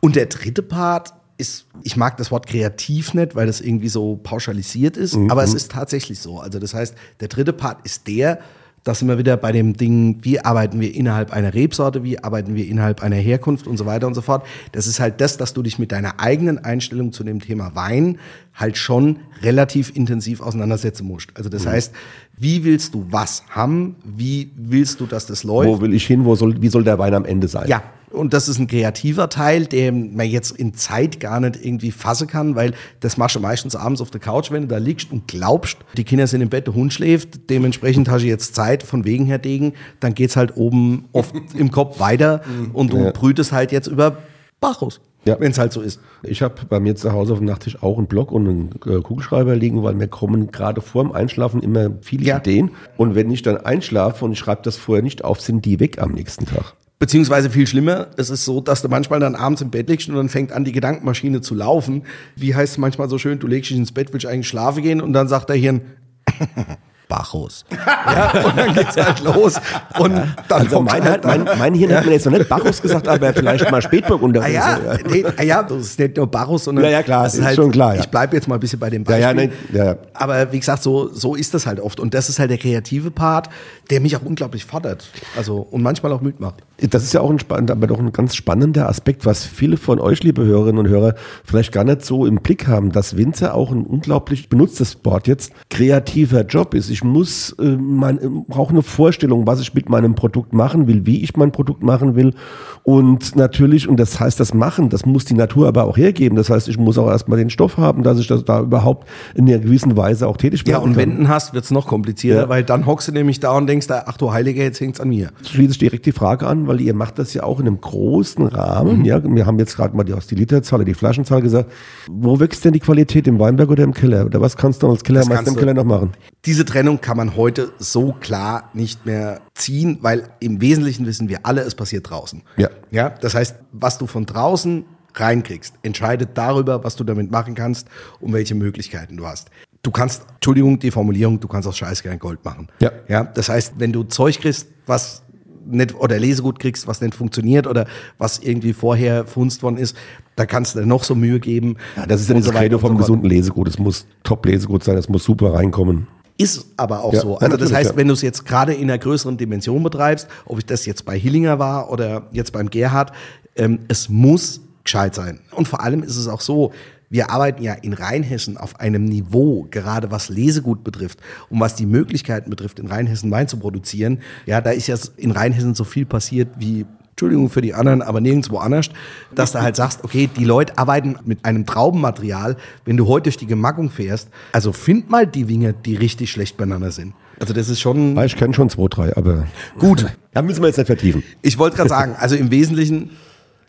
Und 0.00 0.14
der 0.14 0.26
dritte 0.26 0.62
Part 0.62 1.14
ist, 1.38 1.66
ich 1.84 1.96
mag 1.96 2.18
das 2.18 2.30
Wort 2.30 2.46
kreativ 2.46 3.14
nicht, 3.14 3.34
weil 3.34 3.46
das 3.46 3.62
irgendwie 3.62 3.88
so 3.88 4.16
pauschalisiert 4.16 4.98
ist, 4.98 5.16
mhm. 5.16 5.30
aber 5.30 5.42
es 5.42 5.54
ist 5.54 5.70
tatsächlich 5.70 6.18
so. 6.18 6.40
Also 6.40 6.58
das 6.58 6.74
heißt, 6.74 6.94
der 7.20 7.28
dritte 7.28 7.54
Part 7.54 7.78
ist 7.84 8.06
der, 8.08 8.40
Da 8.84 8.94
sind 8.94 9.08
wir 9.08 9.18
wieder 9.18 9.36
bei 9.36 9.52
dem 9.52 9.76
Ding, 9.76 10.18
wie 10.22 10.40
arbeiten 10.40 10.80
wir 10.80 10.94
innerhalb 10.94 11.32
einer 11.32 11.52
Rebsorte, 11.54 12.04
wie 12.04 12.18
arbeiten 12.18 12.54
wir 12.54 12.66
innerhalb 12.66 13.02
einer 13.02 13.16
Herkunft 13.16 13.66
und 13.66 13.76
so 13.76 13.86
weiter 13.86 14.06
und 14.06 14.14
so 14.14 14.22
fort. 14.22 14.46
Das 14.72 14.86
ist 14.86 15.00
halt 15.00 15.20
das, 15.20 15.36
dass 15.36 15.54
du 15.54 15.62
dich 15.62 15.78
mit 15.78 15.92
deiner 15.92 16.20
eigenen 16.20 16.58
Einstellung 16.58 17.12
zu 17.12 17.24
dem 17.24 17.40
Thema 17.40 17.74
Wein 17.74 18.18
halt 18.54 18.76
schon 18.76 19.20
relativ 19.42 19.94
intensiv 19.94 20.40
auseinandersetzen 20.40 21.06
musst. 21.06 21.30
Also 21.34 21.48
das 21.48 21.64
mhm. 21.64 21.70
heißt, 21.70 21.94
wie 22.36 22.64
willst 22.64 22.94
du 22.94 23.06
was 23.10 23.44
haben? 23.50 23.96
Wie 24.04 24.52
willst 24.56 25.00
du, 25.00 25.06
dass 25.06 25.26
das 25.26 25.44
läuft? 25.44 25.68
Wo 25.68 25.80
will 25.80 25.94
ich 25.94 26.06
hin? 26.06 26.24
Wo 26.24 26.34
soll, 26.34 26.60
wie 26.60 26.68
soll 26.68 26.84
der 26.84 26.98
Wein 26.98 27.14
am 27.14 27.24
Ende 27.24 27.48
sein? 27.48 27.68
Ja, 27.68 27.82
und 28.10 28.32
das 28.32 28.48
ist 28.48 28.58
ein 28.58 28.66
kreativer 28.66 29.28
Teil, 29.28 29.66
den 29.66 30.16
man 30.16 30.26
jetzt 30.26 30.52
in 30.52 30.74
Zeit 30.74 31.20
gar 31.20 31.40
nicht 31.40 31.64
irgendwie 31.64 31.90
fassen 31.90 32.26
kann, 32.26 32.54
weil 32.54 32.72
das 33.00 33.16
machst 33.16 33.36
du 33.36 33.40
meistens 33.40 33.76
abends 33.76 34.00
auf 34.00 34.10
der 34.10 34.20
Couch, 34.20 34.50
wenn 34.50 34.62
du 34.62 34.68
da 34.68 34.78
liegst 34.78 35.12
und 35.12 35.28
glaubst, 35.28 35.78
die 35.96 36.04
Kinder 36.04 36.26
sind 36.26 36.40
im 36.40 36.48
Bett, 36.48 36.66
der 36.66 36.74
Hund 36.74 36.92
schläft, 36.92 37.50
dementsprechend 37.50 38.08
hast 38.08 38.22
du 38.22 38.28
jetzt 38.28 38.54
Zeit, 38.54 38.82
von 38.82 39.04
wegen 39.04 39.26
her 39.26 39.38
Degen, 39.38 39.74
dann 40.00 40.14
geht's 40.14 40.36
halt 40.36 40.56
oben 40.56 41.04
oft 41.12 41.34
im 41.54 41.70
Kopf 41.70 42.00
weiter 42.00 42.42
und 42.72 42.92
du 42.92 42.98
ja. 42.98 43.10
brütest 43.12 43.52
halt 43.52 43.72
jetzt 43.72 43.86
über 43.86 44.18
Bacchus. 44.60 45.00
Ja. 45.24 45.38
Wenn 45.38 45.50
es 45.50 45.58
halt 45.58 45.72
so 45.72 45.82
ist. 45.82 46.00
Ich 46.22 46.42
habe 46.42 46.54
bei 46.68 46.80
mir 46.80 46.96
zu 46.96 47.12
Hause 47.12 47.32
auf 47.32 47.38
dem 47.38 47.46
Nachttisch 47.46 47.82
auch 47.82 47.98
einen 47.98 48.06
Block 48.06 48.32
und 48.32 48.48
einen 48.48 48.70
äh, 48.86 49.02
Kugelschreiber 49.02 49.56
liegen, 49.56 49.82
weil 49.82 49.94
mir 49.94 50.08
kommen 50.08 50.50
gerade 50.50 50.80
vor 50.80 51.02
dem 51.02 51.12
Einschlafen 51.12 51.62
immer 51.62 51.90
viele 52.00 52.24
ja. 52.24 52.38
Ideen. 52.38 52.70
Und 52.96 53.14
wenn 53.14 53.30
ich 53.30 53.42
dann 53.42 53.58
einschlafe 53.58 54.24
und 54.24 54.32
ich 54.32 54.38
schreibe 54.38 54.62
das 54.62 54.76
vorher 54.76 55.02
nicht 55.02 55.24
auf, 55.24 55.40
sind 55.40 55.64
die 55.64 55.80
weg 55.80 56.00
am 56.00 56.12
nächsten 56.12 56.46
Tag. 56.46 56.74
Beziehungsweise 56.98 57.48
viel 57.48 57.66
schlimmer, 57.68 58.08
es 58.16 58.28
ist 58.28 58.44
so, 58.44 58.60
dass 58.60 58.82
du 58.82 58.88
manchmal 58.88 59.20
dann 59.20 59.36
abends 59.36 59.60
im 59.62 59.70
Bett 59.70 59.88
liegst 59.88 60.08
und 60.08 60.16
dann 60.16 60.28
fängt 60.28 60.50
an, 60.50 60.64
die 60.64 60.72
Gedankenmaschine 60.72 61.40
zu 61.40 61.54
laufen. 61.54 62.02
Wie 62.34 62.56
heißt 62.56 62.72
es 62.72 62.78
manchmal 62.78 63.08
so 63.08 63.18
schön, 63.18 63.38
du 63.38 63.46
legst 63.46 63.70
dich 63.70 63.78
ins 63.78 63.92
Bett, 63.92 64.12
willst 64.12 64.26
eigentlich 64.26 64.48
schlafen 64.48 64.82
gehen 64.82 65.00
und 65.00 65.12
dann 65.12 65.28
sagt 65.28 65.48
der 65.48 65.56
Hirn, 65.56 65.82
Bacchus. 67.08 67.64
ja, 67.70 68.44
und 68.44 68.56
dann 68.56 68.74
geht's 68.74 68.96
halt 68.96 69.20
los. 69.20 69.60
Und 69.98 70.12
dann 70.48 70.60
also 70.60 70.80
mein, 70.82 71.02
halt 71.02 71.24
mein, 71.24 71.44
mein 71.58 71.74
Hirn 71.74 71.90
ja. 71.90 71.98
hat 71.98 72.06
mir 72.06 72.12
jetzt 72.12 72.26
noch 72.26 72.32
nicht 72.32 72.48
Bacchus 72.48 72.82
gesagt, 72.82 73.08
aber 73.08 73.32
vielleicht 73.32 73.70
mal 73.70 73.82
Spätburg 73.82 74.22
unter 74.22 74.42
ah, 74.42 74.48
ja, 74.48 74.76
so. 74.76 75.10
nee, 75.10 75.24
ah, 75.36 75.42
ja, 75.42 75.62
das 75.62 75.78
ist 75.78 75.98
nicht 75.98 76.16
nur 76.16 76.26
Bacchus, 76.26 76.64
sondern 76.64 76.84
ja, 76.84 76.90
ja, 76.90 77.02
klar, 77.02 77.24
das 77.24 77.34
ist, 77.34 77.44
halt, 77.44 77.56
schon 77.56 77.70
klar. 77.70 77.94
Ja. 77.94 78.00
Ich 78.00 78.08
bleibe 78.08 78.36
jetzt 78.36 78.46
mal 78.46 78.54
ein 78.54 78.60
bisschen 78.60 78.78
bei 78.78 78.90
dem 78.90 79.04
Beispiel. 79.04 79.22
Ja, 79.22 79.32
ja, 79.32 79.34
nee, 79.34 79.50
ja. 79.72 79.96
Aber 80.14 80.52
wie 80.52 80.58
gesagt, 80.58 80.82
so, 80.82 81.08
so 81.12 81.34
ist 81.34 81.54
das 81.54 81.66
halt 81.66 81.80
oft. 81.80 81.98
Und 82.00 82.14
das 82.14 82.28
ist 82.28 82.38
halt 82.38 82.50
der 82.50 82.58
kreative 82.58 83.10
Part, 83.10 83.48
der 83.90 84.00
mich 84.00 84.16
auch 84.16 84.22
unglaublich 84.22 84.64
fordert. 84.64 85.08
Also, 85.36 85.66
und 85.70 85.82
manchmal 85.82 86.12
auch 86.12 86.20
müde 86.20 86.36
macht. 86.40 86.62
Das 86.80 87.02
ist 87.02 87.12
ja 87.12 87.20
auch 87.20 87.30
ein 87.30 87.40
spannender, 87.40 87.72
aber 87.72 87.88
doch 87.88 87.98
ein 87.98 88.12
ganz 88.12 88.36
spannender 88.36 88.88
Aspekt, 88.88 89.26
was 89.26 89.44
viele 89.44 89.76
von 89.76 89.98
euch, 89.98 90.22
liebe 90.22 90.44
Hörerinnen 90.44 90.78
und 90.78 90.88
Hörer, 90.88 91.14
vielleicht 91.44 91.72
gar 91.72 91.82
nicht 91.82 92.04
so 92.04 92.24
im 92.24 92.36
Blick 92.36 92.68
haben, 92.68 92.92
dass 92.92 93.16
Winzer 93.16 93.54
auch 93.54 93.72
ein 93.72 93.84
unglaublich 93.84 94.48
benutztes 94.48 95.04
Wort 95.04 95.26
jetzt 95.26 95.52
kreativer 95.70 96.42
Job 96.42 96.74
ist. 96.74 96.90
Ich 96.90 96.97
muss, 97.04 97.54
äh, 97.58 97.76
mein, 97.76 98.18
äh, 98.18 98.28
brauche 98.48 98.70
eine 98.70 98.82
Vorstellung, 98.82 99.46
was 99.46 99.60
ich 99.60 99.74
mit 99.74 99.88
meinem 99.88 100.14
Produkt 100.14 100.52
machen 100.52 100.86
will, 100.86 101.06
wie 101.06 101.22
ich 101.22 101.36
mein 101.36 101.52
Produkt 101.52 101.82
machen 101.82 102.14
will. 102.16 102.34
Und 102.82 103.36
natürlich, 103.36 103.88
und 103.88 103.98
das 103.98 104.18
heißt, 104.18 104.40
das 104.40 104.54
Machen, 104.54 104.88
das 104.88 105.04
muss 105.04 105.24
die 105.24 105.34
Natur 105.34 105.68
aber 105.68 105.84
auch 105.84 105.96
hergeben. 105.96 106.36
Das 106.36 106.50
heißt, 106.50 106.68
ich 106.68 106.78
muss 106.78 106.98
auch 106.98 107.08
erstmal 107.08 107.38
den 107.38 107.50
Stoff 107.50 107.76
haben, 107.76 108.02
dass 108.02 108.18
ich 108.18 108.26
das 108.26 108.44
da 108.44 108.60
überhaupt 108.60 109.06
in 109.34 109.48
einer 109.48 109.58
gewissen 109.58 109.96
Weise 109.96 110.26
auch 110.26 110.36
tätig 110.36 110.66
werden 110.66 110.70
Ja, 110.70 110.78
und 110.78 110.96
wenn 110.96 111.18
du 111.18 111.28
hast, 111.28 111.52
wird's 111.52 111.70
noch 111.70 111.86
komplizierter, 111.86 112.42
ja. 112.42 112.48
weil 112.48 112.64
dann 112.64 112.86
hockst 112.86 113.08
du 113.08 113.12
nämlich 113.12 113.40
da 113.40 113.52
und 113.52 113.66
denkst, 113.66 113.88
ach 113.90 114.16
du 114.16 114.32
Heilige, 114.32 114.62
jetzt 114.62 114.80
hängt's 114.80 115.00
an 115.00 115.10
mir. 115.10 115.28
Schließe 115.46 115.72
ich 115.72 115.78
direkt 115.78 116.06
die 116.06 116.12
Frage 116.12 116.46
an, 116.46 116.66
weil 116.66 116.80
ihr 116.80 116.94
macht 116.94 117.18
das 117.18 117.34
ja 117.34 117.42
auch 117.42 117.60
in 117.60 117.66
einem 117.66 117.80
großen 117.80 118.46
Rahmen. 118.46 119.00
Mhm. 119.00 119.04
Ja, 119.04 119.22
wir 119.22 119.44
haben 119.44 119.58
jetzt 119.58 119.76
gerade 119.76 119.94
mal 119.94 120.04
die, 120.04 120.14
aus 120.14 120.26
die 120.26 120.34
Literzahl, 120.36 120.84
die 120.84 120.94
Flaschenzahl 120.94 121.42
gesagt. 121.42 121.70
Wo 122.10 122.40
wächst 122.40 122.64
denn 122.64 122.72
die 122.72 122.80
Qualität 122.80 123.26
im 123.26 123.38
Weinberg 123.38 123.68
oder 123.68 123.84
im 123.84 123.92
Keller? 123.92 124.24
Oder 124.24 124.40
was 124.40 124.56
kannst 124.56 124.82
du 124.82 124.90
als 124.90 125.04
Kellermeister 125.04 125.48
im 125.48 125.56
Keller 125.56 125.74
noch 125.74 125.84
machen? 125.84 126.12
Diese 126.46 126.64
Trennung 126.64 126.87
kann 126.96 127.16
man 127.16 127.36
heute 127.36 127.72
so 127.78 128.12
klar 128.12 128.70
nicht 128.72 129.04
mehr 129.04 129.40
ziehen, 129.54 129.98
weil 130.00 130.30
im 130.40 130.60
Wesentlichen 130.60 131.06
wissen 131.06 131.28
wir 131.28 131.40
alle, 131.44 131.60
es 131.60 131.74
passiert 131.74 132.08
draußen. 132.08 132.42
Ja. 132.56 132.70
Ja, 132.90 133.10
das 133.10 133.34
heißt, 133.34 133.56
was 133.72 133.98
du 133.98 134.06
von 134.06 134.24
draußen 134.24 134.84
reinkriegst, 135.14 135.74
entscheidet 135.82 136.30
darüber, 136.34 136.84
was 136.84 136.96
du 136.96 137.04
damit 137.04 137.30
machen 137.30 137.54
kannst 137.54 137.88
und 138.20 138.32
welche 138.32 138.54
Möglichkeiten 138.54 139.16
du 139.16 139.26
hast. 139.26 139.50
Du 139.82 139.90
kannst, 139.90 140.22
Entschuldigung, 140.34 140.78
die 140.78 140.90
Formulierung, 140.90 141.38
du 141.38 141.48
kannst 141.48 141.68
aus 141.68 141.76
Scheiß 141.76 142.02
kein 142.02 142.18
Gold 142.18 142.44
machen. 142.44 142.68
Ja. 142.80 142.90
Ja, 143.08 143.24
das 143.24 143.48
heißt, 143.48 143.74
wenn 143.78 143.92
du 143.92 144.04
Zeug 144.04 144.40
kriegst, 144.40 144.68
was 144.86 145.22
nicht 145.66 145.94
oder 145.94 146.18
Lesegut 146.18 146.58
kriegst, 146.58 146.86
was 146.86 147.00
nicht 147.00 147.14
funktioniert 147.14 147.66
oder 147.66 147.86
was 148.16 148.38
irgendwie 148.38 148.72
vorher 148.72 149.26
funzt 149.26 149.62
worden 149.62 149.76
ist, 149.76 149.96
da 150.36 150.46
kannst 150.46 150.76
du 150.76 150.86
noch 150.86 151.04
so 151.04 151.14
Mühe 151.14 151.40
geben. 151.40 151.76
Ja, 151.96 152.06
das 152.06 152.22
ist 152.22 152.30
ja 152.30 152.40
so 152.40 152.50
Credo 152.50 152.78
vom 152.78 152.92
so 152.92 152.98
gesunden 152.98 153.28
Lesegut. 153.28 153.68
Es 153.68 153.78
muss 153.78 154.06
Top-Lesegut 154.22 154.84
sein, 154.84 154.96
es 154.96 155.08
muss 155.08 155.24
super 155.24 155.54
reinkommen. 155.54 156.06
Ist 156.38 156.66
aber 156.76 157.02
auch 157.02 157.12
ja, 157.12 157.20
so. 157.20 157.36
Also 157.38 157.56
das 157.56 157.72
heißt, 157.72 157.90
ja. 157.90 157.96
wenn 157.96 158.06
du 158.06 158.14
es 158.14 158.22
jetzt 158.22 158.46
gerade 158.46 158.72
in 158.72 158.84
einer 158.84 158.98
größeren 158.98 159.36
Dimension 159.36 159.82
betreibst, 159.82 160.28
ob 160.44 160.58
ich 160.58 160.66
das 160.66 160.86
jetzt 160.86 161.04
bei 161.04 161.18
Hillinger 161.18 161.58
war 161.58 161.90
oder 161.90 162.28
jetzt 162.30 162.52
beim 162.52 162.70
Gerhard, 162.70 163.12
ähm, 163.56 163.80
es 163.88 164.08
muss 164.08 164.60
gescheit 164.84 165.16
sein. 165.16 165.40
Und 165.50 165.66
vor 165.66 165.82
allem 165.82 166.02
ist 166.02 166.16
es 166.16 166.28
auch 166.28 166.40
so, 166.40 166.72
wir 167.10 167.30
arbeiten 167.30 167.62
ja 167.62 167.72
in 167.72 167.92
Rheinhessen 167.92 168.56
auf 168.56 168.80
einem 168.80 169.04
Niveau, 169.04 169.66
gerade 169.70 170.10
was 170.10 170.28
Lesegut 170.28 170.84
betrifft 170.84 171.20
und 171.48 171.58
was 171.58 171.74
die 171.74 171.86
Möglichkeiten 171.86 172.50
betrifft, 172.50 172.78
in 172.78 172.86
Rheinhessen 172.86 173.30
Wein 173.30 173.48
zu 173.48 173.56
produzieren. 173.58 174.20
Ja, 174.46 174.60
da 174.60 174.70
ist 174.70 174.86
ja 174.86 174.96
in 175.16 175.30
Rheinhessen 175.30 175.74
so 175.74 175.84
viel 175.84 176.06
passiert 176.06 176.48
wie 176.58 176.86
Entschuldigung 177.18 177.50
für 177.50 177.62
die 177.62 177.74
anderen, 177.74 178.00
aber 178.00 178.20
nirgendwo 178.20 178.58
anders, 178.58 178.90
dass 179.34 179.50
du 179.50 179.60
halt 179.60 179.74
sagst, 179.74 180.04
okay, 180.04 180.30
die 180.36 180.44
Leute 180.44 180.78
arbeiten 180.78 181.16
mit 181.24 181.44
einem 181.44 181.66
Traubenmaterial, 181.66 182.56
wenn 182.84 182.96
du 182.96 183.08
heute 183.08 183.24
durch 183.24 183.36
die 183.36 183.48
Gemackung 183.48 183.90
fährst, 183.90 184.28
also 184.52 184.72
find 184.72 185.10
mal 185.10 185.26
die 185.26 185.48
Winge, 185.48 185.72
die 185.72 185.96
richtig 185.96 186.30
schlecht 186.30 186.56
beieinander 186.56 186.92
sind. 186.92 187.14
Also 187.40 187.52
das 187.52 187.68
ist 187.68 187.80
schon. 187.80 188.16
Ich 188.22 188.36
kenne 188.36 188.54
schon 188.54 188.70
zwei, 188.70 188.86
drei, 188.88 189.16
aber. 189.16 189.48
Gut. 189.78 190.06
Da 190.34 190.42
müssen 190.42 190.62
wir 190.62 190.68
jetzt 190.68 190.76
nicht 190.76 190.86
vertiefen. 190.86 191.24
Ich 191.42 191.58
wollte 191.58 191.76
gerade 191.76 191.88
sagen, 191.88 192.14
also 192.16 192.36
im 192.36 192.52
Wesentlichen 192.52 193.10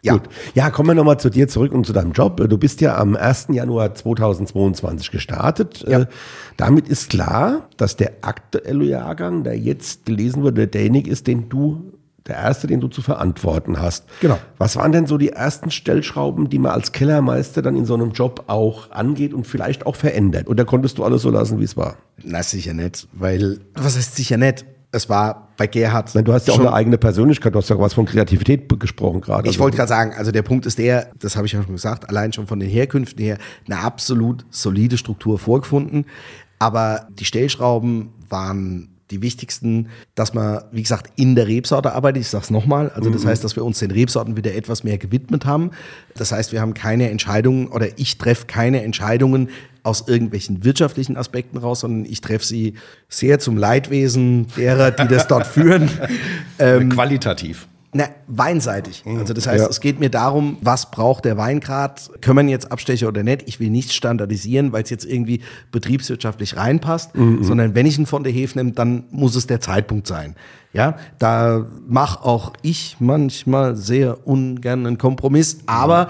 ja. 0.03 0.13
Gut. 0.13 0.29
Ja, 0.53 0.69
kommen 0.69 0.89
wir 0.89 0.93
nochmal 0.93 1.19
zu 1.19 1.29
dir 1.29 1.47
zurück 1.47 1.73
und 1.73 1.85
zu 1.85 1.93
deinem 1.93 2.11
Job. 2.11 2.37
Du 2.37 2.57
bist 2.57 2.79
ja 2.79 2.97
am 2.97 3.15
1. 3.15 3.47
Januar 3.49 3.95
2022 3.95 5.09
gestartet. 5.09 5.83
Ja. 5.87 6.01
Äh, 6.01 6.05
damit 6.57 6.87
ist 6.87 7.09
klar, 7.09 7.67
dass 7.77 7.97
der 7.97 8.11
aktuelle 8.21 8.85
Jahrgang, 8.85 9.43
der 9.43 9.57
jetzt 9.57 10.05
gelesen 10.05 10.43
wurde, 10.43 10.67
derjenige 10.67 11.09
ist, 11.09 11.27
den 11.27 11.49
du 11.49 11.91
der 12.29 12.37
erste, 12.37 12.67
den 12.67 12.79
du 12.79 12.87
zu 12.87 13.01
verantworten 13.01 13.81
hast. 13.81 14.05
Genau. 14.21 14.37
Was 14.57 14.75
waren 14.75 14.91
denn 14.91 15.07
so 15.07 15.17
die 15.17 15.29
ersten 15.29 15.71
Stellschrauben, 15.71 16.49
die 16.49 16.59
man 16.59 16.71
als 16.71 16.91
Kellermeister 16.91 17.61
dann 17.61 17.75
in 17.75 17.85
so 17.85 17.93
einem 17.93 18.11
Job 18.11 18.45
auch 18.47 18.91
angeht 18.91 19.33
und 19.33 19.45
vielleicht 19.45 19.85
auch 19.85 19.95
verändert? 19.95 20.47
Oder 20.47 20.65
konntest 20.65 20.97
du 20.97 21.03
alles 21.03 21.21
so 21.21 21.29
lassen, 21.29 21.59
wie 21.59 21.65
es 21.65 21.75
war? 21.75 21.97
Na, 22.23 22.43
sicher 22.43 22.73
nicht, 22.73 23.07
weil, 23.13 23.59
was 23.75 23.97
heißt 23.97 24.15
sicher 24.15 24.37
nicht? 24.37 24.65
es 24.91 25.09
war 25.09 25.49
bei 25.57 25.67
Gerhard. 25.67 26.15
Nein, 26.15 26.25
du 26.25 26.33
hast 26.33 26.47
ja 26.47 26.53
auch 26.53 26.59
eine 26.59 26.73
eigene 26.73 26.97
Persönlichkeit, 26.97 27.53
du 27.53 27.59
hast 27.59 27.69
ja 27.69 27.79
was 27.79 27.93
von 27.93 28.05
Kreativität 28.05 28.67
gesprochen 28.79 29.21
gerade. 29.21 29.43
Ich 29.43 29.49
also. 29.49 29.59
wollte 29.59 29.77
gerade 29.77 29.89
sagen, 29.89 30.13
also 30.17 30.31
der 30.31 30.41
Punkt 30.41 30.65
ist 30.65 30.79
der, 30.79 31.11
das 31.19 31.35
habe 31.35 31.45
ich 31.45 31.53
ja 31.53 31.61
schon 31.61 31.75
gesagt, 31.75 32.09
allein 32.09 32.33
schon 32.33 32.47
von 32.47 32.59
den 32.59 32.69
Herkünften 32.69 33.23
her 33.23 33.37
eine 33.67 33.79
absolut 33.79 34.45
solide 34.49 34.97
Struktur 34.97 35.37
vorgefunden. 35.37 36.05
Aber 36.57 37.07
die 37.11 37.25
Stellschrauben 37.25 38.13
waren 38.29 38.98
die 39.11 39.21
wichtigsten, 39.21 39.89
dass 40.15 40.33
man, 40.33 40.63
wie 40.71 40.81
gesagt, 40.81 41.11
in 41.15 41.35
der 41.35 41.47
Rebsorte 41.47 41.93
arbeitet. 41.93 42.21
Ich 42.21 42.29
sage 42.29 42.43
es 42.43 42.49
nochmal. 42.49 42.89
Also 42.89 43.09
das 43.09 43.23
mhm. 43.23 43.29
heißt, 43.29 43.43
dass 43.43 43.55
wir 43.55 43.65
uns 43.65 43.79
den 43.79 43.91
Rebsorten 43.91 44.37
wieder 44.37 44.53
etwas 44.53 44.83
mehr 44.83 44.97
gewidmet 44.97 45.45
haben. 45.45 45.71
Das 46.15 46.31
heißt, 46.31 46.51
wir 46.51 46.61
haben 46.61 46.73
keine 46.73 47.09
Entscheidungen 47.09 47.67
oder 47.67 47.97
ich 47.97 48.17
treffe 48.17 48.45
keine 48.45 48.83
Entscheidungen 48.83 49.49
aus 49.83 50.07
irgendwelchen 50.07 50.63
wirtschaftlichen 50.63 51.17
Aspekten 51.17 51.57
raus, 51.57 51.81
sondern 51.81 52.11
ich 52.11 52.21
treffe 52.21 52.45
sie 52.45 52.75
sehr 53.07 53.39
zum 53.39 53.57
Leidwesen 53.57 54.47
derer, 54.55 54.91
die 54.91 55.07
das 55.07 55.27
dort 55.27 55.47
führen. 55.47 55.89
ähm, 56.59 56.89
Qualitativ. 56.89 57.67
Na, 57.91 58.05
weinseitig. 58.27 59.03
Mhm. 59.03 59.17
Also 59.17 59.33
das 59.33 59.47
heißt, 59.47 59.63
ja. 59.63 59.69
es 59.69 59.81
geht 59.81 59.99
mir 59.99 60.09
darum, 60.09 60.57
was 60.61 60.91
braucht 60.91 61.25
der 61.25 61.37
Weingrad? 61.37 62.11
Können 62.21 62.47
wir 62.47 62.51
jetzt 62.51 62.71
Abstecher 62.71 63.07
oder 63.07 63.23
nicht? 63.23 63.43
Ich 63.47 63.59
will 63.59 63.71
nichts 63.71 63.95
standardisieren, 63.95 64.71
weil 64.71 64.83
es 64.83 64.91
jetzt 64.91 65.05
irgendwie 65.05 65.41
betriebswirtschaftlich 65.71 66.55
reinpasst, 66.55 67.15
mhm. 67.15 67.43
sondern 67.43 67.73
wenn 67.73 67.87
ich 67.87 67.97
ihn 67.97 68.05
von 68.05 68.23
der 68.23 68.31
Hefe 68.31 68.59
nehme, 68.59 68.73
dann 68.73 69.05
muss 69.09 69.35
es 69.35 69.47
der 69.47 69.59
Zeitpunkt 69.59 70.05
sein. 70.05 70.35
Ja, 70.71 70.97
da 71.17 71.65
mache 71.87 72.23
auch 72.23 72.53
ich 72.61 72.97
manchmal 72.99 73.75
sehr 73.75 74.27
ungern 74.27 74.85
einen 74.85 74.99
Kompromiss, 74.99 75.59
aber 75.65 76.09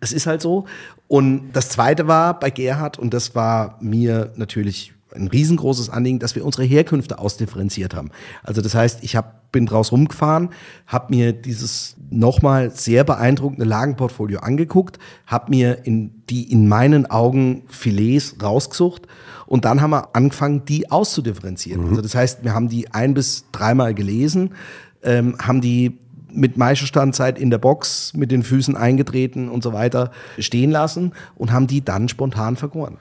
es 0.00 0.12
ist 0.12 0.26
halt 0.26 0.42
so. 0.42 0.66
Und 1.06 1.52
das 1.52 1.68
zweite 1.68 2.08
war 2.08 2.40
bei 2.40 2.50
Gerhard, 2.50 2.98
und 2.98 3.14
das 3.14 3.36
war 3.36 3.78
mir 3.80 4.32
natürlich 4.34 4.94
ein 5.14 5.28
riesengroßes 5.28 5.90
Anliegen, 5.90 6.18
dass 6.18 6.34
wir 6.34 6.44
unsere 6.44 6.64
Herkünfte 6.64 7.18
ausdifferenziert 7.18 7.94
haben. 7.94 8.10
Also 8.42 8.60
das 8.60 8.74
heißt, 8.74 9.02
ich 9.02 9.16
hab, 9.16 9.52
bin 9.52 9.66
draus 9.66 9.92
rumgefahren, 9.92 10.50
habe 10.86 11.14
mir 11.14 11.32
dieses 11.32 11.96
nochmal 12.10 12.70
sehr 12.70 13.04
beeindruckende 13.04 13.64
Lagenportfolio 13.64 14.40
angeguckt, 14.40 14.98
habe 15.26 15.50
mir 15.50 15.86
in 15.86 16.22
die 16.30 16.50
in 16.50 16.68
meinen 16.68 17.10
Augen 17.10 17.64
Filets 17.68 18.36
rausgesucht 18.42 19.06
und 19.46 19.64
dann 19.64 19.80
haben 19.80 19.90
wir 19.90 20.14
angefangen, 20.14 20.64
die 20.64 20.90
auszudifferenzieren. 20.90 21.82
Mhm. 21.82 21.88
Also 21.90 22.02
das 22.02 22.14
heißt, 22.14 22.44
wir 22.44 22.54
haben 22.54 22.68
die 22.68 22.92
ein 22.92 23.14
bis 23.14 23.46
dreimal 23.52 23.94
gelesen, 23.94 24.54
ähm, 25.02 25.36
haben 25.40 25.60
die 25.60 25.98
mit 26.32 26.56
Meisterstandzeit 26.56 27.38
in 27.38 27.50
der 27.50 27.58
Box, 27.58 28.12
mit 28.14 28.30
den 28.30 28.42
Füßen 28.42 28.76
eingetreten 28.76 29.48
und 29.48 29.62
so 29.62 29.72
weiter 29.72 30.10
stehen 30.38 30.70
lassen 30.70 31.12
und 31.34 31.52
haben 31.52 31.66
die 31.66 31.84
dann 31.84 32.08
spontan 32.08 32.56
vergoren. 32.56 32.98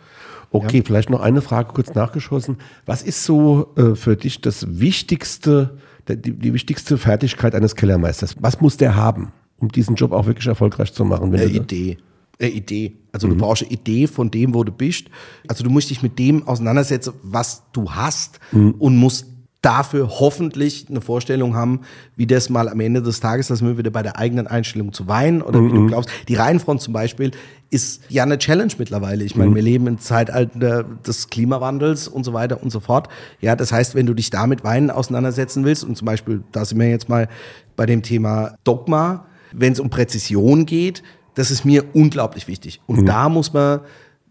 Okay, 0.51 0.77
ja. 0.77 0.83
vielleicht 0.85 1.09
noch 1.09 1.21
eine 1.21 1.41
Frage 1.41 1.73
kurz 1.73 1.93
nachgeschossen. 1.93 2.57
Was 2.85 3.03
ist 3.03 3.23
so 3.23 3.73
äh, 3.75 3.95
für 3.95 4.15
dich 4.15 4.41
das 4.41 4.79
wichtigste, 4.79 5.77
die, 6.07 6.31
die, 6.31 6.53
wichtigste 6.53 6.97
Fertigkeit 6.97 7.53
eines 7.53 7.75
Kellermeisters? 7.75 8.35
Was 8.39 8.59
muss 8.59 8.77
der 8.77 8.95
haben, 8.95 9.31
um 9.57 9.69
diesen 9.69 9.95
Job 9.95 10.11
auch 10.11 10.25
wirklich 10.25 10.47
erfolgreich 10.47 10.93
zu 10.93 11.05
machen? 11.05 11.33
Eine 11.33 11.45
Idee. 11.45 11.97
Eine 12.39 12.51
Idee. 12.51 12.95
Also 13.11 13.27
mhm. 13.27 13.31
du 13.31 13.37
brauchst 13.37 13.63
eine 13.63 13.71
Idee 13.71 14.07
von 14.07 14.31
dem, 14.31 14.53
wo 14.53 14.63
du 14.63 14.71
bist. 14.71 15.07
Also 15.47 15.63
du 15.63 15.69
musst 15.69 15.89
dich 15.89 16.01
mit 16.01 16.17
dem 16.17 16.47
auseinandersetzen, 16.47 17.13
was 17.21 17.63
du 17.71 17.91
hast 17.91 18.39
mhm. 18.51 18.75
und 18.79 18.97
musst 18.97 19.27
dafür 19.61 20.07
hoffentlich 20.07 20.87
eine 20.89 21.01
Vorstellung 21.01 21.55
haben, 21.55 21.81
wie 22.15 22.25
das 22.25 22.49
mal 22.49 22.69
am 22.69 22.79
Ende 22.79 23.01
des 23.01 23.19
Tages, 23.19 23.47
dass 23.47 23.61
wir 23.61 23.77
wieder 23.77 23.91
bei 23.91 24.03
der 24.03 24.17
eigenen 24.17 24.47
Einstellung 24.47 24.93
zu 24.93 25.07
weinen 25.07 25.41
oder 25.41 25.61
wie 25.63 25.69
du 25.69 25.81
mhm. 25.81 25.87
glaubst. 25.87 26.09
Die 26.27 26.35
Reihenfront 26.35 26.81
zum 26.81 26.93
Beispiel 26.93 27.31
ist 27.69 28.01
ja 28.09 28.23
eine 28.23 28.37
Challenge 28.37 28.73
mittlerweile. 28.77 29.23
Ich 29.23 29.35
meine, 29.35 29.51
mhm. 29.51 29.55
wir 29.55 29.61
leben 29.61 29.87
im 29.87 29.99
Zeitalter 29.99 30.83
des 30.83 31.29
Klimawandels 31.29 32.07
und 32.07 32.23
so 32.23 32.33
weiter 32.33 32.63
und 32.63 32.71
so 32.71 32.79
fort. 32.79 33.09
Ja, 33.41 33.55
das 33.55 33.71
heißt, 33.71 33.95
wenn 33.95 34.05
du 34.05 34.13
dich 34.13 34.29
da 34.29 34.47
mit 34.47 34.63
Weinen 34.63 34.89
auseinandersetzen 34.89 35.65
willst 35.65 35.83
und 35.83 35.95
zum 35.95 36.05
Beispiel, 36.05 36.43
da 36.51 36.65
sind 36.65 36.79
wir 36.79 36.89
jetzt 36.89 37.09
mal 37.09 37.27
bei 37.75 37.85
dem 37.85 38.01
Thema 38.01 38.55
Dogma, 38.63 39.25
wenn 39.51 39.73
es 39.73 39.79
um 39.79 39.89
Präzision 39.89 40.65
geht, 40.65 41.03
das 41.35 41.51
ist 41.51 41.63
mir 41.63 41.85
unglaublich 41.93 42.47
wichtig. 42.47 42.81
Und 42.87 43.01
mhm. 43.01 43.05
da 43.05 43.29
muss 43.29 43.53
man, 43.53 43.81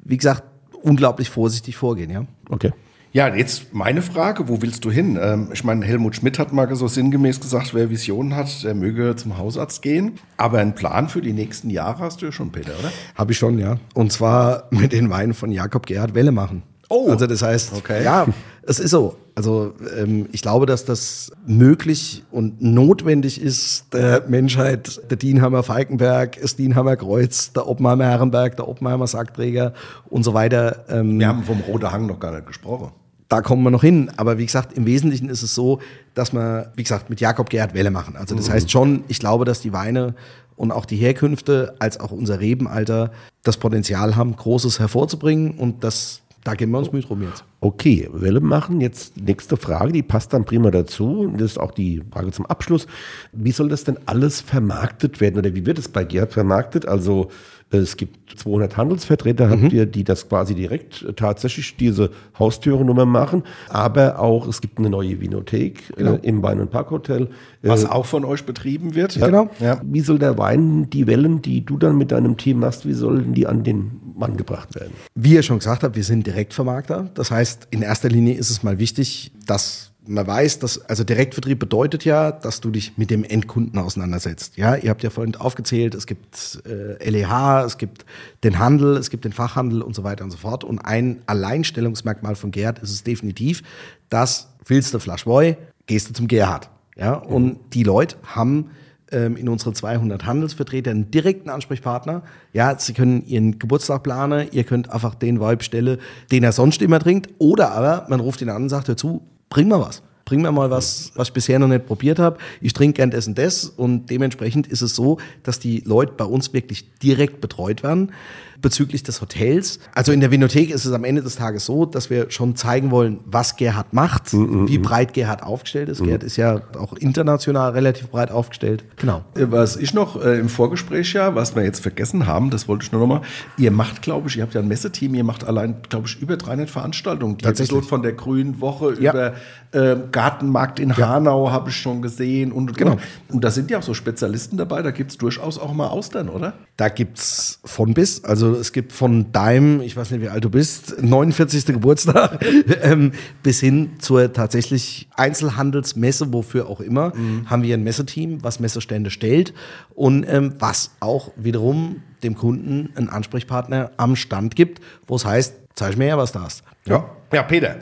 wie 0.04 0.16
gesagt, 0.16 0.42
unglaublich 0.82 1.30
vorsichtig 1.30 1.76
vorgehen, 1.76 2.10
ja. 2.10 2.24
Okay. 2.50 2.72
Ja, 3.12 3.34
jetzt 3.34 3.72
meine 3.72 4.02
Frage, 4.02 4.48
wo 4.48 4.60
willst 4.60 4.84
du 4.84 4.90
hin? 4.90 5.18
Ähm, 5.20 5.48
ich 5.52 5.64
meine, 5.64 5.84
Helmut 5.84 6.16
Schmidt 6.16 6.38
hat 6.38 6.52
mal 6.52 6.74
so 6.76 6.88
sinngemäß 6.88 7.40
gesagt, 7.40 7.72
wer 7.72 7.88
Visionen 7.88 8.36
hat, 8.36 8.62
der 8.64 8.74
möge 8.74 9.16
zum 9.16 9.38
Hausarzt 9.38 9.80
gehen. 9.80 10.18
Aber 10.36 10.58
einen 10.58 10.74
Plan 10.74 11.08
für 11.08 11.22
die 11.22 11.32
nächsten 11.32 11.70
Jahre 11.70 12.00
hast 12.00 12.20
du 12.20 12.26
ja 12.26 12.32
schon, 12.32 12.52
Peter, 12.52 12.72
oder? 12.78 12.92
Habe 13.14 13.32
ich 13.32 13.38
schon, 13.38 13.58
ja. 13.58 13.78
Und 13.94 14.12
zwar 14.12 14.68
mit 14.70 14.92
den 14.92 15.08
Weinen 15.08 15.32
von 15.32 15.50
Jakob 15.50 15.86
Gerhard 15.86 16.14
Welle 16.14 16.32
machen. 16.32 16.62
Oh. 16.90 17.08
Also 17.10 17.26
das 17.26 17.42
heißt, 17.42 17.74
okay. 17.76 18.02
ja, 18.04 18.26
es 18.62 18.78
ist 18.78 18.90
so. 18.90 19.16
Also 19.34 19.74
ähm, 19.96 20.28
ich 20.32 20.42
glaube, 20.42 20.66
dass 20.66 20.84
das 20.84 21.30
möglich 21.46 22.24
und 22.30 22.60
notwendig 22.60 23.40
ist, 23.40 23.94
der 23.94 24.24
Menschheit, 24.26 25.00
der 25.08 25.16
Dienheimer 25.16 25.62
Falkenberg, 25.62 26.40
das 26.40 26.56
Dienheimer 26.56 26.96
Kreuz, 26.96 27.52
der 27.52 27.68
Oppenheimer 27.68 28.04
Herrenberg, 28.04 28.56
der 28.56 28.66
Oppenheimer 28.66 29.06
Sackträger 29.06 29.74
und 30.10 30.24
so 30.24 30.34
weiter. 30.34 30.84
Ähm, 30.88 31.20
Wir 31.20 31.28
haben 31.28 31.44
vom 31.44 31.60
Rote 31.60 31.92
Hang 31.92 32.06
noch 32.06 32.18
gar 32.18 32.32
nicht 32.32 32.46
gesprochen. 32.46 32.90
Da 33.28 33.42
kommen 33.42 33.62
wir 33.62 33.70
noch 33.70 33.82
hin. 33.82 34.10
Aber 34.16 34.38
wie 34.38 34.46
gesagt, 34.46 34.76
im 34.76 34.86
Wesentlichen 34.86 35.28
ist 35.28 35.42
es 35.42 35.54
so, 35.54 35.80
dass 36.14 36.32
wir, 36.32 36.72
wie 36.76 36.82
gesagt, 36.82 37.10
mit 37.10 37.20
Jakob 37.20 37.50
Gerhard 37.50 37.74
Welle 37.74 37.90
machen. 37.90 38.16
Also 38.16 38.34
das 38.34 38.48
mhm. 38.48 38.52
heißt 38.52 38.70
schon, 38.70 39.04
ich 39.08 39.18
glaube, 39.18 39.44
dass 39.44 39.60
die 39.60 39.72
Weine 39.72 40.14
und 40.56 40.72
auch 40.72 40.86
die 40.86 40.96
Herkünfte 40.96 41.76
als 41.78 42.00
auch 42.00 42.10
unser 42.10 42.40
Rebenalter 42.40 43.12
das 43.42 43.58
Potenzial 43.58 44.16
haben, 44.16 44.34
Großes 44.34 44.80
hervorzubringen 44.80 45.52
und 45.52 45.84
das 45.84 46.22
da 46.44 46.54
geben 46.54 46.72
wir 46.72 46.78
uns 46.78 46.92
Mühe 46.92 47.02
drum 47.02 47.22
jetzt. 47.22 47.44
Okay, 47.60 48.08
Welle 48.10 48.40
machen. 48.40 48.80
Jetzt 48.80 49.18
nächste 49.18 49.58
Frage, 49.58 49.92
die 49.92 50.02
passt 50.02 50.32
dann 50.32 50.46
prima 50.46 50.70
dazu. 50.70 51.30
Das 51.36 51.42
ist 51.42 51.58
auch 51.58 51.72
die 51.72 52.02
Frage 52.10 52.30
zum 52.30 52.46
Abschluss. 52.46 52.86
Wie 53.32 53.50
soll 53.50 53.68
das 53.68 53.84
denn 53.84 53.98
alles 54.06 54.40
vermarktet 54.40 55.20
werden 55.20 55.36
oder 55.36 55.54
wie 55.54 55.66
wird 55.66 55.78
es 55.78 55.88
bei 55.88 56.04
Gerhard 56.04 56.32
vermarktet? 56.32 56.86
Also 56.88 57.30
es 57.70 57.96
gibt 57.96 58.38
200 58.38 58.76
Handelsvertreter, 58.76 59.46
mhm. 59.46 59.62
habt 59.62 59.72
ihr, 59.72 59.86
die 59.86 60.04
das 60.04 60.28
quasi 60.28 60.54
direkt 60.54 61.04
tatsächlich 61.16 61.76
diese 61.76 62.10
Haustürennummer 62.38 63.04
machen. 63.04 63.42
Aber 63.68 64.18
auch 64.18 64.46
es 64.48 64.60
gibt 64.60 64.78
eine 64.78 64.88
neue 64.88 65.20
Vinothek 65.20 65.96
genau. 65.96 66.14
äh, 66.14 66.20
im 66.22 66.42
Wein- 66.42 66.60
und 66.60 66.70
Parkhotel. 66.70 67.28
Was 67.62 67.84
äh, 67.84 67.88
auch 67.88 68.06
von 68.06 68.24
euch 68.24 68.44
betrieben 68.44 68.94
wird. 68.94 69.16
Ja, 69.16 69.26
genau. 69.26 69.50
Ja. 69.60 69.80
Wie 69.84 70.00
soll 70.00 70.18
der 70.18 70.38
Wein, 70.38 70.88
die 70.90 71.06
Wellen, 71.06 71.42
die 71.42 71.64
du 71.64 71.76
dann 71.76 71.98
mit 71.98 72.12
deinem 72.12 72.36
Team 72.36 72.60
machst, 72.60 72.86
wie 72.86 72.94
sollen 72.94 73.34
die 73.34 73.46
an 73.46 73.64
den 73.64 74.00
Mann 74.16 74.36
gebracht 74.36 74.74
werden? 74.74 74.92
Wie 75.14 75.34
ihr 75.34 75.42
schon 75.42 75.58
gesagt 75.58 75.82
habt, 75.82 75.94
wir 75.94 76.04
sind 76.04 76.26
Direktvermarkter. 76.26 77.10
Das 77.14 77.30
heißt, 77.30 77.68
in 77.70 77.82
erster 77.82 78.08
Linie 78.08 78.34
ist 78.34 78.50
es 78.50 78.62
mal 78.62 78.78
wichtig, 78.78 79.32
dass 79.46 79.92
man 80.08 80.26
weiß, 80.26 80.58
dass, 80.58 80.80
also 80.88 81.04
Direktvertrieb 81.04 81.58
bedeutet 81.58 82.04
ja, 82.04 82.32
dass 82.32 82.60
du 82.60 82.70
dich 82.70 82.96
mit 82.96 83.10
dem 83.10 83.24
Endkunden 83.24 83.78
auseinandersetzt. 83.78 84.56
Ja, 84.56 84.74
ihr 84.74 84.90
habt 84.90 85.02
ja 85.02 85.10
vorhin 85.10 85.36
aufgezählt, 85.36 85.94
es 85.94 86.06
gibt 86.06 86.62
äh, 86.66 87.08
LEH, 87.08 87.64
es 87.66 87.78
gibt 87.78 88.06
den 88.42 88.58
Handel, 88.58 88.96
es 88.96 89.10
gibt 89.10 89.24
den 89.24 89.32
Fachhandel 89.32 89.82
und 89.82 89.94
so 89.94 90.04
weiter 90.04 90.24
und 90.24 90.30
so 90.30 90.38
fort. 90.38 90.64
Und 90.64 90.78
ein 90.78 91.20
Alleinstellungsmerkmal 91.26 92.36
von 92.36 92.50
Gerhard 92.50 92.78
ist 92.78 92.90
es 92.90 93.04
definitiv, 93.04 93.62
dass 94.08 94.48
willst 94.64 94.94
du 94.94 94.98
Flaschwoi, 94.98 95.56
gehst 95.86 96.08
du 96.08 96.14
zum 96.14 96.26
Gerhard. 96.26 96.70
Ja, 96.96 97.14
und 97.14 97.44
mhm. 97.44 97.56
die 97.72 97.84
Leute 97.84 98.16
haben 98.24 98.70
ähm, 99.12 99.36
in 99.36 99.48
unsere 99.48 99.72
200 99.72 100.26
Handelsvertreter 100.26 100.90
einen 100.90 101.10
direkten 101.10 101.50
Ansprechpartner. 101.50 102.22
Ja, 102.52 102.78
sie 102.78 102.92
können 102.92 103.24
ihren 103.26 103.58
Geburtstag 103.58 104.02
planen, 104.02 104.48
ihr 104.52 104.64
könnt 104.64 104.90
einfach 104.90 105.14
den 105.14 105.40
Vibe 105.40 105.62
stellen, 105.62 105.98
den 106.32 106.44
er 106.44 106.52
sonst 106.52 106.82
immer 106.82 106.98
trinkt. 106.98 107.30
Oder 107.38 107.72
aber 107.72 108.06
man 108.08 108.20
ruft 108.20 108.40
ihn 108.42 108.48
an 108.48 108.62
und 108.62 108.68
sagt, 108.68 108.88
hör 108.88 108.96
zu, 108.96 109.22
bring 109.48 109.68
mal 109.68 109.80
was. 109.80 110.02
Bring 110.24 110.42
mir 110.42 110.52
mal 110.52 110.70
was, 110.70 111.10
was 111.14 111.28
ich 111.28 111.32
bisher 111.32 111.58
noch 111.58 111.68
nicht 111.68 111.86
probiert 111.86 112.18
habe. 112.18 112.36
Ich 112.60 112.74
trinke 112.74 112.96
gern 112.96 113.10
das 113.10 113.26
und 113.26 113.38
das. 113.38 113.64
Und 113.64 114.10
dementsprechend 114.10 114.66
ist 114.66 114.82
es 114.82 114.94
so, 114.94 115.16
dass 115.42 115.58
die 115.58 115.80
Leute 115.86 116.12
bei 116.18 116.26
uns 116.26 116.52
wirklich 116.52 116.98
direkt 116.98 117.40
betreut 117.40 117.82
werden 117.82 118.12
bezüglich 118.60 119.02
des 119.02 119.20
Hotels. 119.20 119.78
Also 119.94 120.12
in 120.12 120.20
der 120.20 120.30
Vinothek 120.30 120.70
ist 120.70 120.84
es 120.84 120.92
am 120.92 121.04
Ende 121.04 121.22
des 121.22 121.36
Tages 121.36 121.66
so, 121.66 121.86
dass 121.86 122.10
wir 122.10 122.30
schon 122.30 122.56
zeigen 122.56 122.90
wollen, 122.90 123.20
was 123.24 123.56
Gerhard 123.56 123.92
macht, 123.92 124.32
mm 124.32 124.36
-mm. 124.36 124.68
wie 124.68 124.78
breit 124.78 125.14
Gerhard 125.14 125.42
aufgestellt 125.42 125.88
ist. 125.88 126.00
Mm. 126.00 126.04
Gerhard 126.04 126.22
ist 126.24 126.36
ja 126.36 126.60
auch 126.78 126.94
international 126.94 127.72
relativ 127.72 128.08
breit 128.08 128.30
aufgestellt. 128.30 128.84
Genau. 128.96 129.24
Was 129.34 129.76
ich 129.76 129.94
noch 129.94 130.22
äh, 130.22 130.38
im 130.38 130.48
Vorgespräch 130.48 131.12
ja, 131.12 131.34
was 131.34 131.54
wir 131.54 131.62
jetzt 131.62 131.80
vergessen 131.80 132.26
haben, 132.26 132.50
das 132.50 132.68
wollte 132.68 132.84
ich 132.84 132.92
nur 132.92 133.00
noch 133.00 133.06
mal. 133.06 133.20
Ihr 133.56 133.70
macht, 133.70 134.02
glaube 134.02 134.28
ich, 134.28 134.36
ihr 134.36 134.42
habt 134.42 134.54
ja 134.54 134.60
ein 134.60 134.68
Messeteam, 134.68 135.14
ihr 135.14 135.24
macht 135.24 135.44
allein, 135.44 135.76
glaube 135.88 136.08
ich, 136.08 136.20
über 136.20 136.36
300 136.36 136.68
Veranstaltungen. 136.68 137.38
Die 137.38 137.44
Episode 137.44 137.86
von 137.86 138.02
der 138.02 138.12
Grünen 138.12 138.60
Woche 138.60 138.94
ja. 139.00 139.12
über 139.12 139.34
äh, 139.72 139.96
Gartenmarkt 140.10 140.80
in 140.80 140.90
ja. 140.90 141.08
Hanau 141.08 141.50
habe 141.50 141.70
ich 141.70 141.76
schon 141.76 142.02
gesehen 142.02 142.52
und, 142.52 142.70
und 142.70 142.78
genau. 142.78 142.96
Und 143.28 143.44
da 143.44 143.50
sind 143.50 143.70
ja 143.70 143.78
auch 143.78 143.82
so 143.82 143.94
Spezialisten 143.94 144.56
dabei, 144.56 144.82
da 144.82 144.90
gibt 144.90 145.10
es 145.12 145.18
durchaus 145.18 145.58
auch 145.58 145.72
mal 145.72 145.88
Austern, 145.88 146.28
oder? 146.28 146.54
Da 146.76 146.88
gibt 146.88 147.18
es 147.18 147.60
von 147.64 147.94
bis, 147.94 148.24
also 148.24 148.47
es 148.54 148.72
gibt 148.72 148.92
von 148.92 149.32
deinem, 149.32 149.80
ich 149.80 149.96
weiß 149.96 150.10
nicht, 150.10 150.22
wie 150.22 150.28
alt 150.28 150.44
du 150.44 150.50
bist, 150.50 151.02
49. 151.02 151.66
Geburtstag, 151.66 152.44
ähm, 152.82 153.12
bis 153.42 153.60
hin 153.60 153.92
zur 153.98 154.32
tatsächlich 154.32 155.08
Einzelhandelsmesse, 155.16 156.32
wofür 156.32 156.68
auch 156.68 156.80
immer, 156.80 157.14
mhm. 157.14 157.48
haben 157.50 157.62
wir 157.62 157.74
ein 157.74 157.84
Messeteam, 157.84 158.42
was 158.42 158.60
Messestände 158.60 159.10
stellt 159.10 159.54
und 159.94 160.24
ähm, 160.28 160.54
was 160.58 160.92
auch 161.00 161.32
wiederum 161.36 162.02
dem 162.22 162.34
Kunden 162.34 162.90
einen 162.96 163.08
Ansprechpartner 163.08 163.92
am 163.96 164.16
Stand 164.16 164.56
gibt, 164.56 164.80
wo 165.06 165.16
es 165.16 165.24
heißt, 165.24 165.54
zeig 165.74 165.96
mir 165.96 166.08
ja, 166.08 166.18
was 166.18 166.32
da 166.32 166.42
hast. 166.42 166.62
Ja, 166.86 167.08
ja 167.32 167.42
Peter. 167.42 167.76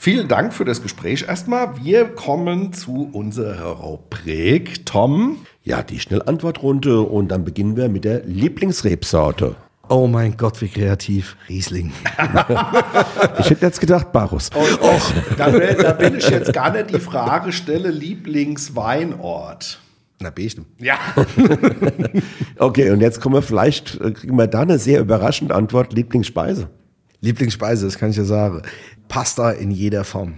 Vielen 0.00 0.28
Dank 0.28 0.54
für 0.54 0.64
das 0.64 0.80
Gespräch 0.80 1.24
erstmal. 1.26 1.84
Wir 1.84 2.04
kommen 2.04 2.72
zu 2.72 3.10
unserer 3.12 3.72
Rubrik. 3.72 4.86
Tom. 4.86 5.38
Ja, 5.64 5.82
die 5.82 5.98
Schnellantwortrunde 5.98 7.00
und 7.00 7.28
dann 7.28 7.44
beginnen 7.44 7.76
wir 7.76 7.88
mit 7.88 8.04
der 8.04 8.22
Lieblingsrebsorte. 8.24 9.56
Oh 9.90 10.06
mein 10.06 10.36
Gott, 10.36 10.60
wie 10.60 10.68
kreativ. 10.68 11.36
Riesling. 11.48 11.92
ich 13.38 13.50
hätte 13.50 13.64
jetzt 13.64 13.80
gedacht, 13.80 14.12
Barus. 14.12 14.50
Oh, 14.54 14.98
da, 15.36 15.50
da 15.50 15.98
will 15.98 16.16
ich 16.16 16.28
jetzt 16.28 16.52
gar 16.52 16.72
nicht 16.72 16.90
die 16.90 17.00
Frage 17.00 17.52
stelle, 17.52 17.90
Lieblingsweinort. 17.90 19.80
Na, 20.20 20.30
bestimmt. 20.30 20.66
Ja. 20.78 20.98
okay, 22.58 22.90
und 22.90 23.00
jetzt 23.00 23.20
kommen 23.20 23.36
wir 23.36 23.42
vielleicht, 23.42 23.98
äh, 24.00 24.10
kriegen 24.10 24.36
wir 24.36 24.46
da 24.46 24.60
eine 24.60 24.78
sehr 24.78 25.00
überraschende 25.00 25.54
Antwort, 25.54 25.92
Lieblingsspeise. 25.94 26.68
Lieblingsspeise, 27.20 27.86
das 27.86 27.98
kann 27.98 28.10
ich 28.10 28.16
ja 28.16 28.24
sagen. 28.24 28.62
Pasta 29.08 29.52
in 29.52 29.70
jeder 29.70 30.04
Form. 30.04 30.34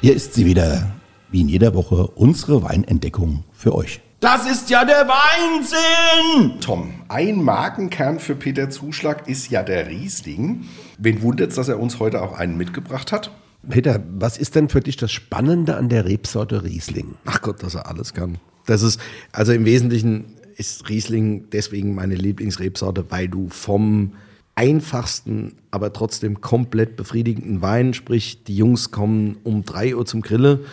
Hier 0.00 0.14
ist 0.14 0.34
sie 0.34 0.46
wieder, 0.46 0.97
wie 1.30 1.40
in 1.40 1.48
jeder 1.48 1.74
Woche, 1.74 2.06
unsere 2.06 2.62
Weinentdeckung 2.62 3.44
für 3.52 3.74
euch. 3.74 4.00
Das 4.20 4.50
ist 4.50 4.68
ja 4.68 4.84
der 4.84 5.06
Weinsinn! 5.06 6.60
Tom, 6.60 6.92
ein 7.08 7.42
Markenkern 7.42 8.18
für 8.18 8.34
Peter 8.34 8.68
Zuschlag 8.68 9.28
ist 9.28 9.48
ja 9.50 9.62
der 9.62 9.86
Riesling. 9.86 10.64
Wen 10.98 11.22
wundert 11.22 11.50
es, 11.50 11.56
dass 11.56 11.68
er 11.68 11.78
uns 11.78 12.00
heute 12.00 12.20
auch 12.20 12.36
einen 12.36 12.56
mitgebracht 12.56 13.12
hat? 13.12 13.30
Peter, 13.68 14.02
was 14.18 14.36
ist 14.36 14.56
denn 14.56 14.68
für 14.68 14.80
dich 14.80 14.96
das 14.96 15.12
Spannende 15.12 15.76
an 15.76 15.88
der 15.88 16.04
Rebsorte 16.04 16.64
Riesling? 16.64 17.14
Ach 17.26 17.42
Gott, 17.42 17.62
dass 17.62 17.76
er 17.76 17.86
alles 17.86 18.12
kann. 18.12 18.38
Das 18.66 18.82
ist, 18.82 19.00
also 19.30 19.52
im 19.52 19.64
Wesentlichen 19.64 20.34
ist 20.56 20.88
Riesling 20.88 21.48
deswegen 21.52 21.94
meine 21.94 22.16
Lieblingsrebsorte, 22.16 23.04
weil 23.10 23.28
du 23.28 23.48
vom 23.48 24.14
einfachsten, 24.56 25.54
aber 25.70 25.92
trotzdem 25.92 26.40
komplett 26.40 26.96
befriedigenden 26.96 27.62
Wein, 27.62 27.94
sprich 27.94 28.42
die 28.42 28.56
Jungs 28.56 28.90
kommen 28.90 29.36
um 29.44 29.64
drei 29.64 29.94
Uhr 29.94 30.04
zum 30.04 30.22
Grille 30.22 30.64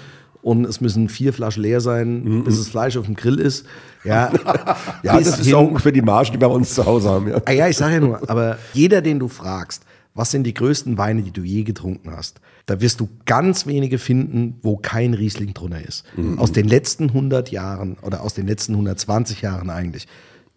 und 0.46 0.64
es 0.66 0.80
müssen 0.80 1.10
vier 1.10 1.34
Flaschen 1.34 1.64
leer 1.64 1.82
sein, 1.82 2.24
mhm. 2.24 2.44
bis 2.44 2.60
das 2.60 2.68
Fleisch 2.68 2.98
auf 2.98 3.06
dem 3.06 3.16
Grill 3.16 3.40
ist. 3.40 3.66
Ja, 4.04 4.32
ja 5.04 5.18
das 5.20 5.40
ist 5.40 5.52
auch 5.56 5.68
ungefähr 5.68 5.92
die 5.92 6.04
Marge, 6.04 6.30
die 6.32 6.40
wir 6.40 6.48
bei 6.48 6.54
uns 6.54 6.76
zu 6.76 6.86
Hause 6.86 7.10
haben. 7.10 7.30
Ja, 7.30 7.42
ah, 7.44 7.52
ja 7.52 7.68
ich 7.68 7.76
sage 7.76 7.96
ja 7.96 8.00
nur, 8.00 8.30
aber 8.30 8.60
jeder, 8.72 9.02
den 9.02 9.18
du 9.18 9.28
fragst, 9.28 9.86
was 10.14 10.30
sind 10.30 10.44
die 10.44 10.54
größten 10.54 11.00
Weine, 11.00 11.24
die 11.24 11.32
du 11.32 11.42
je 11.42 11.64
getrunken 11.64 12.12
hast, 12.12 12.42
da 12.68 12.80
wirst 12.80 13.00
du 13.00 13.10
ganz 13.26 13.66
wenige 13.66 13.98
finden, 13.98 14.60
wo 14.62 14.78
kein 14.78 15.16
Riesling 15.16 15.56
drunter 15.56 15.84
ist. 15.84 16.04
Mhm. 16.16 16.38
Aus 16.38 16.52
den 16.52 16.68
letzten 16.68 17.06
100 17.06 17.50
Jahren 17.50 17.98
oder 18.04 18.22
aus 18.22 18.36
den 18.36 18.46
letzten 18.46 18.74
120 18.74 19.42
Jahren 19.42 19.72
eigentlich 19.72 20.08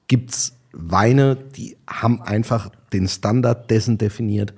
gibt's 0.07 0.53
Weine, 0.73 1.39
die 1.57 1.79
haben 1.89 2.21
einfach 2.21 2.71
den 2.93 3.09
Standard 3.09 3.71
dessen 3.71 3.97
definiert, 3.97 4.53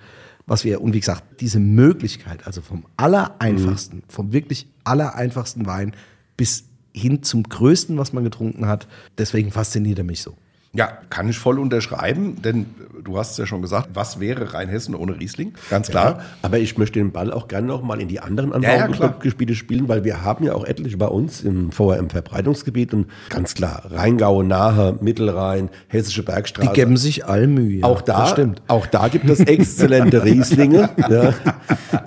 was 0.51 0.65
wir, 0.65 0.81
und 0.81 0.95
wie 0.95 1.01
gesagt, 1.01 1.41
diese 1.41 1.61
Möglichkeit, 1.61 2.45
also 2.45 2.61
vom 2.61 2.85
allereinfachsten, 2.97 3.99
mhm. 3.99 4.03
vom 4.09 4.33
wirklich 4.33 4.67
allereinfachsten 4.83 5.65
Wein 5.65 5.95
bis 6.37 6.65
hin 6.93 7.23
zum 7.23 7.45
größten, 7.45 7.97
was 7.97 8.13
man 8.13 8.25
getrunken 8.25 8.67
hat, 8.67 8.89
deswegen 9.17 9.53
fasziniert 9.53 9.99
er 9.99 10.05
mich 10.05 10.23
so. 10.23 10.37
Ja, 10.73 10.89
kann 11.11 11.29
ich 11.29 11.37
voll 11.37 11.59
unterschreiben, 11.59 12.43
denn 12.43 12.67
du 13.03 13.19
hast 13.19 13.33
es 13.33 13.39
ja 13.39 13.47
schon 13.47 13.61
gesagt, 13.61 13.91
was 13.95 14.21
wäre 14.21 14.55
Rheinhessen 14.55 14.95
ohne 14.95 15.19
Riesling? 15.19 15.55
Ganz 15.69 15.89
klar. 15.89 16.19
Ja, 16.19 16.25
aber 16.43 16.59
ich 16.61 16.79
möchte 16.79 17.01
den 17.01 17.11
Ball 17.11 17.33
auch 17.33 17.49
gerne 17.49 17.67
noch 17.67 17.83
mal 17.83 18.01
in 18.01 18.07
die 18.07 18.21
anderen 18.21 18.53
Anbaugebiete 18.53 19.53
ja, 19.53 19.57
spielen, 19.57 19.89
weil 19.89 20.05
wir 20.05 20.23
haben 20.23 20.45
ja 20.45 20.55
auch 20.55 20.65
etliche 20.65 20.97
bei 20.97 21.09
uns 21.09 21.41
im 21.41 21.73
VRM-Verbreitungsgebiet 21.73 22.95
und 22.95 23.07
ganz 23.31 23.55
klar, 23.55 23.83
Rheingau, 23.91 24.45
Nahe, 24.45 24.97
Mittelrhein, 25.01 25.71
Hessische 25.89 26.23
Bergstraße. 26.23 26.69
Die 26.69 26.75
geben 26.75 26.97
sich 26.97 27.27
all 27.27 27.49
Mühe. 27.49 27.83
Auch 27.83 28.01
da, 28.01 28.29
stimmt. 28.29 28.63
Auch 28.69 28.87
da 28.87 29.09
gibt 29.09 29.29
es 29.29 29.41
exzellente 29.41 30.23
Rieslinge. 30.25 30.91
ja. 31.09 31.35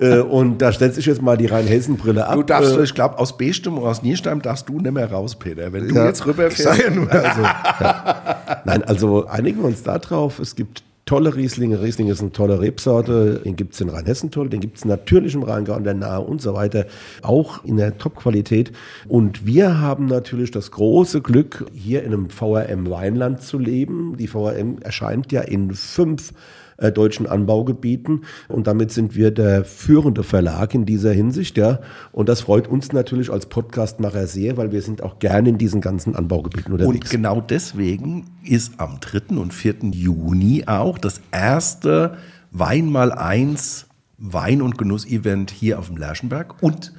Äh, 0.00 0.20
und 0.20 0.62
da 0.62 0.72
stellt 0.72 0.94
sich 0.94 1.04
jetzt 1.04 1.20
mal 1.20 1.36
die 1.36 1.46
Rheinhessen-Brille 1.46 2.26
ab. 2.26 2.36
Du 2.36 2.42
darfst, 2.42 2.76
äh, 2.76 2.82
ich 2.82 2.94
glaube, 2.94 3.18
aus 3.18 3.36
Bestem 3.36 3.76
und 3.76 3.86
aus 3.86 4.02
Nierstein 4.02 4.40
darfst 4.40 4.70
du 4.70 4.80
nicht 4.80 4.92
mehr 4.92 5.10
raus, 5.10 5.34
Peter. 5.34 5.72
Wenn 5.72 5.88
du 5.88 5.94
jetzt 6.02 6.24
rüberfährst. 6.24 6.78
Ich 6.78 6.84
ja 6.84 6.90
nur, 6.90 7.10
also, 7.12 7.42
Nein, 8.64 8.82
also 8.84 9.26
einigen 9.26 9.60
wir 9.60 9.66
uns 9.66 9.82
da 9.82 9.98
drauf. 9.98 10.38
Es 10.38 10.56
gibt 10.56 10.82
tolle 11.06 11.34
Rieslinge. 11.34 11.82
Riesling 11.82 12.08
ist 12.08 12.20
eine 12.20 12.32
tolle 12.32 12.60
Rebsorte. 12.60 13.40
Den 13.44 13.56
gibt 13.56 13.74
es 13.74 13.80
in 13.80 13.88
Rheinhessen 13.88 14.30
toll. 14.30 14.48
Den 14.48 14.60
gibt 14.60 14.78
es 14.78 14.84
natürlich 14.84 15.34
im 15.34 15.42
Rheingau 15.42 15.76
in 15.76 15.84
der 15.84 15.94
Nahe 15.94 16.20
und 16.20 16.40
so 16.40 16.54
weiter. 16.54 16.86
Auch 17.22 17.64
in 17.64 17.76
der 17.76 17.98
Top-Qualität. 17.98 18.72
Und 19.06 19.46
wir 19.46 19.80
haben 19.80 20.06
natürlich 20.06 20.50
das 20.50 20.70
große 20.70 21.20
Glück, 21.20 21.66
hier 21.74 22.02
in 22.02 22.12
einem 22.12 22.30
VRM 22.30 22.90
Weinland 22.90 23.42
zu 23.42 23.58
leben. 23.58 24.16
Die 24.16 24.28
VRM 24.28 24.78
erscheint 24.80 25.32
ja 25.32 25.42
in 25.42 25.72
fünf 25.74 26.32
äh, 26.76 26.92
deutschen 26.92 27.26
Anbaugebieten. 27.26 28.24
Und 28.48 28.66
damit 28.66 28.92
sind 28.92 29.14
wir 29.14 29.30
der 29.30 29.64
führende 29.64 30.22
Verlag 30.22 30.74
in 30.74 30.86
dieser 30.86 31.12
Hinsicht. 31.12 31.56
Ja. 31.56 31.80
Und 32.12 32.28
das 32.28 32.42
freut 32.42 32.68
uns 32.68 32.92
natürlich 32.92 33.30
als 33.30 33.46
Podcastmacher 33.46 34.26
sehr, 34.26 34.56
weil 34.56 34.72
wir 34.72 34.82
sind 34.82 35.02
auch 35.02 35.18
gerne 35.18 35.50
in 35.50 35.58
diesen 35.58 35.80
ganzen 35.80 36.16
Anbaugebieten 36.16 36.72
unterwegs. 36.72 37.06
Und 37.06 37.10
genau 37.10 37.40
deswegen 37.40 38.26
ist 38.44 38.78
am 38.78 38.98
3. 39.00 39.36
und 39.36 39.52
4. 39.52 39.76
Juni 39.92 40.64
auch 40.66 40.98
das 40.98 41.20
erste 41.30 42.16
Wein 42.50 42.90
mal 42.90 43.12
eins 43.12 43.86
Wein- 44.18 44.62
und 44.62 44.78
Genuss-Event 44.78 45.50
hier 45.50 45.78
auf 45.78 45.88
dem 45.88 45.96
Lerschenberg 45.96 46.62
und 46.62 46.92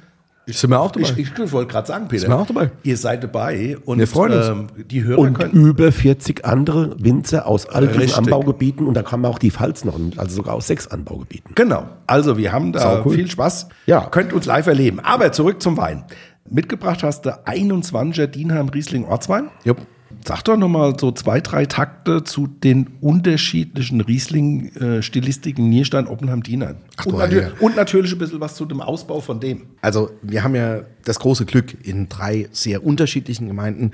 ich 0.46 0.58
sind 0.58 0.70
wir 0.70 0.80
auch 0.80 0.92
dabei. 0.92 1.08
Ich, 1.16 1.18
ich 1.18 1.52
wollte 1.52 1.72
gerade 1.72 1.88
sagen, 1.88 2.06
Peter. 2.06 2.20
Sind 2.20 2.30
wir 2.30 2.38
auch 2.38 2.46
dabei. 2.46 2.70
Ihr 2.84 2.96
seid 2.96 3.24
dabei 3.24 3.76
und 3.84 3.98
wir 3.98 4.06
freuen 4.06 4.32
uns. 4.32 4.46
Ähm, 4.46 4.86
die 4.86 5.02
Hörer 5.02 5.18
und 5.18 5.34
können 5.34 5.52
über 5.52 5.90
40 5.90 6.44
andere 6.44 6.94
Winzer 7.00 7.46
aus 7.46 7.68
all 7.68 7.88
diesen 7.88 8.00
Richtig. 8.00 8.18
Anbaugebieten 8.18 8.86
und 8.86 8.94
da 8.94 9.02
kommen 9.02 9.24
auch 9.24 9.40
die 9.40 9.50
Pfalz 9.50 9.84
noch, 9.84 9.98
also 10.16 10.36
sogar 10.36 10.54
aus 10.54 10.68
sechs 10.68 10.86
Anbaugebieten. 10.86 11.52
Genau. 11.56 11.88
Also 12.06 12.38
wir 12.38 12.52
haben 12.52 12.72
da 12.72 13.02
cool. 13.04 13.14
viel 13.14 13.30
Spaß. 13.30 13.68
Ja. 13.86 14.06
Könnt 14.06 14.32
uns 14.32 14.46
live 14.46 14.68
erleben. 14.68 15.00
Aber 15.00 15.32
zurück 15.32 15.60
zum 15.60 15.76
Wein. 15.76 16.04
Mitgebracht 16.48 17.02
hast 17.02 17.26
du 17.26 17.30
21er 17.30 18.28
Dienheim 18.28 18.68
Riesling 18.68 19.04
Ortswein. 19.04 19.50
Jupp. 19.64 19.78
Sag 20.26 20.42
doch 20.42 20.56
nochmal 20.56 20.98
so 20.98 21.12
zwei, 21.12 21.40
drei 21.40 21.66
Takte 21.66 22.24
zu 22.24 22.48
den 22.48 22.88
unterschiedlichen 23.00 24.00
Riesling-Stilistiken 24.00 25.68
Nierstein, 25.68 26.08
Oppenheim, 26.08 26.42
Dienern. 26.42 26.78
Und, 27.04 27.16
natür 27.16 27.52
und, 27.60 27.76
natürlich 27.76 28.12
ein 28.12 28.18
bisschen 28.18 28.40
was 28.40 28.56
zu 28.56 28.64
dem 28.64 28.80
Ausbau 28.80 29.20
von 29.20 29.38
dem. 29.38 29.66
Also 29.82 30.10
wir 30.22 30.42
haben 30.42 30.56
ja 30.56 30.80
das 31.04 31.20
große 31.20 31.46
Glück, 31.46 31.76
in 31.86 32.08
drei 32.08 32.48
sehr 32.50 32.84
unterschiedlichen 32.84 33.46
Gemeinden 33.46 33.92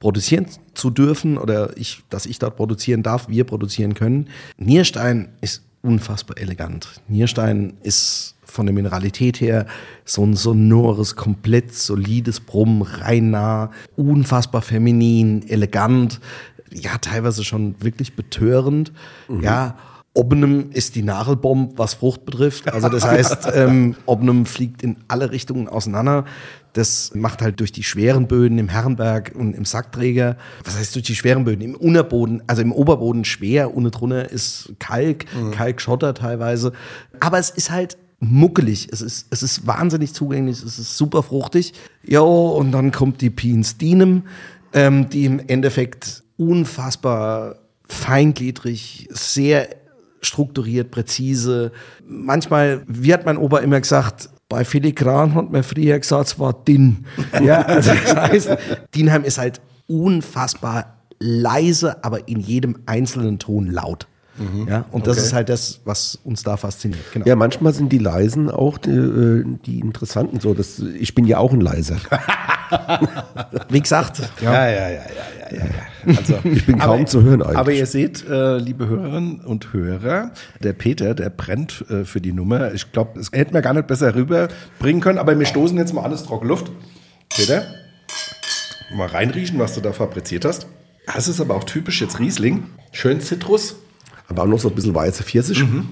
produzieren 0.00 0.46
zu 0.72 0.88
dürfen 0.88 1.36
oder 1.36 1.76
ich, 1.76 2.02
dass 2.08 2.24
ich 2.24 2.38
dort 2.38 2.56
produzieren 2.56 3.02
darf, 3.02 3.28
wir 3.28 3.44
produzieren 3.44 3.92
können. 3.92 4.28
Nierstein 4.56 5.28
ist 5.42 5.62
unfassbar 5.82 6.38
elegant. 6.38 7.02
Nierstein 7.08 7.74
ist 7.82 8.33
von 8.54 8.66
der 8.66 8.74
Mineralität 8.74 9.40
her 9.40 9.66
so 10.04 10.24
ein 10.24 10.34
sonores, 10.34 11.16
komplett 11.16 11.74
solides 11.74 12.38
Brummen, 12.38 12.82
rein 12.82 13.30
nah, 13.30 13.70
unfassbar 13.96 14.62
feminin, 14.62 15.48
elegant, 15.48 16.20
ja, 16.72 16.98
teilweise 16.98 17.42
schon 17.42 17.74
wirklich 17.82 18.14
betörend, 18.14 18.92
mhm. 19.28 19.42
ja. 19.42 19.76
Obnem 20.16 20.70
ist 20.70 20.94
die 20.94 21.02
Nagelbombe, 21.02 21.76
was 21.76 21.94
Frucht 21.94 22.24
betrifft. 22.24 22.72
Also 22.72 22.88
das 22.88 23.04
heißt, 23.04 23.48
ähm, 23.54 23.96
Obnem 24.06 24.46
fliegt 24.46 24.84
in 24.84 24.98
alle 25.08 25.32
Richtungen 25.32 25.66
auseinander. 25.66 26.24
Das 26.72 27.10
macht 27.16 27.42
halt 27.42 27.58
durch 27.58 27.72
die 27.72 27.82
schweren 27.82 28.28
Böden 28.28 28.58
im 28.58 28.68
Herrenberg 28.68 29.32
und 29.34 29.54
im 29.54 29.64
Sackträger, 29.64 30.36
was 30.62 30.78
heißt 30.78 30.94
durch 30.94 31.04
die 31.04 31.16
schweren 31.16 31.44
Böden? 31.44 31.62
Im 31.62 31.74
Unterboden, 31.74 32.44
also 32.46 32.62
im 32.62 32.70
Oberboden 32.70 33.24
schwer, 33.24 33.76
ohne 33.76 33.90
drunter 33.90 34.30
ist 34.30 34.72
Kalk, 34.78 35.24
mhm. 35.34 35.50
Kalkschotter 35.50 36.14
teilweise. 36.14 36.72
Aber 37.18 37.40
es 37.40 37.50
ist 37.50 37.72
halt 37.72 37.96
muckelig. 38.20 38.88
Es 38.90 39.00
ist, 39.00 39.26
es 39.30 39.42
ist 39.42 39.66
wahnsinnig 39.66 40.14
zugänglich, 40.14 40.62
es 40.62 40.78
ist 40.78 40.96
super 40.96 41.22
fruchtig. 41.22 41.72
Ja, 42.02 42.20
und 42.20 42.72
dann 42.72 42.90
kommt 42.90 43.20
die 43.20 43.30
Pins 43.30 43.76
Dienem, 43.76 44.24
ähm, 44.72 45.08
die 45.08 45.24
im 45.24 45.40
Endeffekt 45.46 46.22
unfassbar 46.36 47.56
feingliedrig, 47.86 49.08
sehr 49.10 49.68
strukturiert, 50.20 50.90
präzise. 50.90 51.72
Manchmal, 52.06 52.82
wie 52.86 53.12
hat 53.12 53.26
mein 53.26 53.36
Opa 53.36 53.58
immer 53.58 53.80
gesagt, 53.80 54.30
bei 54.48 54.64
Filigran 54.64 55.34
hat 55.34 55.50
man 55.50 55.62
früher 55.62 55.98
gesagt, 55.98 56.28
es 56.28 56.38
war 56.38 56.52
DIN. 56.52 57.04
ja, 57.42 57.62
also 57.62 57.92
das 57.92 58.16
heißt, 58.16 58.56
Dienheim 58.94 59.24
ist 59.24 59.38
halt 59.38 59.60
unfassbar 59.86 60.98
leise, 61.18 62.02
aber 62.04 62.28
in 62.28 62.40
jedem 62.40 62.76
einzelnen 62.86 63.38
Ton 63.38 63.66
laut. 63.66 64.06
Mhm. 64.36 64.68
Ja, 64.68 64.84
und 64.90 65.06
das 65.06 65.18
okay. 65.18 65.26
ist 65.26 65.32
halt 65.32 65.48
das, 65.48 65.80
was 65.84 66.18
uns 66.24 66.42
da 66.42 66.56
fasziniert. 66.56 67.04
Genau. 67.12 67.26
Ja, 67.26 67.36
manchmal 67.36 67.72
sind 67.72 67.92
die 67.92 67.98
Leisen 67.98 68.50
auch 68.50 68.78
die, 68.78 68.90
äh, 68.90 69.44
die 69.64 69.78
interessanten. 69.78 70.40
So, 70.40 70.54
das, 70.54 70.80
ich 70.80 71.14
bin 71.14 71.24
ja 71.24 71.38
auch 71.38 71.52
ein 71.52 71.60
Leiser. 71.60 71.96
Wie 73.68 73.80
gesagt. 73.80 74.22
Ja, 74.40 74.68
ja, 74.68 74.70
ja, 74.70 74.88
ja, 74.88 75.02
ja. 75.50 75.56
ja, 75.56 76.16
Also, 76.18 76.38
ich 76.44 76.66
bin 76.66 76.78
kaum 76.78 77.00
aber, 77.00 77.06
zu 77.06 77.22
hören 77.22 77.42
eigentlich. 77.42 77.58
Aber 77.58 77.72
ihr 77.72 77.86
seht, 77.86 78.28
äh, 78.28 78.58
liebe 78.58 78.88
Hörerinnen 78.88 79.40
und 79.40 79.72
Hörer, 79.72 80.32
der 80.60 80.72
Peter, 80.72 81.14
der 81.14 81.30
brennt 81.30 81.84
äh, 81.88 82.04
für 82.04 82.20
die 82.20 82.32
Nummer. 82.32 82.72
Ich 82.74 82.90
glaube, 82.90 83.20
es 83.20 83.30
hätten 83.32 83.54
wir 83.54 83.62
gar 83.62 83.74
nicht 83.74 83.86
besser 83.86 84.14
rüberbringen 84.14 85.00
können, 85.00 85.18
aber 85.18 85.38
wir 85.38 85.46
stoßen 85.46 85.78
jetzt 85.78 85.94
mal 85.94 86.02
alles 86.02 86.24
trocken 86.24 86.48
Luft. 86.48 86.72
Peter, 87.28 87.62
mal 88.96 89.08
reinriechen, 89.08 89.58
was 89.58 89.74
du 89.74 89.80
da 89.80 89.92
fabriziert 89.92 90.44
hast. 90.44 90.66
Das 91.06 91.28
ist 91.28 91.40
aber 91.40 91.54
auch 91.54 91.64
typisch 91.64 92.00
jetzt 92.00 92.18
Riesling. 92.18 92.64
Schön 92.92 93.20
Zitrus. 93.20 93.76
Aber 94.28 94.42
auch 94.42 94.46
noch 94.46 94.58
so 94.58 94.68
ein 94.68 94.74
bisschen 94.74 94.94
weiße 94.94 95.22
Pfirsich. 95.22 95.62
Mhm. 95.64 95.88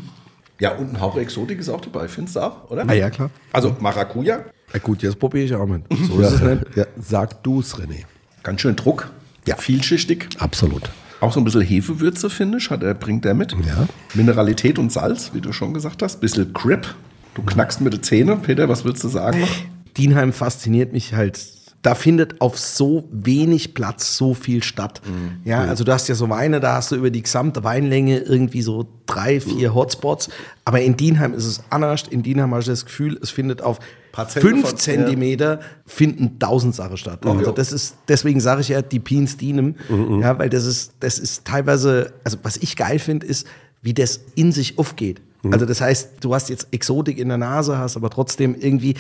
Ja, 0.59 0.76
und 0.76 0.95
ein 0.95 1.01
Hauch 1.01 1.16
Exotik 1.16 1.59
ist 1.59 1.68
auch 1.68 1.80
dabei, 1.80 2.09
findest 2.09 2.37
du 2.37 2.41
auch, 2.41 2.70
oder? 2.70 2.85
Ah, 2.87 2.93
ja, 2.93 3.11
klar. 3.11 3.30
Also 3.53 3.76
Maracuja. 3.80 4.45
Ja, 4.72 4.78
gut, 4.78 5.03
jetzt 5.03 5.18
probiere 5.18 5.45
ich 5.45 5.55
auch 5.55 5.66
mit. 5.66 5.83
So 6.07 6.20
ja, 6.20 6.28
ist 6.28 6.35
es 6.35 6.41
nicht. 6.41 6.76
Ja, 6.76 6.87
sag 7.01 7.43
du 7.43 7.61
es, 7.61 7.74
René. 7.76 8.05
Ganz 8.43 8.61
schön 8.61 8.76
Druck. 8.76 9.11
Ja. 9.47 9.57
Vielschichtig. 9.57 10.28
Absolut. 10.39 10.91
Auch 11.20 11.33
so 11.33 11.41
ein 11.41 11.45
bisschen 11.45 11.62
Hefewürze, 11.62 12.30
finde 12.30 12.59
ich, 12.59 12.70
hat 12.70 12.83
er, 12.83 12.95
bringt 12.95 13.24
er 13.24 13.35
mit. 13.35 13.53
Ja. 13.53 13.87
Mineralität 14.14 14.78
und 14.78 14.93
Salz, 14.93 15.30
wie 15.35 15.41
du 15.41 15.53
schon 15.53 15.74
gesagt 15.74 16.03
hast. 16.03 16.20
Bisschen 16.20 16.53
Grip. 16.53 16.95
Du 17.35 17.43
knackst 17.43 17.80
mit 17.80 17.93
den 17.93 18.03
Zähnen. 18.03 18.43
Peter, 18.43 18.68
was 18.68 18.85
willst 18.85 19.05
du 19.05 19.09
sagen 19.09 19.41
noch? 19.41 19.49
Dienheim 19.97 20.33
fasziniert 20.33 20.93
mich 20.93 21.14
halt 21.14 21.39
da 21.83 21.97
findet 21.97 22.41
auf 22.41 22.59
so 22.59 23.09
wenig 23.11 23.74
Platz 23.74 24.16
so 24.16 24.35
viel 24.35 24.62
statt. 24.62 25.03
Mhm. 25.05 25.41
Ja, 25.45 25.62
also 25.62 25.83
du 25.83 25.93
hast 25.93 26.09
ja 26.09 26.14
so 26.14 26.28
Weine, 26.30 26.61
da 26.61 26.74
hast 26.74 26.93
du 26.93 26.97
über 26.97 27.11
die 27.11 27.22
gesamte 27.22 27.64
Weinlänge 27.64 28.18
irgendwie 28.18 28.62
so 28.62 28.87
drei, 29.07 29.41
vier 29.41 29.70
mhm. 29.70 29.74
Hotspots. 29.74 30.30
Aber 30.64 30.80
in 30.80 30.97
Dienheim 30.97 31.35
ist 31.35 31.45
es 31.45 31.64
anders. 31.70 32.05
In 32.09 32.22
Dienheim 32.22 32.53
habe 32.53 32.61
ich 32.61 32.68
das 32.68 32.85
Gefühl, 32.85 33.18
es 33.20 33.30
findet 33.30 33.62
auf 33.62 33.80
fünf 34.28 34.68
von, 34.68 34.78
Zentimeter 34.78 35.59
ja. 35.59 35.66
finden 35.85 36.39
tausend 36.39 36.76
Sachen 36.76 36.97
statt. 36.97 37.24
Mhm. 37.24 37.39
Also 37.39 37.51
das 37.51 37.72
ist, 37.72 37.97
deswegen 38.07 38.39
sage 38.39 38.61
ich 38.61 38.68
ja 38.68 38.80
die 38.80 39.01
Pins 39.01 39.37
Dienem. 39.37 39.74
Mhm. 39.89 40.20
Ja, 40.20 40.39
weil 40.39 40.51
das 40.51 40.66
ist, 40.66 40.93
das 41.01 41.18
ist 41.18 41.45
teilweise, 41.45 42.12
also 42.22 42.39
was 42.45 42.59
ich 42.59 42.76
geil 42.76 43.01
finde, 43.01 43.26
ist, 43.26 43.45
wie 43.83 43.95
das 43.95 44.20
in 44.35 44.53
sich 44.53 44.78
aufgeht. 44.78 45.20
Mhm. 45.43 45.53
Also 45.53 45.66
das 45.66 45.80
heißt, 45.80 46.11
du 46.20 46.35
hast 46.35 46.49
jetzt 46.49 46.68
Exotik 46.70 47.18
in 47.18 47.28
der 47.28 47.39
Nase, 47.39 47.78
hast 47.78 47.97
aber 47.97 48.11
trotzdem 48.11 48.55
irgendwie 48.59 48.95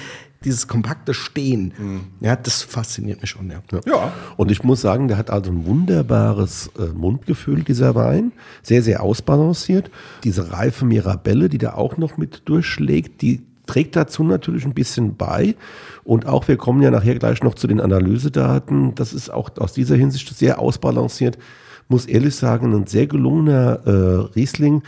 dieses 0.44 0.66
kompakte 0.66 1.14
Stehen. 1.14 1.72
Mhm. 1.78 2.00
Ja, 2.20 2.36
das 2.36 2.62
fasziniert 2.62 3.20
mich 3.20 3.30
schon. 3.30 3.50
Ja. 3.50 3.62
ja. 3.70 3.80
Ja. 3.86 4.12
Und 4.36 4.50
ich 4.50 4.62
muss 4.62 4.80
sagen, 4.80 5.08
der 5.08 5.16
hat 5.16 5.30
also 5.30 5.50
ein 5.50 5.64
wunderbares 5.66 6.70
äh, 6.78 6.86
Mundgefühl, 6.86 7.62
dieser 7.62 7.94
Wein. 7.94 8.32
Sehr, 8.62 8.82
sehr 8.82 9.02
ausbalanciert. 9.02 9.90
Diese 10.24 10.52
reife 10.52 10.84
Mirabelle, 10.84 11.48
die 11.48 11.58
da 11.58 11.74
auch 11.74 11.96
noch 11.96 12.16
mit 12.16 12.42
durchschlägt, 12.46 13.22
die 13.22 13.42
trägt 13.66 13.94
dazu 13.94 14.24
natürlich 14.24 14.64
ein 14.64 14.74
bisschen 14.74 15.16
bei. 15.16 15.54
Und 16.02 16.26
auch 16.26 16.48
wir 16.48 16.56
kommen 16.56 16.82
ja 16.82 16.90
nachher 16.90 17.14
gleich 17.14 17.42
noch 17.42 17.54
zu 17.54 17.68
den 17.68 17.80
Analysedaten. 17.80 18.96
Das 18.96 19.12
ist 19.12 19.30
auch 19.30 19.50
aus 19.58 19.72
dieser 19.72 19.94
Hinsicht 19.94 20.28
sehr 20.36 20.58
ausbalanciert. 20.58 21.38
Muss 21.88 22.06
ehrlich 22.06 22.34
sagen, 22.34 22.74
ein 22.74 22.86
sehr 22.86 23.06
gelungener 23.06 23.80
äh, 23.84 23.90
Riesling. 24.34 24.82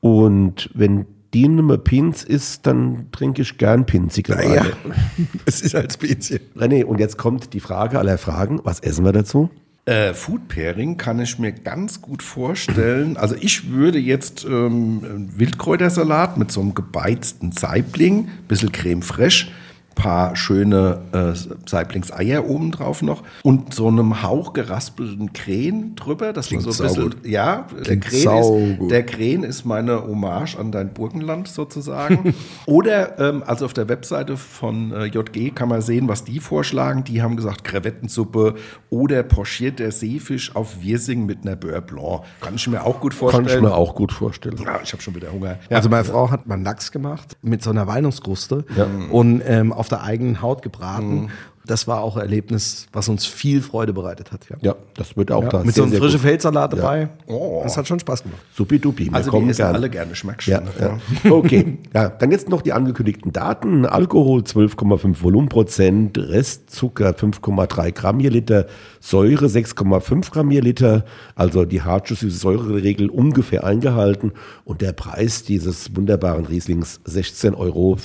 Und 0.00 0.70
wenn 0.74 1.06
die 1.34 1.48
Nummer 1.48 1.78
Pins 1.78 2.24
ist, 2.24 2.66
dann 2.66 3.06
trinke 3.12 3.42
ich 3.42 3.56
gern 3.58 3.86
pinzige 3.86 4.36
Weine. 4.36 4.54
Ja, 4.54 4.64
es 5.46 5.60
ist 5.60 5.74
als 5.74 5.94
Spezie. 5.94 6.40
René, 6.56 6.84
und 6.84 6.98
jetzt 6.98 7.18
kommt 7.18 7.52
die 7.52 7.60
Frage 7.60 7.98
aller 7.98 8.18
Fragen. 8.18 8.60
Was 8.64 8.80
essen 8.80 9.04
wir 9.04 9.12
dazu? 9.12 9.50
Äh, 9.86 10.12
Food 10.12 10.48
Pairing 10.48 10.96
kann 10.96 11.20
ich 11.20 11.38
mir 11.38 11.52
ganz 11.52 12.02
gut 12.02 12.22
vorstellen. 12.22 13.16
Also 13.16 13.34
ich 13.40 13.70
würde 13.70 13.98
jetzt 13.98 14.44
ähm, 14.44 15.00
einen 15.04 15.38
Wildkräutersalat 15.38 16.36
mit 16.36 16.52
so 16.52 16.60
einem 16.60 16.74
gebeizten 16.74 17.52
Saibling, 17.52 18.28
bisschen 18.46 18.72
Creme 18.72 19.02
fraiche, 19.02 19.48
paar 19.94 20.36
schöne 20.36 21.00
äh, 21.12 21.32
Saiblingseier 21.68 22.48
oben 22.48 22.70
drauf 22.70 23.02
noch 23.02 23.22
und 23.42 23.74
so 23.74 23.88
einem 23.88 24.22
Hauch 24.22 24.52
geraspelten 24.52 25.32
Krähen 25.32 25.94
drüber. 25.94 26.32
Das 26.32 26.48
Klingt 26.48 26.64
war 26.64 26.72
so 26.72 26.84
ein 26.84 27.10
bisschen, 27.10 27.30
ja, 27.30 27.66
der 27.76 27.98
Klingt 27.98 28.04
Krähen, 28.04 28.80
ist, 28.80 28.90
der 28.90 29.06
Krähen 29.06 29.44
ist 29.44 29.64
meine 29.64 30.02
Hommage 30.02 30.56
an 30.56 30.72
dein 30.72 30.92
Burgenland 30.92 31.48
sozusagen. 31.48 32.34
Oder, 32.66 33.18
ähm, 33.18 33.42
also 33.46 33.64
auf 33.64 33.72
der 33.72 33.88
Webseite 33.88 34.36
von 34.36 34.92
äh, 34.92 35.04
JG 35.06 35.50
kann 35.54 35.68
man 35.68 35.82
sehen, 35.82 36.08
was 36.08 36.24
die 36.24 36.40
vorschlagen. 36.40 37.04
Die 37.04 37.22
haben 37.22 37.36
gesagt 37.36 37.64
Krevettensuppe 37.64 38.54
oder 38.88 39.22
pochierter 39.22 39.90
Seefisch 39.90 40.54
auf 40.54 40.82
Wirsing 40.82 41.26
mit 41.26 41.42
einer 41.42 41.56
Beurre 41.56 41.82
Blanc. 41.82 42.22
Kann 42.40 42.54
ich 42.54 42.66
mir 42.68 42.84
auch 42.84 43.00
gut 43.00 43.14
vorstellen. 43.14 43.46
Kann 43.46 43.56
ich 43.56 43.62
mir 43.62 43.74
auch 43.74 43.94
gut 43.94 44.12
vorstellen. 44.12 44.56
Ja, 44.64 44.80
ich 44.82 44.92
habe 44.92 45.02
schon 45.02 45.14
wieder 45.14 45.32
Hunger. 45.32 45.58
Ja. 45.68 45.76
Also 45.76 45.88
meine 45.88 46.04
Frau 46.04 46.30
hat 46.30 46.46
mal 46.46 46.60
Lachs 46.60 46.92
gemacht 46.92 47.36
mit 47.42 47.62
so 47.62 47.70
einer 47.70 47.86
Walnusskruste 47.86 48.64
und 49.10 49.42
ähm, 49.46 49.72
auf 49.80 49.88
der 49.88 50.02
eigenen 50.02 50.42
Haut 50.42 50.62
gebraten. 50.62 51.30
Das 51.66 51.86
war 51.86 52.00
auch 52.00 52.16
ein 52.16 52.22
Erlebnis, 52.22 52.86
was 52.92 53.08
uns 53.08 53.26
viel 53.26 53.60
Freude 53.62 53.92
bereitet 53.92 54.32
hat. 54.32 54.48
Ja. 54.48 54.56
Ja, 54.60 54.74
das 54.94 55.16
wird 55.16 55.30
auch 55.30 55.46
da 55.48 55.62
mit 55.62 55.74
so 55.74 55.82
einem 55.82 55.92
frischen 55.92 56.18
Feldsalat 56.18 56.72
dabei. 56.72 57.10
Oh. 57.26 57.60
Das 57.62 57.76
hat 57.76 57.86
schon 57.86 58.00
Spaß 58.00 58.22
gemacht. 58.22 58.40
Supidupi. 58.54 59.06
wir 59.06 59.14
also 59.14 59.30
kommen 59.30 59.44
die 59.44 59.50
essen 59.50 59.62
gern. 59.62 59.74
alle 59.74 59.88
gerne 59.90 60.14
Schmackschen. 60.14 60.52
Ja, 60.52 60.62
ja. 60.80 61.30
Okay, 61.30 61.78
ja, 61.94 62.08
dann 62.08 62.30
jetzt 62.30 62.48
noch 62.48 62.62
die 62.62 62.72
angekündigten 62.72 63.32
Daten. 63.32 63.86
Alkohol 63.86 64.40
12,5 64.40 65.22
Volumenprozent, 65.22 66.18
Restzucker 66.18 67.10
5,3 67.10 67.92
Gramm 67.92 68.20
je 68.20 68.30
Liter, 68.30 68.66
Säure 68.98 69.46
6,5 69.46 70.30
Gramm 70.32 70.50
je 70.50 70.60
Liter, 70.60 71.04
also 71.36 71.64
die 71.64 71.82
Hartschuss-süße 71.82 72.38
Säureregel 72.38 73.10
ungefähr 73.10 73.64
eingehalten 73.64 74.32
und 74.64 74.80
der 74.80 74.92
Preis 74.92 75.44
dieses 75.44 75.94
wunderbaren 75.94 76.46
Rieslings 76.46 77.00
16,95 77.06 77.56
Euro. 77.56 77.96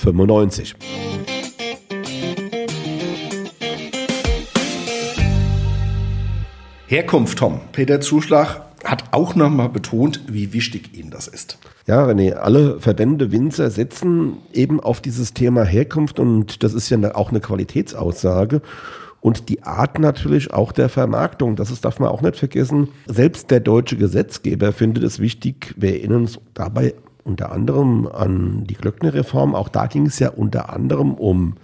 Herkunft, 6.88 7.38
Tom. 7.38 7.60
Peter 7.72 8.00
Zuschlag 8.00 8.60
hat 8.84 9.04
auch 9.10 9.34
nochmal 9.34 9.68
betont, 9.68 10.20
wie 10.28 10.52
wichtig 10.52 10.96
Ihnen 10.96 11.10
das 11.10 11.26
ist. 11.26 11.58
Ja, 11.88 12.06
René, 12.06 12.34
alle 12.34 12.78
Verbände 12.78 13.32
Winzer 13.32 13.70
setzen 13.70 14.36
eben 14.52 14.78
auf 14.78 15.00
dieses 15.00 15.34
Thema 15.34 15.64
Herkunft 15.64 16.20
und 16.20 16.62
das 16.62 16.74
ist 16.74 16.88
ja 16.88 16.96
ne- 16.96 17.16
auch 17.16 17.30
eine 17.30 17.40
Qualitätsaussage. 17.40 18.62
Und 19.20 19.48
die 19.48 19.64
Art 19.64 19.98
natürlich 19.98 20.52
auch 20.52 20.70
der 20.70 20.88
Vermarktung, 20.88 21.56
das 21.56 21.72
ist, 21.72 21.84
darf 21.84 21.98
man 21.98 22.08
auch 22.08 22.22
nicht 22.22 22.36
vergessen. 22.36 22.88
Selbst 23.06 23.50
der 23.50 23.58
deutsche 23.58 23.96
Gesetzgeber 23.96 24.72
findet 24.72 25.02
es 25.02 25.18
wichtig, 25.18 25.74
wir 25.76 25.94
erinnern 25.94 26.22
uns 26.22 26.38
dabei 26.54 26.94
unter 27.24 27.50
anderem 27.50 28.06
an 28.06 28.64
die 28.64 28.74
Glöckner-Reform. 28.74 29.56
Auch 29.56 29.68
da 29.68 29.88
ging 29.88 30.06
es 30.06 30.20
ja 30.20 30.28
unter 30.28 30.72
anderem 30.72 31.14
um 31.14 31.54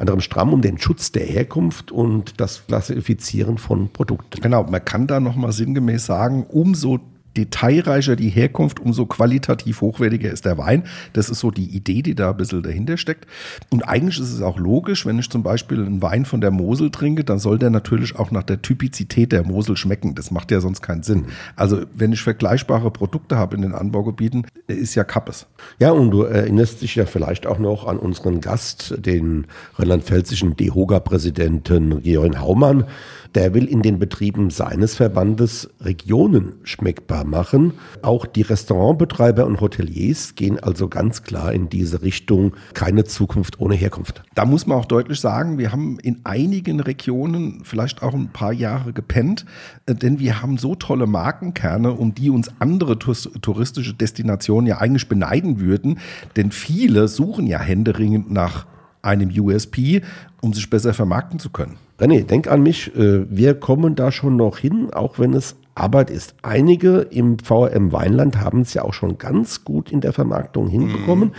anderem 0.00 0.20
stramm 0.20 0.52
um 0.52 0.62
den 0.62 0.78
Schutz 0.78 1.12
der 1.12 1.24
Herkunft 1.24 1.92
und 1.92 2.40
das 2.40 2.66
Klassifizieren 2.66 3.58
von 3.58 3.90
Produkten. 3.90 4.40
Genau, 4.40 4.64
man 4.64 4.84
kann 4.84 5.06
da 5.06 5.20
nochmal 5.20 5.52
sinngemäß 5.52 6.06
sagen, 6.06 6.44
umso 6.48 6.98
detailreicher 7.36 8.16
die 8.16 8.28
Herkunft, 8.28 8.80
umso 8.80 9.06
qualitativ 9.06 9.80
hochwertiger 9.80 10.30
ist 10.30 10.44
der 10.44 10.58
Wein. 10.58 10.84
Das 11.12 11.28
ist 11.28 11.40
so 11.40 11.50
die 11.50 11.64
Idee, 11.76 12.02
die 12.02 12.14
da 12.14 12.30
ein 12.30 12.36
bisschen 12.36 12.62
dahinter 12.62 12.96
steckt. 12.96 13.26
Und 13.70 13.82
eigentlich 13.82 14.18
ist 14.18 14.32
es 14.32 14.42
auch 14.42 14.58
logisch, 14.58 15.06
wenn 15.06 15.18
ich 15.18 15.30
zum 15.30 15.42
Beispiel 15.42 15.84
einen 15.84 16.02
Wein 16.02 16.24
von 16.24 16.40
der 16.40 16.50
Mosel 16.50 16.90
trinke, 16.90 17.24
dann 17.24 17.38
soll 17.38 17.58
der 17.58 17.70
natürlich 17.70 18.16
auch 18.16 18.30
nach 18.30 18.42
der 18.42 18.62
Typizität 18.62 19.32
der 19.32 19.44
Mosel 19.44 19.76
schmecken. 19.76 20.14
Das 20.14 20.30
macht 20.30 20.50
ja 20.50 20.60
sonst 20.60 20.82
keinen 20.82 21.02
Sinn. 21.02 21.26
Also 21.56 21.82
wenn 21.94 22.12
ich 22.12 22.22
vergleichbare 22.22 22.90
Produkte 22.90 23.36
habe 23.36 23.56
in 23.56 23.62
den 23.62 23.74
Anbaugebieten, 23.74 24.46
ist 24.66 24.94
ja 24.94 25.04
Kappes. 25.04 25.46
Ja, 25.78 25.92
und 25.92 26.10
du 26.10 26.22
erinnerst 26.22 26.82
dich 26.82 26.96
ja 26.96 27.06
vielleicht 27.06 27.46
auch 27.46 27.58
noch 27.58 27.86
an 27.86 27.98
unseren 27.98 28.40
Gast, 28.40 28.94
den 28.98 29.46
rheinland-pfälzischen 29.76 30.56
DEHOGA-Präsidenten 30.56 32.02
Georg 32.02 32.38
Haumann. 32.38 32.84
Der 33.34 33.54
will 33.54 33.66
in 33.66 33.82
den 33.82 34.00
Betrieben 34.00 34.50
seines 34.50 34.96
Verbandes 34.96 35.70
Regionen 35.80 36.54
schmeckbar 36.64 37.24
machen. 37.24 37.74
Auch 38.02 38.26
die 38.26 38.42
Restaurantbetreiber 38.42 39.46
und 39.46 39.60
Hoteliers 39.60 40.34
gehen 40.34 40.58
also 40.58 40.88
ganz 40.88 41.22
klar 41.22 41.52
in 41.52 41.68
diese 41.68 42.02
Richtung. 42.02 42.56
Keine 42.74 43.04
Zukunft 43.04 43.60
ohne 43.60 43.76
Herkunft. 43.76 44.24
Da 44.34 44.44
muss 44.44 44.66
man 44.66 44.78
auch 44.78 44.84
deutlich 44.84 45.20
sagen, 45.20 45.58
wir 45.58 45.70
haben 45.70 46.00
in 46.00 46.20
einigen 46.24 46.80
Regionen 46.80 47.62
vielleicht 47.62 48.02
auch 48.02 48.14
ein 48.14 48.32
paar 48.32 48.52
Jahre 48.52 48.92
gepennt, 48.92 49.46
äh, 49.86 49.94
denn 49.94 50.18
wir 50.18 50.42
haben 50.42 50.58
so 50.58 50.74
tolle 50.74 51.06
Markenkerne, 51.06 51.92
um 51.92 52.14
die 52.14 52.30
uns 52.30 52.50
andere 52.58 52.98
touristische 52.98 53.94
Destinationen 53.94 54.66
ja 54.66 54.78
eigentlich 54.78 55.08
beneiden 55.08 55.60
würden. 55.60 56.00
Denn 56.36 56.50
viele 56.50 57.06
suchen 57.06 57.46
ja 57.46 57.60
händeringend 57.60 58.30
nach 58.30 58.66
einem 59.02 59.30
USP, 59.30 60.02
um 60.40 60.52
sich 60.52 60.68
besser 60.68 60.94
vermarkten 60.94 61.38
zu 61.38 61.50
können. 61.50 61.76
René, 62.00 62.24
denk 62.24 62.48
an 62.48 62.62
mich, 62.62 62.94
äh, 62.96 63.26
wir 63.30 63.54
kommen 63.54 63.94
da 63.94 64.10
schon 64.10 64.36
noch 64.36 64.58
hin, 64.58 64.90
auch 64.92 65.18
wenn 65.18 65.34
es 65.34 65.56
Arbeit 65.74 66.10
ist. 66.10 66.34
Einige 66.42 67.00
im 67.10 67.38
VRM 67.38 67.92
Weinland 67.92 68.40
haben 68.40 68.62
es 68.62 68.74
ja 68.74 68.82
auch 68.82 68.92
schon 68.92 69.18
ganz 69.18 69.64
gut 69.64 69.90
in 69.92 70.00
der 70.00 70.12
Vermarktung 70.12 70.68
hinbekommen. 70.68 71.32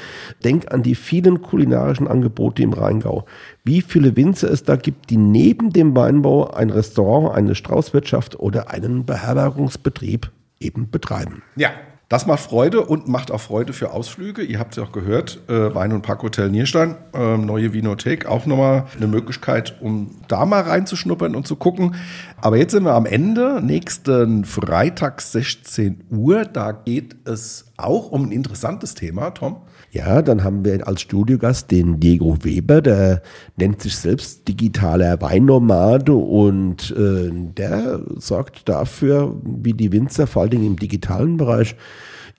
Denk 0.44 0.72
an 0.72 0.84
die 0.84 0.96
vielen 0.96 1.42
kulinarischen 1.42 2.08
Angebote 2.08 2.64
im 2.64 2.74
Rheingau. 2.74 3.26
Wie 3.64 3.82
viele 3.82 4.16
Winzer 4.16 4.50
es 4.50 4.64
da 4.64 4.76
gibt, 4.76 5.10
die 5.10 5.18
neben 5.18 5.72
dem 5.72 5.96
Weinbau 5.96 6.50
ein 6.50 6.70
Restaurant, 6.70 7.36
eine 7.36 7.56
Straußwirtschaft 7.56 8.40
oder 8.40 8.72
einen 8.72 9.06
Beherbergungsbetrieb 9.06 10.32
eben 10.60 10.90
betreiben. 10.90 11.44
Ja. 11.56 11.72
Das 12.12 12.26
macht 12.26 12.42
Freude 12.42 12.82
und 12.82 13.08
macht 13.08 13.32
auch 13.32 13.40
Freude 13.40 13.72
für 13.72 13.94
Ausflüge. 13.94 14.42
Ihr 14.42 14.60
habt 14.60 14.72
es 14.72 14.76
ja 14.76 14.84
auch 14.84 14.92
gehört, 14.92 15.40
äh, 15.48 15.74
Wein- 15.74 15.94
und 15.94 16.02
Parkhotel 16.02 16.50
Nierstein, 16.50 16.98
ähm, 17.14 17.46
neue 17.46 17.72
Vinothek, 17.72 18.26
auch 18.26 18.46
nochmal 18.46 18.84
eine 18.98 19.08
Möglichkeit, 19.08 19.78
um 19.80 20.12
da 20.28 20.46
mal 20.46 20.60
reinzuschnuppern 20.60 21.38
und 21.38 21.48
zu 21.48 21.56
gucken. 21.56 21.96
Aber 22.36 22.58
jetzt 22.58 22.74
sind 22.74 22.84
wir 22.84 22.96
am 22.96 23.06
Ende, 23.06 23.62
nächsten 23.64 24.44
Freitag 24.44 25.22
16 25.22 26.04
Uhr. 26.10 26.44
Da 26.44 26.74
geht 26.74 27.16
es 27.24 27.72
auch 27.78 28.12
um 28.12 28.26
ein 28.26 28.34
interessantes 28.34 28.94
Thema, 28.94 29.30
Tom. 29.30 29.62
Ja, 29.92 30.22
dann 30.22 30.46
haben 30.46 30.64
wir 30.64 30.88
als 30.88 31.02
Studiogast 31.02 31.70
den 31.70 32.00
Diego 32.00 32.38
Weber, 32.44 32.82
der 32.82 33.22
nennt 33.58 33.82
sich 33.82 33.98
selbst 33.98 34.48
digitaler 34.48 35.22
Weinnomade 35.22 36.14
und 36.14 36.92
äh, 36.92 37.30
der 37.32 38.00
sorgt 38.16 38.70
dafür, 38.70 39.36
wie 39.44 39.74
die 39.74 39.92
Winzer 39.92 40.28
vor 40.28 40.44
allen 40.44 40.52
Dingen 40.52 40.68
im 40.68 40.80
digitalen 40.80 41.36
Bereich 41.36 41.76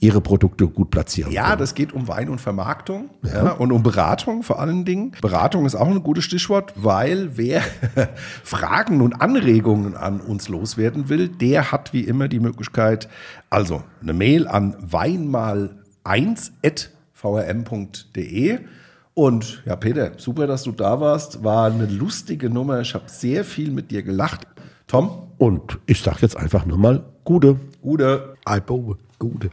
ihre 0.01 0.23
Produkte 0.23 0.67
gut 0.67 0.91
platzieren. 0.91 1.31
Ja, 1.31 1.51
können. 1.51 1.59
das 1.59 1.75
geht 1.75 1.93
um 1.93 2.09
Wein 2.09 2.31
und 2.31 2.41
Vermarktung 2.41 3.11
ja. 3.23 3.53
und 3.53 3.71
um 3.71 3.83
Beratung 3.83 4.43
vor 4.43 4.59
allen 4.59 4.87
Dingen. 4.87 5.13
Beratung 5.21 5.67
ist 5.67 5.75
auch 5.77 5.87
ein 5.87 6.03
gutes 6.03 6.25
Stichwort, 6.25 6.73
weil 6.75 7.37
wer 7.37 7.63
Fragen 8.43 9.03
und 9.03 9.21
Anregungen 9.21 9.95
an 9.95 10.21
uns 10.21 10.49
loswerden 10.49 11.11
will, 11.11 11.29
der 11.29 11.71
hat 11.71 11.93
wie 11.93 12.01
immer 12.01 12.29
die 12.29 12.41
Möglichkeit, 12.41 13.09
also 13.51 13.83
eine 14.01 14.15
Mail 14.15 14.49
an 14.49 14.75
weinmal1.vrm.de. 17.23 18.59
Und 19.15 19.63
ja, 19.67 19.77
Peter, 19.77 20.13
super, 20.17 20.47
dass 20.47 20.63
du 20.63 20.73
da 20.73 21.01
warst. 21.01 21.45
War 21.45 21.71
eine 21.71 21.87
lustige 21.87 22.49
Nummer. 22.49 22.81
Ich 22.81 22.95
habe 22.95 23.05
sehr 23.09 23.45
viel 23.45 23.71
mit 23.71 23.91
dir 23.91 24.03
gelacht. 24.03 24.47
Tom? 24.87 25.29
Und 25.39 25.79
ich 25.87 26.01
sage 26.01 26.19
jetzt 26.23 26.37
einfach 26.37 26.67
nur 26.67 26.79
mal 26.79 27.05
Gute. 27.25 27.57
Gute. 27.81 28.35
Alpo, 28.45 28.97
gute. 29.19 29.51